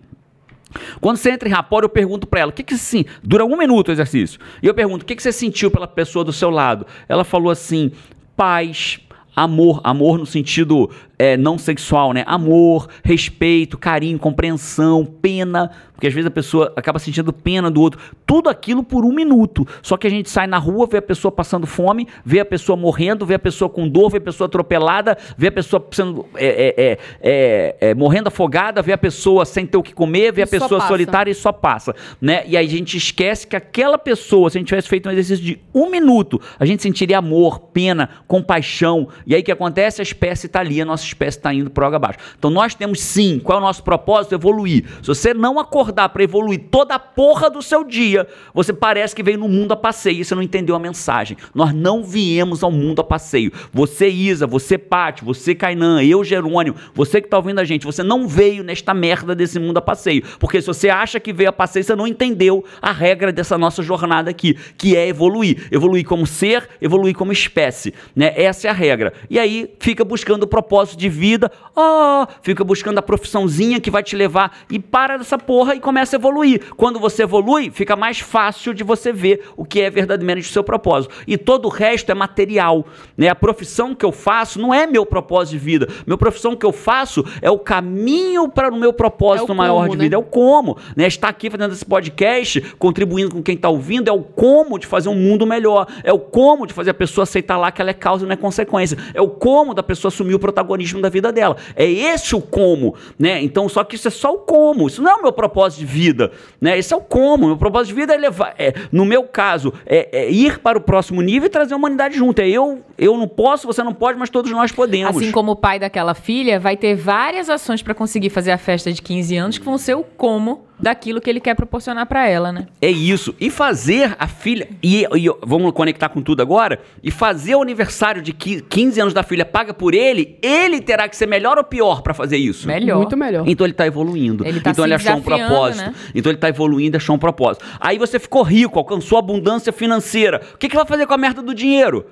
Quando 1.01 1.17
você 1.17 1.31
entra 1.31 1.49
em 1.49 1.53
rapport, 1.53 1.83
eu 1.83 1.89
pergunto 1.89 2.27
pra 2.27 2.41
ela, 2.41 2.51
o 2.51 2.55
que 2.55 2.63
que 2.63 2.77
sim, 2.77 3.05
dura 3.23 3.45
um 3.45 3.57
minuto 3.57 3.89
o 3.89 3.93
exercício. 3.93 4.39
E 4.63 4.67
eu 4.67 4.75
pergunto, 4.75 5.03
o 5.03 5.07
que 5.07 5.17
que 5.17 5.23
você 5.23 5.33
sentiu 5.33 5.71
pela 5.71 5.87
pessoa 5.87 6.25
do 6.25 6.33
seu 6.33 6.51
lado? 6.51 6.87
Ela 7.09 7.25
falou 7.25 7.51
assim, 7.51 7.91
paz, 8.37 9.01
amor, 9.39 9.81
amor 9.85 10.19
no 10.19 10.27
sentido 10.27 10.91
é, 11.19 11.37
não 11.37 11.57
sexual, 11.57 12.13
né? 12.13 12.25
Amor, 12.27 12.89
respeito, 13.05 13.79
carinho, 13.79 14.19
compreensão, 14.19 15.05
pena, 15.05 15.71
porque 15.99 16.07
às 16.07 16.15
vezes 16.15 16.29
a 16.29 16.31
pessoa 16.31 16.73
acaba 16.77 17.01
sentindo 17.01 17.33
pena 17.33 17.69
do 17.69 17.81
outro. 17.81 17.99
Tudo 18.25 18.49
aquilo 18.49 18.85
por 18.85 19.05
um 19.05 19.13
minuto. 19.13 19.67
Só 19.83 19.97
que 19.97 20.07
a 20.07 20.11
gente 20.11 20.31
sai 20.31 20.47
na 20.47 20.57
rua, 20.57 20.87
vê 20.87 20.99
a 20.99 21.03
pessoa 21.03 21.33
passando 21.33 21.67
fome, 21.67 22.07
vê 22.25 22.39
a 22.39 22.45
pessoa 22.45 22.77
morrendo, 22.77 23.27
vê 23.27 23.35
a 23.35 23.39
pessoa 23.39 23.69
com 23.69 23.89
dor, 23.89 24.09
vê 24.09 24.19
a 24.19 24.21
pessoa 24.21 24.47
atropelada, 24.47 25.19
vê 25.37 25.49
a 25.49 25.53
pessoa 25.53 25.85
sendo 25.91 26.25
é, 26.37 26.47
é, 26.47 26.75
é, 26.77 26.99
é, 27.21 27.77
é, 27.81 27.95
morrendo 27.97 28.29
afogada, 28.29 28.81
vê 28.81 28.93
a 28.93 28.99
pessoa 28.99 29.45
sem 29.45 29.67
ter 29.67 29.77
o 29.77 29.83
que 29.83 29.93
comer, 29.93 30.33
vê 30.33 30.43
E 30.43 30.45
a 30.45 30.47
pessoa 30.47 30.87
solitária 30.87 31.33
e 31.33 31.35
só 31.35 31.51
passa, 31.51 31.93
né? 32.21 32.45
E 32.47 32.57
aí 32.57 32.65
a 32.65 32.71
gente 32.71 32.97
esquece 32.97 33.45
que 33.45 33.57
aquela 33.57 33.99
pessoa, 33.99 34.51
se 34.51 34.57
a 34.57 34.61
gente 34.61 34.69
tivesse 34.69 34.89
feito 34.89 35.09
um 35.09 35.11
exercício 35.11 35.45
de 35.45 35.59
um 35.75 35.91
minuto, 35.91 36.41
a 36.61 36.65
gente 36.65 36.81
sentiria 36.81 37.19
amor, 37.19 37.59
pena, 37.73 38.09
compaixão. 38.29 39.09
E 39.27 39.35
aí 39.35 39.41
o 39.41 39.45
que 39.45 39.51
acontece? 39.51 40.01
A 40.01 40.05
espécie 40.05 40.47
está 40.47 40.61
ali, 40.61 40.81
a 40.81 40.85
nossa 40.85 41.03
espécie 41.03 41.39
está 41.39 41.53
indo 41.53 41.71
por 41.71 41.83
água 41.83 41.97
abaixo. 41.97 42.21
Então 42.39 42.53
nós 42.53 42.73
temos 42.73 43.01
sim, 43.01 43.41
qual 43.43 43.59
é 43.59 43.61
o 43.61 43.65
nosso 43.65 43.83
propósito? 43.83 44.37
Evoluir. 44.37 44.85
Se 45.03 45.09
você 45.09 45.35
não 45.35 45.59
acordar 45.59 45.88
para 45.93 46.23
evoluir 46.23 46.61
toda 46.71 46.95
a 46.95 46.99
porra 46.99 47.51
do 47.51 47.63
seu 47.63 47.85
dia, 47.85 48.27
você 48.55 48.73
parece 48.73 49.15
que 49.15 49.23
veio 49.23 49.39
no 49.39 49.49
mundo 49.49 49.73
a 49.73 49.77
passeio 49.77 50.21
e 50.21 50.25
você 50.25 50.35
não 50.35 50.43
entendeu 50.43 50.75
a 50.75 50.79
mensagem. 50.79 51.37
Nós 51.55 51.73
não 51.73 52.03
viemos 52.03 52.63
ao 52.63 52.71
mundo 52.71 53.01
a 53.01 53.05
passeio. 53.05 53.53
Você, 53.73 54.09
Isa, 54.09 54.47
você, 54.47 54.77
Paty, 54.77 55.25
você, 55.25 55.55
Kainan, 55.55 56.03
eu, 56.03 56.23
Jerônimo, 56.25 56.77
você 56.95 57.21
que 57.21 57.29
tá 57.29 57.37
ouvindo 57.37 57.59
a 57.59 57.65
gente, 57.65 57.87
você 57.87 58.03
não 58.03 58.27
veio 58.27 58.63
nesta 58.63 58.93
merda 58.95 59.35
desse 59.35 59.59
mundo 59.59 59.79
a 59.79 59.83
passeio. 59.83 60.23
Porque 60.39 60.61
se 60.61 60.67
você 60.67 60.89
acha 60.89 61.19
que 61.19 61.33
veio 61.33 61.51
a 61.51 61.53
passeio, 61.53 61.85
você 61.85 61.95
não 61.95 62.07
entendeu 62.07 62.65
a 62.81 62.93
regra 62.93 63.33
dessa 63.33 63.57
nossa 63.57 63.83
jornada 63.83 64.31
aqui, 64.31 64.57
que 64.77 64.97
é 64.97 65.07
evoluir. 65.09 65.69
Evoluir 65.71 66.05
como 66.05 66.27
ser, 66.27 66.69
evoluir 66.81 67.15
como 67.15 67.33
espécie. 67.33 67.95
Né? 68.15 68.33
Essa 68.37 68.69
é 68.69 68.71
a 68.71 68.75
regra. 68.75 69.13
E 69.31 69.39
aí 69.39 69.75
fica 69.79 70.05
buscando 70.05 70.45
o 70.45 70.47
propósito 70.47 70.99
de 70.99 71.09
vida, 71.09 71.51
ó, 71.75 72.27
fica 72.43 72.65
buscando 72.65 72.99
a 72.99 73.03
profissãozinha 73.03 73.81
que 73.81 73.91
vai 73.91 74.03
te 74.03 74.17
levar 74.17 74.59
e 74.71 74.79
para 74.79 75.17
dessa 75.17 75.39
porra 75.39 75.75
e 75.79 75.81
começa 75.81 76.17
a 76.17 76.19
evoluir. 76.19 76.73
Quando 76.77 76.99
você 76.99 77.23
evolui, 77.23 77.71
fica 77.71 77.97
mais 77.97 78.21
fácil 78.21 78.75
de 78.75 78.85
você 78.85 79.13
ver 79.13 79.45
o 79.57 79.65
que 79.65 79.81
é 79.81 79.91
verdadeiramente 79.91 80.49
o 80.49 80.53
seu 80.53 80.63
propósito. 80.63 81.15
E 81.27 81.39
todo 81.39 81.67
o 81.67 81.69
resto 81.69 82.13
é 82.13 82.15
material. 82.15 82.85
Né? 83.17 83.29
A 83.29 83.35
profissão 83.35 83.95
que 83.95 84.05
eu 84.05 84.13
faço 84.13 84.61
não 84.61 84.75
é 84.75 84.87
meu 84.87 85.07
propósito 85.07 85.53
de 85.53 85.59
vida. 85.59 85.89
Meu 86.07 86.19
profissão 86.19 86.55
que 86.55 86.67
eu 86.67 86.73
faço 86.73 87.25
é 87.41 87.51
o 87.51 87.59
caminho 87.59 88.49
para 88.49 88.73
o 88.73 88.77
meu 88.77 88.93
propósito 88.93 89.51
É 89.51 89.55
o 89.55 89.57
maior 89.57 89.83
como, 89.83 89.91
de 89.91 89.97
né? 89.97 90.05
vida. 90.05 90.17
É 90.17 90.19
o 90.19 90.23
como. 90.23 90.77
Né? 90.97 91.07
Estar 91.07 91.29
aqui 91.29 91.49
fazendo 91.49 91.73
esse 91.73 91.85
podcast, 91.85 92.61
contribuindo 92.79 93.31
com 93.31 93.43
quem 93.43 93.55
está 93.55 93.69
ouvindo, 93.69 94.09
é 94.09 94.13
o 94.13 94.23
como 94.23 94.79
de 94.79 94.87
fazer 94.87 95.09
um 95.09 95.15
mundo 95.15 95.47
melhor. 95.47 95.87
É 96.03 96.13
o 96.13 96.19
como 96.19 96.67
de 96.67 96.75
fazer 96.75 96.91
a 96.91 96.95
pessoa 96.95 97.23
aceitar 97.23 97.57
lá 97.57 97.71
que 97.71 97.81
ela 97.81 97.91
é 97.91 97.95
causa 97.95 98.25
e 98.25 98.27
não 98.27 98.33
é 98.33 98.37
consequência. 98.37 98.99
É 99.15 99.21
o 99.21 99.29
como 99.29 99.75
da 99.75 99.83
pessoa 99.83 100.09
assumir 100.09 100.35
o 100.35 100.39
protagonismo 100.39 101.01
da 101.01 101.09
vida 101.09 101.33
dela. 101.33 101.57
É 101.77 101.89
esse 101.89 102.35
o 102.35 102.41
como. 102.41 102.95
Né? 103.19 103.43
Então, 103.43 103.69
só 103.69 103.85
que 103.85 103.97
isso 103.97 104.09
é 104.09 104.11
só 104.11 104.35
o 104.35 104.39
como. 104.39 104.87
Isso 104.89 105.03
não 105.03 105.11
é 105.11 105.15
o 105.15 105.23
meu 105.23 105.33
propósito 105.33 105.68
de 105.77 105.85
vida. 105.85 106.31
Né? 106.61 106.79
Esse 106.79 106.95
é 106.95 106.97
o 106.97 107.01
como. 107.01 107.47
Meu 107.47 107.57
propósito 107.57 107.89
de 107.89 108.01
vida 108.01 108.15
é 108.15 108.17
levar, 108.17 108.55
é, 108.59 108.73
no 108.91 109.05
meu 109.05 109.25
caso, 109.25 109.73
é, 109.85 110.09
é 110.13 110.31
ir 110.31 110.59
para 110.61 110.79
o 110.79 110.81
próximo 110.81 111.21
nível 111.21 111.47
e 111.47 111.51
trazer 111.51 111.75
a 111.75 111.77
humanidade 111.77 112.17
junto. 112.17 112.41
É 112.41 112.49
eu, 112.49 112.81
eu 112.97 113.17
não 113.17 113.29
posso, 113.29 113.67
você 113.67 113.83
não 113.83 113.93
pode, 113.93 114.19
mas 114.19 114.31
todos 114.31 114.51
nós 114.51 114.73
podemos. 114.73 115.17
Assim 115.17 115.33
como 115.33 115.53
o 115.53 115.57
pai 115.57 115.79
daquela 115.79 116.15
filha 116.15 116.61
vai 116.61 116.77
ter 116.77 116.95
várias 116.95 117.51
ações 117.51 117.83
pra 117.83 117.95
conseguir 117.95 118.31
fazer 118.31 118.53
a 118.53 118.59
festa 118.59 118.93
de 118.93 119.03
15 119.03 119.37
anos 119.37 119.59
que 119.59 119.65
vão 119.65 119.79
ser 119.79 119.97
o 119.97 120.05
como 120.05 120.68
daquilo 120.81 121.21
que 121.21 121.29
ele 121.29 121.41
quer 121.41 121.55
proporcionar 121.55 122.07
pra 122.07 122.29
ela, 122.29 122.53
né? 122.53 122.67
É 122.81 122.91
isso. 122.91 123.35
E 123.41 123.51
fazer 123.51 124.15
a 124.19 124.27
filha. 124.29 124.69
E, 124.83 125.03
e 125.03 125.27
vamos 125.43 125.73
conectar 125.73 126.09
com 126.09 126.23
tudo 126.23 126.41
agora. 126.41 126.81
E 127.03 127.11
fazer 127.11 127.55
o 127.57 127.63
aniversário 127.63 128.23
de 128.23 128.33
qui- 128.33 128.63
15 128.63 129.01
anos 129.01 129.15
da 129.15 129.23
filha 129.23 129.45
paga 129.45 129.75
por 129.75 129.95
ele, 129.95 130.39
ele 130.43 130.81
terá 130.81 131.09
que 131.09 131.17
ser 131.17 131.27
melhor 131.27 131.59
ou 131.59 131.65
pior 131.65 132.03
pra 132.03 132.15
fazer 132.15 132.37
isso? 132.37 132.67
Melhor. 132.67 132.99
Muito 132.99 133.17
melhor. 133.17 133.45
Então 133.49 133.67
ele 133.67 133.75
tá 133.75 133.87
evoluindo. 133.87 134.47
Ele 134.47 134.61
tá 134.61 134.71
então 134.71 134.85
se 134.85 134.89
ele 134.89 134.95
achou 134.95 135.13
um 135.13 135.21
desafiando, 135.21 135.47
propósito. 135.49 135.85
né? 135.87 135.95
Então 136.15 136.31
ele 136.31 136.39
tá 136.39 136.49
evoluindo 136.49 136.97
e 136.97 136.99
achou 136.99 137.17
um 137.17 137.19
propósito. 137.19 137.65
Aí 137.81 137.99
você 137.99 138.19
ficou 138.19 138.43
rico, 138.43 138.79
alcançou 138.79 139.19
abundância 139.19 139.73
financeira. 139.73 140.41
O 140.55 140.59
que, 140.59 140.69
que 140.69 140.77
vai 140.77 140.87
fazer 140.87 141.07
com 141.07 141.15
a 141.15 141.19
merda 141.19 141.43
do 141.43 141.55
dinheiro? 141.55 142.07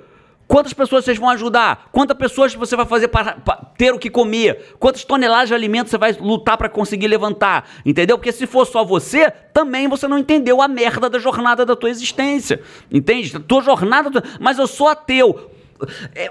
Quantas 0.49 0.73
pessoas 0.73 1.05
vocês 1.05 1.19
vão 1.19 1.29
ajudar? 1.31 1.89
Quantas 1.91 2.17
pessoas 2.17 2.55
você 2.55 2.77
vai 2.77 2.87
fazer 2.87 3.09
para, 3.09 3.33
para 3.35 3.57
ter 3.77 3.93
o 3.93 3.99
que 3.99 4.09
comer? 4.09 4.77
Quantas 4.79 5.05
toneladas 5.05 5.49
de 5.49 5.55
alimento 5.55 5.91
você 5.91 5.99
vai 5.99 6.13
lutar 6.13 6.57
para 6.57 6.69
conseguir 6.69 7.09
levantar? 7.09 7.69
Entendeu? 7.85 8.17
Porque 8.17 8.31
se 8.31 8.47
for 8.47 8.65
só 8.65 8.85
você, 8.85 9.31
também 9.53 9.89
você 9.89 10.07
não 10.07 10.19
entendeu 10.19 10.63
a 10.63 10.69
merda 10.69 11.11
da 11.11 11.19
jornada 11.19 11.67
da 11.67 11.75
tua 11.75 11.91
existência. 11.91 12.63
Entende? 12.91 13.39
Tua 13.41 13.61
jornada. 13.61 14.23
Mas 14.39 14.59
eu 14.59 14.67
sou 14.67 14.89
ateu. 14.89 15.51
É, 16.15 16.31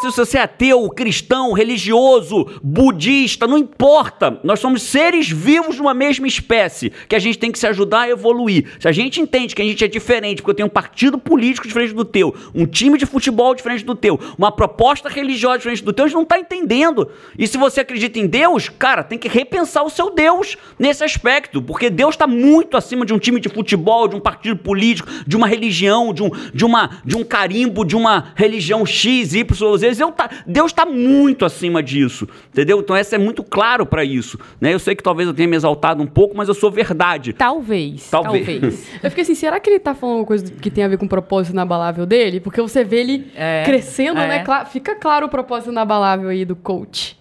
se 0.00 0.16
você 0.16 0.38
é 0.38 0.42
ateu, 0.42 0.88
cristão, 0.88 1.52
religioso, 1.52 2.46
budista, 2.62 3.46
não 3.46 3.58
importa. 3.58 4.40
Nós 4.42 4.58
somos 4.58 4.82
seres 4.82 5.28
vivos 5.28 5.74
de 5.74 5.82
uma 5.82 5.92
mesma 5.92 6.26
espécie 6.26 6.90
que 7.06 7.14
a 7.14 7.18
gente 7.18 7.38
tem 7.38 7.52
que 7.52 7.58
se 7.58 7.66
ajudar 7.66 8.02
a 8.02 8.08
evoluir. 8.08 8.66
Se 8.80 8.88
a 8.88 8.92
gente 8.92 9.20
entende 9.20 9.54
que 9.54 9.60
a 9.60 9.64
gente 9.64 9.84
é 9.84 9.88
diferente, 9.88 10.40
porque 10.40 10.52
eu 10.52 10.54
tenho 10.54 10.66
um 10.66 10.70
partido 10.70 11.18
político 11.18 11.68
diferente 11.68 11.92
do 11.92 12.06
teu, 12.06 12.34
um 12.54 12.64
time 12.64 12.96
de 12.96 13.04
futebol 13.04 13.54
diferente 13.54 13.84
do 13.84 13.94
teu, 13.94 14.18
uma 14.38 14.50
proposta 14.50 15.10
religiosa 15.10 15.58
diferente 15.58 15.84
do 15.84 15.92
teu, 15.92 16.06
a 16.06 16.08
gente 16.08 16.16
não 16.16 16.22
está 16.22 16.38
entendendo. 16.38 17.10
E 17.38 17.46
se 17.46 17.58
você 17.58 17.80
acredita 17.80 18.18
em 18.18 18.26
Deus, 18.26 18.70
cara, 18.70 19.04
tem 19.04 19.18
que 19.18 19.28
repensar 19.28 19.84
o 19.84 19.90
seu 19.90 20.10
Deus 20.10 20.56
nesse 20.78 21.04
aspecto, 21.04 21.60
porque 21.60 21.90
Deus 21.90 22.14
está 22.14 22.26
muito 22.26 22.78
acima 22.78 23.04
de 23.04 23.12
um 23.12 23.18
time 23.18 23.38
de 23.38 23.50
futebol, 23.50 24.08
de 24.08 24.16
um 24.16 24.20
partido 24.20 24.56
político, 24.56 25.08
de 25.26 25.36
uma 25.36 25.46
religião, 25.46 26.14
de 26.14 26.22
um, 26.22 26.30
de 26.54 26.64
uma, 26.64 27.02
de 27.04 27.14
um 27.14 27.22
carimbo, 27.24 27.84
de 27.84 27.94
uma 27.94 28.32
religião 28.34 28.86
X, 28.86 29.34
Y, 29.34 29.81
Z. 29.90 30.02
Eu 30.02 30.12
tá- 30.12 30.30
Deus 30.46 30.70
está 30.70 30.86
muito 30.86 31.44
acima 31.44 31.82
disso, 31.82 32.28
entendeu? 32.50 32.80
Então 32.80 32.94
essa 32.94 33.16
é 33.16 33.18
muito 33.18 33.42
claro 33.42 33.84
para 33.84 34.04
isso, 34.04 34.38
né? 34.60 34.72
Eu 34.72 34.78
sei 34.78 34.94
que 34.94 35.02
talvez 35.02 35.26
eu 35.28 35.34
tenha 35.34 35.48
me 35.48 35.56
exaltado 35.56 36.02
um 36.02 36.06
pouco, 36.06 36.36
mas 36.36 36.48
eu 36.48 36.54
sou 36.54 36.70
verdade. 36.70 37.32
Talvez. 37.32 38.08
Talvez. 38.10 38.86
Eu 39.02 39.10
fiquei 39.10 39.22
assim, 39.22 39.34
será 39.34 39.58
que 39.58 39.68
ele 39.68 39.78
tá 39.78 39.94
falando 39.94 40.24
coisa 40.24 40.50
que 40.52 40.70
tem 40.70 40.84
a 40.84 40.88
ver 40.88 40.96
com 40.98 41.06
o 41.06 41.08
propósito 41.08 41.52
inabalável 41.52 42.06
dele? 42.06 42.38
Porque 42.40 42.60
você 42.60 42.84
vê 42.84 43.00
ele 43.00 43.32
É, 43.34 43.62
crescendo, 43.64 44.20
é. 44.20 44.28
né? 44.28 44.44
Cla- 44.44 44.64
Fica 44.64 44.94
claro 44.94 45.26
o 45.26 45.28
propósito 45.28 45.70
inabalável 45.72 46.28
aí 46.28 46.44
do 46.44 46.54
coach. 46.54 47.18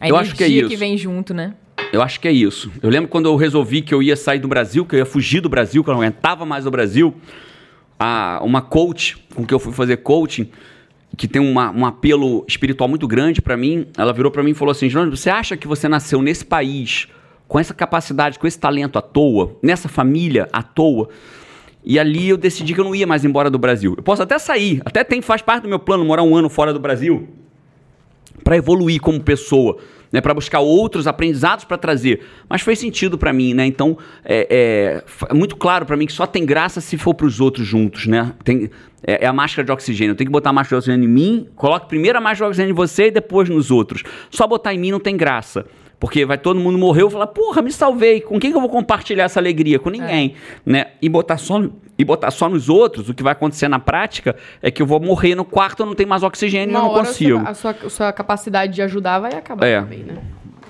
A 0.00 0.08
Eu 0.08 0.16
acho 0.16 0.34
que 0.34 0.42
é 0.42 0.48
isso. 0.48 0.68
que 0.68 0.76
vem 0.76 0.96
junto, 0.98 1.32
né? 1.32 1.54
Eu 1.92 2.02
acho 2.02 2.18
que 2.18 2.26
é 2.26 2.32
isso. 2.32 2.72
Eu 2.82 2.88
lembro 2.90 3.08
quando 3.08 3.26
eu 3.26 3.36
resolvi 3.36 3.82
que 3.82 3.94
eu 3.94 4.02
ia 4.02 4.16
sair 4.16 4.38
do 4.38 4.48
Brasil, 4.48 4.84
que 4.84 4.94
eu 4.94 4.98
ia 4.98 5.06
fugir 5.06 5.40
do 5.40 5.48
Brasil, 5.48 5.84
que 5.84 5.90
eu 5.90 5.94
não 5.94 6.00
aguentava 6.00 6.44
mais 6.46 6.66
o 6.66 6.70
Brasil. 6.70 7.14
A, 7.98 8.40
uma 8.42 8.60
coach 8.60 9.16
com 9.34 9.44
que 9.44 9.54
eu 9.54 9.58
fui 9.60 9.72
fazer 9.72 9.98
coaching, 9.98 10.50
que 11.16 11.28
tem 11.28 11.40
uma- 11.42 11.70
um 11.70 11.84
apelo 11.84 12.44
espiritual 12.48 12.88
muito 12.88 13.06
grande 13.06 13.42
pra 13.42 13.56
mim, 13.56 13.86
ela 13.96 14.12
virou 14.12 14.30
pra 14.32 14.42
mim 14.42 14.50
e 14.52 14.54
falou 14.54 14.72
assim: 14.72 14.88
Jerônimo, 14.88 15.16
você 15.16 15.30
acha 15.30 15.56
que 15.56 15.66
você 15.68 15.88
nasceu 15.88 16.22
nesse 16.22 16.44
país 16.44 17.06
com 17.46 17.58
essa 17.58 17.74
capacidade, 17.74 18.38
com 18.38 18.46
esse 18.46 18.58
talento 18.58 18.98
à 18.98 19.02
toa, 19.02 19.56
nessa 19.62 19.88
família 19.88 20.48
à 20.52 20.62
toa. 20.62 21.08
E 21.84 21.98
ali 21.98 22.28
eu 22.28 22.36
decidi 22.36 22.72
que 22.74 22.80
eu 22.80 22.84
não 22.84 22.94
ia 22.94 23.06
mais 23.06 23.24
embora 23.24 23.50
do 23.50 23.58
Brasil. 23.58 23.94
Eu 23.96 24.02
posso 24.02 24.22
até 24.22 24.38
sair, 24.38 24.80
até 24.84 25.02
tem, 25.04 25.20
faz 25.20 25.42
parte 25.42 25.64
do 25.64 25.68
meu 25.68 25.78
plano 25.78 26.04
morar 26.04 26.22
um 26.22 26.34
ano 26.36 26.48
fora 26.48 26.72
do 26.72 26.78
Brasil 26.80 27.28
para 28.42 28.56
evoluir 28.56 29.00
como 29.00 29.20
pessoa, 29.20 29.78
né, 30.12 30.20
para 30.20 30.34
buscar 30.34 30.60
outros 30.60 31.06
aprendizados 31.06 31.64
para 31.64 31.78
trazer. 31.78 32.20
Mas 32.48 32.60
fez 32.62 32.78
sentido 32.78 33.16
para 33.16 33.32
mim, 33.32 33.54
né? 33.54 33.66
Então 33.66 33.96
é, 34.24 34.46
é, 34.50 35.26
é 35.30 35.34
muito 35.34 35.56
claro 35.56 35.86
para 35.86 35.96
mim 35.96 36.06
que 36.06 36.12
só 36.12 36.26
tem 36.26 36.44
graça 36.44 36.80
se 36.80 36.98
for 36.98 37.14
para 37.14 37.26
os 37.26 37.40
outros 37.40 37.66
juntos, 37.66 38.06
né? 38.06 38.32
Tem, 38.44 38.70
é, 39.04 39.24
é, 39.24 39.26
a 39.26 39.32
máscara 39.32 39.64
de 39.64 39.72
oxigênio. 39.72 40.12
Eu 40.12 40.16
tenho 40.16 40.28
que 40.28 40.32
botar 40.32 40.50
a 40.50 40.52
máscara 40.52 40.80
de 40.80 40.84
oxigênio 40.84 41.08
em 41.08 41.12
mim, 41.12 41.48
coloque 41.56 41.88
primeiro 41.88 42.18
a 42.18 42.20
máscara 42.20 42.46
de 42.46 42.50
oxigênio 42.50 42.72
em 42.72 42.76
você 42.76 43.06
e 43.06 43.10
depois 43.10 43.48
nos 43.48 43.70
outros. 43.70 44.02
Só 44.30 44.46
botar 44.46 44.74
em 44.74 44.78
mim 44.78 44.90
não 44.90 45.00
tem 45.00 45.16
graça. 45.16 45.66
Porque 46.02 46.26
vai 46.26 46.36
todo 46.36 46.58
mundo 46.58 46.76
morrer, 46.76 47.02
eu 47.02 47.10
falar, 47.10 47.28
porra, 47.28 47.62
me 47.62 47.70
salvei. 47.70 48.20
Com 48.20 48.40
quem 48.40 48.50
que 48.50 48.56
eu 48.56 48.60
vou 48.60 48.68
compartilhar 48.68 49.22
essa 49.22 49.38
alegria? 49.38 49.78
Com 49.78 49.88
ninguém. 49.88 50.34
É. 50.66 50.68
Né? 50.68 50.86
E 51.00 51.08
botar 51.08 51.36
só 51.36 51.62
e 51.96 52.04
botar 52.04 52.32
só 52.32 52.48
nos 52.48 52.68
outros, 52.68 53.08
o 53.08 53.14
que 53.14 53.22
vai 53.22 53.30
acontecer 53.30 53.68
na 53.68 53.78
prática 53.78 54.34
é 54.60 54.68
que 54.68 54.82
eu 54.82 54.86
vou 54.86 54.98
morrer 54.98 55.36
no 55.36 55.44
quarto, 55.44 55.84
eu 55.84 55.86
não 55.86 55.94
tenho 55.94 56.08
mais 56.08 56.24
oxigênio, 56.24 56.72
e 56.72 56.74
eu 56.74 56.82
não 56.82 56.90
consigo. 56.90 57.46
A 57.46 57.54
sua, 57.54 57.70
a 57.70 57.88
sua 57.88 58.12
capacidade 58.12 58.72
de 58.72 58.82
ajudar 58.82 59.20
vai 59.20 59.32
acabar 59.32 59.64
é. 59.64 59.80
também, 59.80 60.00
né? 60.00 60.20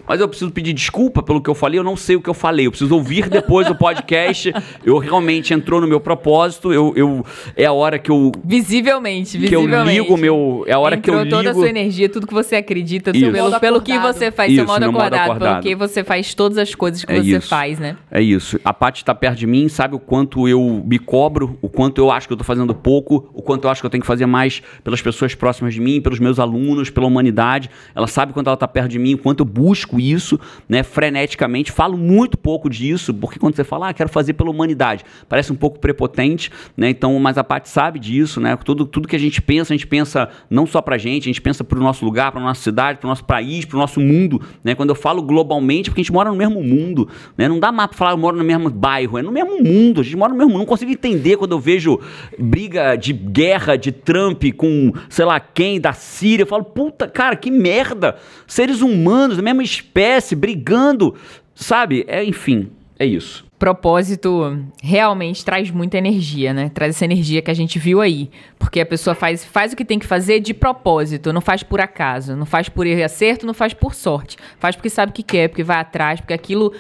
Mas 0.07 0.21
eu 0.21 0.29
preciso 0.29 0.51
pedir 0.51 0.73
desculpa 0.73 1.23
pelo 1.23 1.41
que 1.41 1.49
eu 1.49 1.55
falei, 1.55 1.79
eu 1.79 1.85
não 1.85 1.97
sei 1.97 2.17
o 2.17 2.21
que 2.21 2.29
eu 2.29 2.35
falei, 2.35 2.67
eu 2.67 2.71
preciso 2.71 2.95
ouvir 2.95 3.29
depois 3.29 3.69
o 3.71 3.75
podcast. 3.75 4.53
eu 4.85 4.99
realmente 4.99 5.55
entrou 5.55 5.81
no 5.81 5.87
meu 5.87 6.01
propósito, 6.01 6.73
eu, 6.73 6.93
eu 6.97 7.25
é 7.57 7.65
a 7.65 7.73
hora 7.73 7.99
que 7.99 8.11
eu 8.11 8.33
visivelmente, 8.45 9.33
que 9.33 9.39
visivelmente. 9.39 9.97
eu 9.97 10.03
ligo 10.05 10.17
meu, 10.17 10.65
é 10.67 10.73
a 10.73 10.79
hora 10.79 10.97
entrou 10.97 11.17
que 11.17 11.21
eu 11.21 11.25
ligo 11.25 11.37
toda 11.37 11.51
a 11.51 11.55
sua 11.55 11.69
energia, 11.69 12.09
tudo 12.09 12.27
que 12.27 12.35
você 12.35 12.57
acredita, 12.57 13.13
pelo, 13.13 13.61
pelo 13.61 13.83
que 13.83 13.99
você 13.99 14.31
faz, 14.31 14.53
isso, 14.53 14.61
seu 14.61 14.67
modo 14.67 14.85
acordado, 14.85 15.13
modo 15.13 15.15
acordado, 15.15 15.63
pelo 15.63 15.63
que 15.63 15.75
você 15.75 16.05
faz 16.05 16.35
todas 16.35 16.59
as 16.59 16.75
coisas 16.75 17.05
que 17.05 17.13
é 17.13 17.23
você 17.23 17.37
isso. 17.37 17.49
faz, 17.49 17.79
né? 17.79 17.97
É 18.11 18.21
isso. 18.21 18.59
A 18.65 18.73
Paty 18.73 19.03
está 19.03 19.15
perto 19.15 19.39
de 19.39 19.47
mim, 19.47 19.69
sabe 19.69 19.95
o 19.95 19.99
quanto 19.99 20.49
eu 20.49 20.83
me 20.85 20.99
cobro, 20.99 21.59
o 21.63 21.69
quanto 21.69 22.01
eu 22.01 22.11
acho 22.11 22.27
que 22.27 22.33
eu 22.33 22.37
tô 22.37 22.45
fazendo 22.45 22.75
pouco, 22.75 23.31
o 23.33 23.43
quanto 23.43 23.65
eu 23.65 23.71
acho 23.71 23.81
que 23.81 23.87
eu 23.87 23.91
tenho 23.91 24.03
que 24.03 24.07
fazer 24.07 24.27
mais 24.27 24.63
pelas 24.83 25.01
pessoas 25.01 25.35
próximas 25.35 25.75
de 25.75 25.81
mim, 25.81 26.01
pelos 26.01 26.19
meus 26.19 26.39
alunos, 26.39 26.91
pela 26.91 27.07
humanidade. 27.07 27.71
Ela 27.95 28.07
sabe 28.07 28.33
quando 28.33 28.47
ela 28.49 28.55
está 28.55 28.69
perto 28.69 28.89
de 28.89 28.99
mim, 28.99 29.15
o 29.15 29.19
quanto 29.19 29.41
eu 29.41 29.47
busco 29.47 29.92
isso, 29.99 30.39
né, 30.69 30.83
freneticamente. 30.83 31.73
Falo 31.73 31.97
muito 31.97 32.37
pouco 32.39 32.69
disso, 32.69 33.13
porque 33.15 33.39
quando 33.39 33.57
você 33.57 33.65
fala, 33.65 33.89
ah, 33.89 33.95
quero 33.95 34.09
fazer 34.09 34.35
pela 34.35 34.51
humanidade, 34.51 35.05
parece 35.29 35.53
um 35.53 35.57
pouco 35.57 35.79
prepotente, 35.79 36.51
né? 36.77 36.91
Então, 36.91 37.19
mas 37.19 37.39
a 37.39 37.45
parte 37.45 37.69
sabe 37.69 37.99
disso, 37.99 38.41
né? 38.41 38.57
Tudo, 38.57 38.87
tudo 38.87 39.09
que 39.09 39.17
a 39.17 39.19
gente 39.19 39.41
pensa, 39.41 39.73
a 39.73 39.77
gente 39.77 39.87
pensa 39.87 40.29
não 40.49 40.67
só 40.67 40.81
pra 40.81 40.99
gente, 40.99 41.25
a 41.25 41.31
gente 41.31 41.41
pensa 41.41 41.65
pro 41.65 41.81
nosso 41.81 42.05
lugar, 42.05 42.33
pra 42.33 42.41
nossa 42.41 42.63
cidade, 42.63 42.99
pro 42.99 43.09
nosso 43.09 43.25
país, 43.25 43.65
pro 43.65 43.79
nosso 43.79 44.01
mundo, 44.01 44.41
né? 44.63 44.75
Quando 44.75 44.91
eu 44.91 44.95
falo 44.95 45.23
globalmente, 45.23 45.91
porque 45.91 46.01
a 46.01 46.05
gente 46.05 46.13
mora 46.13 46.31
no 46.31 46.37
mesmo 46.37 46.63
mundo, 46.63 47.09
né? 47.37 47.49
Não 47.49 47.59
dá 47.61 47.73
mais 47.73 47.89
pra 47.89 47.99
falar, 47.99 48.11
eu 48.13 48.19
moro 48.19 48.37
no 48.37 48.45
mesmo 48.45 48.71
bairro, 48.71 49.19
é 49.19 49.23
no 49.23 49.33
mesmo 49.33 49.63
mundo, 49.63 50.01
a 50.01 50.05
gente 50.05 50.17
mora 50.17 50.33
no 50.33 50.39
mesmo 50.39 50.51
mundo. 50.51 50.61
Não 50.61 50.67
consigo 50.67 50.91
entender 50.91 51.37
quando 51.37 51.53
eu 51.53 51.61
vejo 51.61 52.01
briga 52.39 52.97
de 52.97 53.13
guerra 53.13 53.77
de 53.77 53.93
Trump 53.93 54.43
com, 54.57 54.93
sei 55.09 55.25
lá 55.25 55.39
quem, 55.41 55.81
da 55.81 55.93
Síria. 55.93 56.43
Eu 56.43 56.47
falo, 56.47 56.65
puta, 56.65 57.07
cara, 57.07 57.37
que 57.37 57.51
merda! 57.51 58.17
Seres 58.47 58.81
humanos, 58.81 59.39
mesma 59.39 59.63
espécie, 59.83 60.35
brigando 60.35 61.15
sabe? 61.55 62.05
É, 62.09 62.25
enfim, 62.25 62.71
é 62.99 63.07
isso. 63.07 63.45
Propósito 63.59 64.59
realmente 64.83 65.45
traz 65.45 65.71
muita 65.71 65.97
energia, 65.97 66.53
né? 66.53 66.69
Traz 66.69 66.97
essa 66.97 67.05
energia 67.05 67.41
que 67.41 67.51
a 67.51 67.55
gente 67.55 67.79
viu 67.79 68.01
aí. 68.01 68.29
Porque 68.59 68.81
a 68.81 68.87
pessoa 68.87 69.15
faz, 69.15 69.45
faz 69.45 69.73
o 69.73 69.77
que 69.77 69.85
tem 69.85 70.01
que 70.01 70.07
fazer 70.07 70.41
de 70.41 70.53
propósito, 70.53 71.33
não 71.33 71.41
faz 71.41 71.63
por 71.63 71.81
acaso, 71.81 72.35
não 72.35 72.45
faz 72.45 72.69
por 72.69 72.87
acerto, 72.87 73.47
não 73.47 73.55
faz 73.55 73.73
por 73.73 73.95
sorte. 73.95 74.37
Faz 74.59 74.75
porque 74.75 74.91
sabe 74.91 75.11
o 75.11 75.15
que 75.15 75.23
quer, 75.23 75.49
porque 75.49 75.63
vai 75.63 75.79
atrás, 75.79 76.21
porque 76.21 76.35
aquilo 76.35 76.73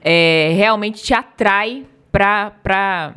é, 0.00 0.52
realmente 0.54 1.02
te 1.02 1.12
atrai 1.12 1.84
pra. 2.12 3.14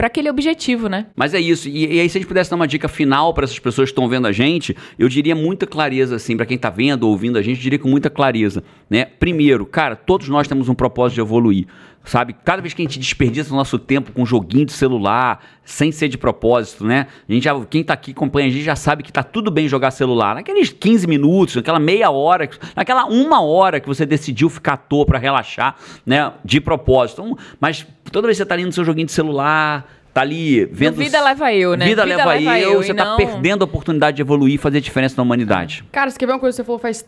Para 0.00 0.06
aquele 0.06 0.30
objetivo, 0.30 0.88
né? 0.88 1.08
Mas 1.14 1.34
é 1.34 1.38
isso. 1.38 1.68
E, 1.68 1.96
e, 1.96 2.00
aí, 2.00 2.08
se 2.08 2.16
a 2.16 2.20
gente 2.22 2.26
pudesse 2.26 2.48
dar 2.48 2.56
uma 2.56 2.66
dica 2.66 2.88
final 2.88 3.34
para 3.34 3.44
essas 3.44 3.58
pessoas 3.58 3.90
que 3.90 3.92
estão 3.92 4.08
vendo 4.08 4.26
a 4.26 4.32
gente, 4.32 4.74
eu 4.98 5.10
diria 5.10 5.34
muita 5.34 5.66
clareza, 5.66 6.16
assim, 6.16 6.38
para 6.38 6.46
quem 6.46 6.56
está 6.56 6.70
vendo 6.70 7.02
ou 7.02 7.10
ouvindo 7.10 7.36
a 7.36 7.42
gente, 7.42 7.58
eu 7.58 7.62
diria 7.62 7.78
com 7.78 7.86
muita 7.86 8.08
clareza, 8.08 8.64
né? 8.88 9.04
Primeiro, 9.04 9.66
cara, 9.66 9.94
todos 9.94 10.26
nós 10.30 10.48
temos 10.48 10.70
um 10.70 10.74
propósito 10.74 11.16
de 11.16 11.20
evoluir 11.20 11.66
sabe? 12.04 12.34
Cada 12.44 12.60
vez 12.62 12.74
que 12.74 12.82
a 12.82 12.84
gente 12.84 12.98
desperdiça 12.98 13.52
o 13.52 13.56
nosso 13.56 13.78
tempo 13.78 14.12
com 14.12 14.22
um 14.22 14.26
joguinho 14.26 14.64
de 14.64 14.72
celular, 14.72 15.44
sem 15.64 15.92
ser 15.92 16.08
de 16.08 16.18
propósito, 16.18 16.84
né? 16.84 17.06
A 17.28 17.32
gente 17.32 17.44
já, 17.44 17.64
quem 17.66 17.84
tá 17.84 17.94
aqui 17.94 18.12
acompanha 18.12 18.48
a 18.48 18.50
gente 18.50 18.64
já 18.64 18.76
sabe 18.76 19.02
que 19.02 19.12
tá 19.12 19.22
tudo 19.22 19.50
bem 19.50 19.68
jogar 19.68 19.90
celular. 19.90 20.34
Naqueles 20.34 20.70
15 20.70 21.06
minutos, 21.06 21.56
naquela 21.56 21.78
meia 21.78 22.10
hora, 22.10 22.48
naquela 22.74 23.04
uma 23.06 23.42
hora 23.42 23.80
que 23.80 23.86
você 23.86 24.04
decidiu 24.04 24.48
ficar 24.48 24.74
à 24.74 24.76
toa 24.76 25.06
para 25.06 25.18
relaxar, 25.18 25.76
né? 26.04 26.32
De 26.44 26.60
propósito. 26.60 27.22
Então, 27.22 27.38
mas 27.60 27.86
toda 28.10 28.26
vez 28.26 28.36
que 28.36 28.42
você 28.42 28.46
tá 28.46 28.54
ali 28.54 28.64
no 28.64 28.72
seu 28.72 28.84
joguinho 28.84 29.06
de 29.06 29.12
celular, 29.12 29.86
tá 30.12 30.22
ali 30.22 30.64
vendo. 30.66 30.96
vida 30.96 31.22
leva 31.22 31.52
eu, 31.52 31.76
né? 31.76 31.86
Vida, 31.86 32.04
vida 32.04 32.16
leva, 32.16 32.32
leva, 32.34 32.58
eu, 32.58 32.72
eu 32.72 32.82
você 32.82 32.94
tá 32.94 33.04
não... 33.04 33.16
perdendo 33.16 33.62
a 33.62 33.64
oportunidade 33.66 34.16
de 34.16 34.22
evoluir 34.22 34.54
e 34.54 34.58
fazer 34.58 34.80
diferença 34.80 35.14
na 35.16 35.22
humanidade. 35.22 35.84
Cara, 35.92 36.10
você 36.10 36.18
quer 36.18 36.26
ver 36.26 36.32
uma 36.32 36.38
coisa 36.38 36.54
que 36.54 36.62
você 36.62 36.64
falou 36.64 36.78
faz, 36.78 37.06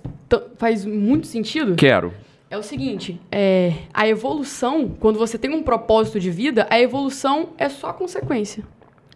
faz 0.58 0.84
muito 0.84 1.26
sentido? 1.26 1.74
Quero. 1.74 2.12
É 2.52 2.58
o 2.58 2.62
seguinte, 2.62 3.18
é, 3.30 3.72
a 3.94 4.06
evolução, 4.06 4.94
quando 5.00 5.18
você 5.18 5.38
tem 5.38 5.54
um 5.54 5.62
propósito 5.62 6.20
de 6.20 6.30
vida, 6.30 6.66
a 6.68 6.78
evolução 6.78 7.54
é 7.56 7.66
só 7.70 7.94
consequência. 7.94 8.62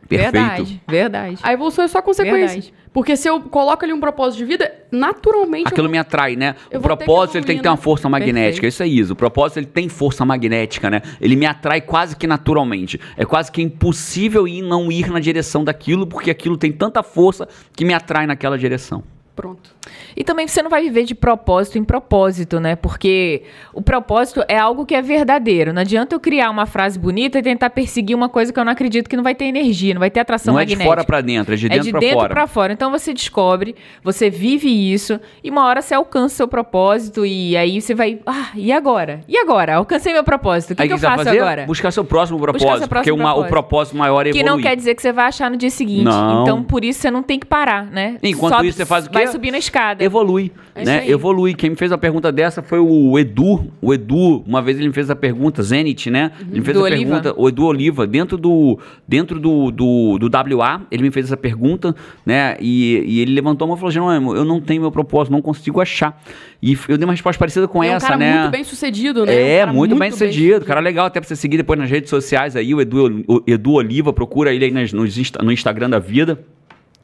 Perfeito. 0.09 0.32
Verdade, 0.32 0.82
verdade. 0.89 1.39
A 1.43 1.53
evolução 1.53 1.84
é 1.84 1.89
só 1.89 2.01
consequência. 2.01 2.47
Verdade. 2.47 2.74
Porque 2.95 3.14
se 3.14 3.28
eu 3.28 3.39
coloco 3.43 3.84
ali 3.84 3.93
um 3.93 4.01
propósito 4.01 4.39
de 4.39 4.47
vida, 4.47 4.72
naturalmente. 4.91 5.68
Aquilo 5.68 5.87
eu, 5.87 5.91
me 5.91 5.99
atrai, 5.99 6.34
né? 6.34 6.55
O 6.72 6.80
propósito 6.80 7.37
ele 7.37 7.45
tem 7.45 7.59
que 7.59 7.62
ter 7.62 7.68
uma 7.68 7.76
força 7.76 8.09
magnética. 8.09 8.62
Perfeito. 8.62 8.72
Isso 8.72 8.82
é 8.82 8.87
isso. 8.87 9.12
O 9.12 9.16
propósito 9.16 9.59
ele 9.59 9.66
tem 9.66 9.87
força 9.87 10.24
magnética, 10.24 10.89
né? 10.89 11.03
Ele 11.20 11.37
me 11.37 11.45
atrai 11.45 11.82
quase 11.82 12.16
que 12.16 12.26
naturalmente. 12.26 12.99
É 13.18 13.26
quase 13.26 13.53
que 13.53 13.61
impossível 13.61 14.49
ir 14.49 14.62
não 14.62 14.91
ir 14.91 15.11
na 15.11 15.20
direção 15.20 15.62
daquilo, 15.62 16.07
porque 16.07 16.30
aquilo 16.30 16.57
tem 16.57 16.72
tanta 16.72 17.03
força 17.03 17.47
que 17.74 17.84
me 17.84 17.93
atrai 17.93 18.26
naquela 18.26 18.57
direção. 18.57 19.05
Pronto. 19.37 19.76
E 20.16 20.24
também 20.24 20.49
você 20.49 20.62
não 20.62 20.70
vai 20.70 20.82
viver 20.82 21.05
de 21.05 21.14
propósito 21.14 21.76
em 21.76 21.84
propósito, 21.84 22.59
né? 22.59 22.74
Porque 22.74 23.43
o 23.74 23.82
propósito 23.82 24.43
é 24.49 24.59
algo 24.59 24.87
que 24.87 24.95
é 24.95 25.03
verdadeiro. 25.03 25.74
Não 25.74 25.82
adianta 25.82 26.16
eu 26.16 26.20
criar 26.20 26.49
uma 26.49 26.64
frase 26.64 26.99
bonita 26.99 27.39
e 27.39 27.43
tentar 27.43 27.68
perseguir 27.68 28.16
uma 28.16 28.30
coisa 28.30 28.51
que 28.51 28.59
eu 28.59 28.64
não 28.64 28.72
acredito 28.72 29.11
que 29.11 29.16
não 29.16 29.22
vai 29.22 29.34
ter 29.34 29.45
energia, 29.45 29.93
não 29.93 30.01
vai 30.01 30.11
ter 30.11 30.20
atração 30.20 30.55
não 30.55 30.61
magnética. 30.61 30.82
Não 30.82 30.91
é 30.91 30.97
de 30.97 30.97
fora 30.97 31.07
para 31.07 31.20
dentro, 31.20 31.53
é 31.53 31.57
de 31.57 31.68
dentro 31.68 31.91
para 31.91 31.93
fora. 31.93 32.07
É 32.07 32.09
de 32.09 32.14
dentro 32.14 32.28
para 32.34 32.47
fora. 32.47 32.72
Então 32.72 32.91
você 32.91 33.12
descobre, 33.12 33.76
você 34.03 34.30
vive 34.30 34.68
isso 34.70 35.20
e 35.45 35.51
uma 35.51 35.66
hora 35.66 35.82
você 35.82 35.95
alcança 35.95 36.34
o 36.34 36.37
seu 36.37 36.49
propósito 36.49 37.26
e 37.26 37.55
aí 37.55 37.82
você 37.82 37.95
vai, 37.95 38.18
ah, 38.24 38.53
e 38.55 38.72
agora? 38.72 39.20
E 39.28 39.37
agora? 39.37 39.76
Alcancei 39.76 40.14
meu 40.14 40.24
propósito. 40.24 40.72
O 40.72 40.76
que, 40.76 40.82
que, 40.82 40.89
que 40.89 40.95
eu 40.95 40.99
faço 40.99 41.24
fazer? 41.24 41.41
agora? 41.41 41.66
Buscar 41.66 41.91
seu 41.91 42.07
próximo 42.07 42.41
propósito, 42.41 42.78
seu 42.78 42.89
próximo 42.89 42.89
porque 42.89 43.12
uma, 43.12 43.34
propósito. 43.34 43.47
o 43.47 43.51
propósito 43.51 43.97
maior 43.99 44.26
é 44.26 44.30
evoluir. 44.30 44.45
Que 44.45 44.51
não 44.51 44.59
quer 44.59 44.74
dizer 44.74 44.95
que 44.95 45.03
você 45.03 45.12
vai 45.12 45.26
achar 45.26 45.51
no 45.51 45.59
dia 45.59 45.70
seguinte. 45.70 46.05
Não. 46.05 46.43
Então 46.43 46.62
por 46.62 46.82
isso 46.82 47.01
você 47.01 47.11
não 47.11 47.22
tem 47.22 47.39
que 47.39 47.47
parar, 47.47 47.84
né? 47.84 48.16
Enquanto 48.22 48.55
Sobe, 48.55 48.68
isso 48.68 48.78
você 48.78 48.87
faz 48.87 49.07
o 49.07 49.11
quê? 49.11 49.26
Vai 49.27 49.33
subir 49.33 49.51
na 49.51 49.59
escada. 49.59 50.03
Evolui. 50.03 50.53
É 50.74 50.85
né? 50.85 51.09
Evolui. 51.09 51.55
Quem 51.55 51.70
me 51.70 51.77
fez 51.77 51.93
a 51.93 51.99
pergunta 51.99 52.31
dessa 52.33 52.62
foi 52.62 52.79
o 52.79 53.18
Edu. 53.18 53.72
O 53.81 53.93
Edu, 53.93 54.43
uma 54.47 54.62
vez 54.62 54.79
ele 54.79 54.89
me 54.89 54.95
fez 54.95 55.11
a 55.11 55.16
pergunta, 55.16 55.62
Zenit, 55.62 56.11
né? 56.11 56.33
Uhum. 56.41 56.47
Ele 56.51 56.59
me 56.61 56.64
fez 56.64 56.77
a 56.77 56.81
Oliva. 56.81 56.99
pergunta, 56.99 57.35
o 57.37 57.49
Edu 57.49 57.64
Oliva, 57.64 58.07
dentro 58.07 58.37
do 58.37 58.79
dentro 59.07 59.39
do, 59.39 59.70
do, 59.70 60.18
do 60.18 60.57
WA, 60.57 60.83
ele 60.91 61.03
me 61.03 61.11
fez 61.11 61.27
essa 61.27 61.37
pergunta, 61.37 61.95
né? 62.24 62.57
E, 62.61 63.03
e 63.07 63.20
ele 63.20 63.35
levantou 63.35 63.66
a 63.66 63.68
mão 63.68 63.77
e 63.77 63.79
falou: 63.79 63.91
Jerônimo, 63.91 64.35
eu 64.35 64.45
não 64.45 64.61
tenho 64.61 64.81
meu 64.81 64.91
propósito, 64.91 65.33
não 65.33 65.43
consigo 65.43 65.81
achar. 65.81 66.20
E 66.62 66.77
eu 66.89 66.97
dei 66.97 67.05
uma 67.05 67.12
resposta 67.12 67.39
parecida 67.39 67.68
com 67.68 67.83
é 67.83 67.89
essa, 67.89 68.07
um 68.07 68.09
cara 68.09 68.18
né? 68.18 68.41
muito 68.41 68.51
bem 68.51 68.64
sucedido, 68.64 69.27
né? 69.27 69.35
É, 69.35 69.64
um 69.64 69.68
muito, 69.68 69.91
muito, 69.91 69.99
bem 69.99 70.11
sucedido. 70.11 70.64
Cara 70.64 70.81
legal, 70.81 71.07
até 71.07 71.20
pra 71.20 71.29
você 71.29 71.37
seguir 71.37 71.57
depois 71.57 71.79
nas 71.79 71.91
redes 71.91 72.11
sociais 72.11 72.57
aí, 72.57 72.74
o 72.74 72.81
Edu, 72.81 73.24
o 73.29 73.43
Edu 73.47 73.72
Oliva, 73.72 74.12
procura 74.12 74.53
ele 74.53 74.64
aí 74.64 74.70
nas, 74.70 74.93
no, 74.93 75.05
no 75.43 75.53
Instagram 75.53 75.91
da 75.91 75.99
vida. 75.99 76.39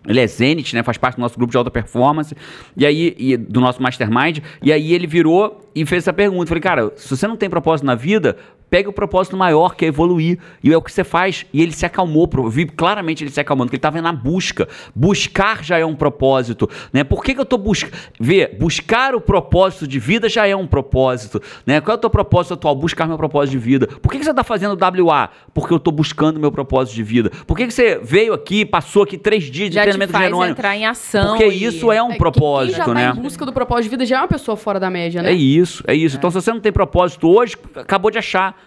Ele 0.07 0.21
é 0.21 0.27
Zenit, 0.27 0.75
né? 0.75 0.83
Faz 0.83 0.99
parte 0.99 1.17
do 1.17 1.21
nosso 1.21 1.37
grupo 1.37 1.51
de 1.51 1.57
alta 1.57 1.71
performance. 1.71 2.35
E 2.77 2.85
aí, 2.85 3.15
e 3.19 3.37
do 3.37 3.61
nosso 3.61 3.83
mastermind. 3.83 4.39
E 4.63 4.73
aí 4.73 4.93
ele 4.93 5.07
virou 5.07 5.61
e 5.75 5.87
fez 5.87 6.03
essa 6.03 6.13
pergunta. 6.13 6.47
Falei, 6.47 6.61
cara, 6.61 6.93
se 6.97 7.09
você 7.09 7.27
não 7.27 7.37
tem 7.37 7.49
propósito 7.49 7.87
na 7.87 7.95
vida, 7.95 8.37
pega 8.73 8.89
o 8.89 8.93
propósito 8.93 9.37
maior, 9.37 9.77
que 9.77 9.85
é 9.85 9.89
evoluir. 9.89 10.39
E 10.65 10.73
é 10.73 10.77
o 10.79 10.81
que 10.81 10.91
você 10.91 11.05
faz. 11.05 11.45
E 11.53 11.61
ele 11.61 11.73
se 11.73 11.85
acalmou, 11.85 12.27
vi 12.49 12.65
claramente 12.65 13.23
ele 13.23 13.31
se 13.31 13.39
acalmando, 13.39 13.67
porque 13.67 13.77
ele 13.77 13.81
estava 13.81 14.01
na 14.01 14.13
busca. 14.15 14.67
Buscar 14.95 15.63
já 15.63 15.77
é 15.77 15.85
um 15.85 15.95
propósito. 15.95 16.71
Né? 16.91 17.05
Por 17.05 17.23
que, 17.23 17.35
que 17.35 17.41
eu 17.41 17.43
estou 17.43 17.59
buscando? 17.59 17.93
Vê, 18.19 18.47
buscar 18.47 19.15
o 19.15 19.21
propósito 19.21 19.87
de 19.87 19.99
vida 19.99 20.27
já 20.27 20.47
é 20.47 20.57
um 20.57 20.67
propósito. 20.67 21.39
Né? 21.67 21.83
Qual 21.83 21.97
é 21.97 21.99
o 21.99 22.01
teu 22.01 22.09
propósito 22.09 22.55
atual? 22.55 22.75
Buscar 22.75 23.07
meu 23.07 23.19
propósito 23.19 23.53
de 23.53 23.59
vida. 23.59 23.87
Por 23.87 24.11
que, 24.11 24.17
que 24.17 24.25
você 24.25 24.31
está 24.31 24.43
fazendo 24.43 24.75
WA? 24.75 25.29
Porque 25.53 25.75
eu 25.75 25.77
estou 25.77 25.93
buscando 25.93 26.41
meu 26.41 26.51
propósito 26.51 26.95
de 26.95 27.03
vida. 27.03 27.31
Por 27.47 27.55
que, 27.55 27.67
que 27.67 27.75
você 27.75 28.01
veio 28.03 28.33
aqui, 28.33 28.65
passou 28.65 29.03
aqui 29.03 29.19
três 29.19 29.45
dias 29.45 29.69
de 29.69 29.75
já 29.75 29.83
treinamento 29.83 30.13
te 30.13 30.17
faz 30.17 30.25
Jerônimo? 30.25 30.51
entrar 30.51 30.75
em 30.75 30.87
ação. 30.87 31.37
Porque 31.37 31.47
e... 31.47 31.63
isso 31.63 31.93
é 31.93 32.03
um 32.03 32.13
é, 32.13 32.17
propósito, 32.17 32.77
quem 32.77 32.87
já 32.87 32.95
né? 32.95 33.13
Tá 33.13 33.19
em 33.19 33.23
busca 33.23 33.45
do 33.45 33.53
propósito 33.53 33.85
de 33.85 33.91
vida 33.91 34.07
já 34.07 34.17
é 34.17 34.21
uma 34.21 34.29
pessoa 34.29 34.57
fora 34.57 34.81
da 34.81 34.89
média, 34.89 35.21
né? 35.21 35.31
É 35.31 35.35
isso, 35.35 35.85
é 35.87 35.95
isso. 35.95 36.17
É. 36.17 36.19
Então, 36.19 36.31
se 36.31 36.41
você 36.41 36.51
não 36.51 36.61
tem 36.61 36.73
propósito 36.73 37.29
hoje, 37.29 37.55
acabou 37.77 38.11
de 38.11 38.17
achar 38.17 38.62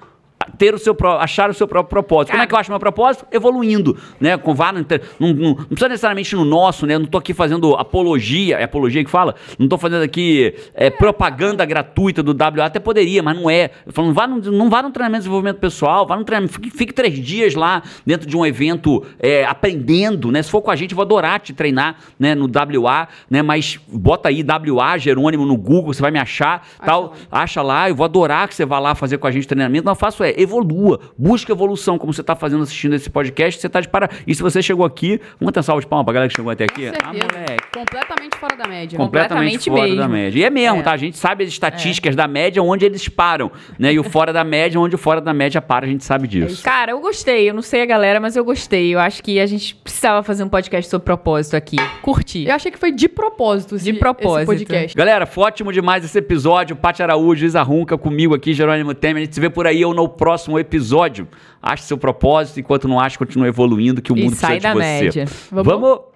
ter 0.58 0.74
o 0.74 0.78
seu 0.80 0.96
achar 1.20 1.50
o 1.50 1.54
seu 1.54 1.68
próprio 1.68 1.90
propósito. 1.90 2.32
Como 2.32 2.44
é 2.44 2.48
que 2.48 2.54
eu 2.54 2.58
acho 2.60 2.72
meu 2.72 2.80
propósito? 2.80 3.26
Evoluindo, 3.32 3.98
né? 4.20 4.38
Com 4.38 4.54
vá 4.54 4.72
não, 4.72 4.84
não- 5.20 5.34
não 5.34 5.56
precisa 5.66 5.90
necessariamente 5.90 6.36
no 6.36 6.46
nosso, 6.46 6.86
né? 6.86 6.96
Eu 6.96 7.00
não 7.00 7.06
tô 7.08 7.18
aqui 7.18 7.34
fazendo 7.34 7.76
apologia, 7.76 8.58
é 8.58 8.64
apologia 8.64 9.04
que 9.04 9.10
fala? 9.10 9.36
Não 9.58 9.68
tô 9.68 9.78
fazendo 9.78 10.04
aqui 10.04 10.54
é, 10.74 10.90
propaganda 10.90 11.66
gratuita 11.66 12.22
do 12.24 12.32
WA, 12.34 12.66
até 12.66 12.80
poderia, 12.80 13.22
mas 13.24 13.36
não 13.36 13.50
é. 13.50 13.70
Falo, 13.90 14.14
vá 14.14 14.28
no, 14.28 14.38
não 14.52 14.70
vá 14.70 14.82
no 14.82 14.92
treinamento 14.92 15.22
de 15.22 15.24
desenvolvimento 15.24 15.58
pessoal, 15.60 16.06
vá 16.06 16.16
no 16.18 16.24
treinamento, 16.24 16.54
fique, 16.54 16.70
fique 16.70 16.94
três 16.94 17.14
dias 17.20 17.56
lá 17.56 17.82
dentro 18.06 18.28
de 18.28 18.36
um 18.38 18.46
evento 18.46 19.04
é, 19.20 19.46
aprendendo, 19.46 20.32
né? 20.32 20.42
Se 20.42 20.50
for 20.50 20.62
com 20.62 20.72
a 20.72 20.76
gente, 20.76 20.92
eu 20.92 20.96
vou 20.96 21.04
adorar 21.04 21.40
te 21.40 21.54
treinar, 21.54 21.98
né? 22.20 22.36
No 22.36 22.46
WA, 22.48 23.08
né? 23.30 23.42
Mas 23.42 23.80
bota 23.88 24.30
aí 24.30 24.44
WA 24.44 24.98
Jerônimo 24.98 25.46
no 25.46 25.58
Google, 25.58 25.94
você 25.94 26.02
vai 26.02 26.12
me 26.12 26.20
achar, 26.20 26.66
tal. 26.86 27.14
Acha 27.32 27.62
lá, 27.62 27.90
eu 27.90 27.96
vou 27.96 28.06
adorar 28.06 28.48
que 28.48 28.56
você 28.56 28.66
vá 28.66 28.80
lá 28.80 28.96
fazer 28.96 29.18
com 29.18 29.28
a 29.28 29.32
gente 29.32 29.48
treinamento. 29.48 29.86
Mas 29.86 29.92
eu 29.96 30.00
faço 30.00 30.24
é, 30.24 30.34
evolua, 30.38 31.00
busca 31.18 31.52
evolução, 31.52 31.98
como 31.98 32.14
você 32.14 32.22
está 32.22 32.36
fazendo 32.36 32.64
assistindo 32.64 32.94
esse 32.96 33.10
podcast, 33.10 33.60
você 33.60 33.68
está 33.68 33.80
de 33.82 33.88
para. 33.90 34.10
E 34.28 34.34
se 34.36 34.42
você 34.42 34.62
chegou 34.62 34.86
aqui, 34.86 35.20
vamos 35.40 35.54
ter 35.54 35.60
uma 35.60 35.64
salva 35.64 35.82
de 35.82 35.88
palmas 35.88 36.06
pra 36.06 36.14
galera 36.14 36.30
que 36.30 36.36
chegou 36.36 36.52
até 36.52 36.64
aqui. 36.66 36.90
Com 36.92 36.98
Ah, 37.04 37.14
moleque. 37.14 37.64
Completamente 37.74 38.38
fora 38.38 38.56
da 38.56 38.68
média. 38.68 38.98
Completamente 38.98 39.58
Completamente 39.58 39.70
fora 39.70 39.82
mesmo. 39.84 39.98
da 39.98 40.08
média. 40.08 40.40
E 40.40 40.44
é 40.44 40.50
mesmo, 40.50 40.80
É. 40.80 40.84
tá? 40.84 40.92
A 40.92 40.98
gente 40.98 41.18
sabe 41.18 41.44
as 41.44 41.50
estatísticas 41.50 42.16
da 42.16 42.28
média 42.28 42.62
onde 42.62 42.86
eles 42.86 43.08
param, 43.08 43.52
né? 43.80 43.94
E 43.94 44.00
o 44.00 44.04
fora 44.04 44.32
da 44.34 44.44
média, 44.44 44.80
onde 44.80 44.96
o 44.96 44.98
fora 44.98 45.22
da 45.22 45.34
média 45.34 45.62
para, 45.62 45.86
a 45.86 45.90
gente 45.90 46.04
sabe 46.04 46.28
disso. 46.28 46.64
Cara, 46.64 46.92
eu 46.92 47.00
gostei. 47.00 47.50
Eu 47.50 47.54
não 47.54 47.62
sei 47.62 47.82
a 47.82 47.86
galera, 47.86 48.20
mas 48.20 48.36
eu 48.36 48.44
gostei. 48.44 48.94
Eu 48.94 49.00
acho 49.00 49.24
que 49.24 49.40
a 49.40 49.46
gente 49.46 49.76
precisava 49.76 50.24
fazer 50.24 50.44
um 50.44 50.50
podcast 50.50 50.90
sobre 50.90 51.06
propósito 51.06 51.56
aqui. 51.56 51.78
Curti. 52.02 52.46
Eu 52.48 52.56
achei 52.56 52.72
que 52.72 52.78
foi 52.80 52.92
de 52.92 53.08
propósito 53.08 53.76
esse, 53.76 53.92
De 53.92 53.94
propósito. 54.00 54.52
esse 54.54 54.66
podcast. 54.66 54.96
Galera, 54.98 55.26
foi 55.26 55.44
ótimo 55.46 55.72
demais 55.72 56.04
esse 56.04 56.18
episódio. 56.18 56.76
Paty 56.76 57.02
Araújo, 57.04 57.46
Isa 57.46 57.62
Runca 57.62 57.98
comigo 57.98 58.34
aqui, 58.36 58.54
Jerônimo 58.54 58.94
Temer. 58.94 59.22
A 59.22 59.26
gente 59.26 59.36
se 59.36 59.42
vê 59.42 59.50
por 59.50 59.66
aí 59.68 59.84
ou 59.86 59.94
no 59.94 60.08
próximo 60.10 60.25
episódio. 60.60 61.28
Ache 61.62 61.84
seu 61.84 61.98
propósito, 61.98 62.60
enquanto 62.60 62.88
não 62.88 63.00
acha, 63.00 63.18
continua 63.18 63.48
evoluindo, 63.48 64.02
que 64.02 64.12
o 64.14 64.18
E 64.18 64.24
mundo 64.24 64.36
sai 64.36 64.60
precisa 64.60 64.74
de 64.74 64.80
da 64.80 64.86
você. 64.86 65.04
média. 65.04 65.26
Vamos. 65.52 66.15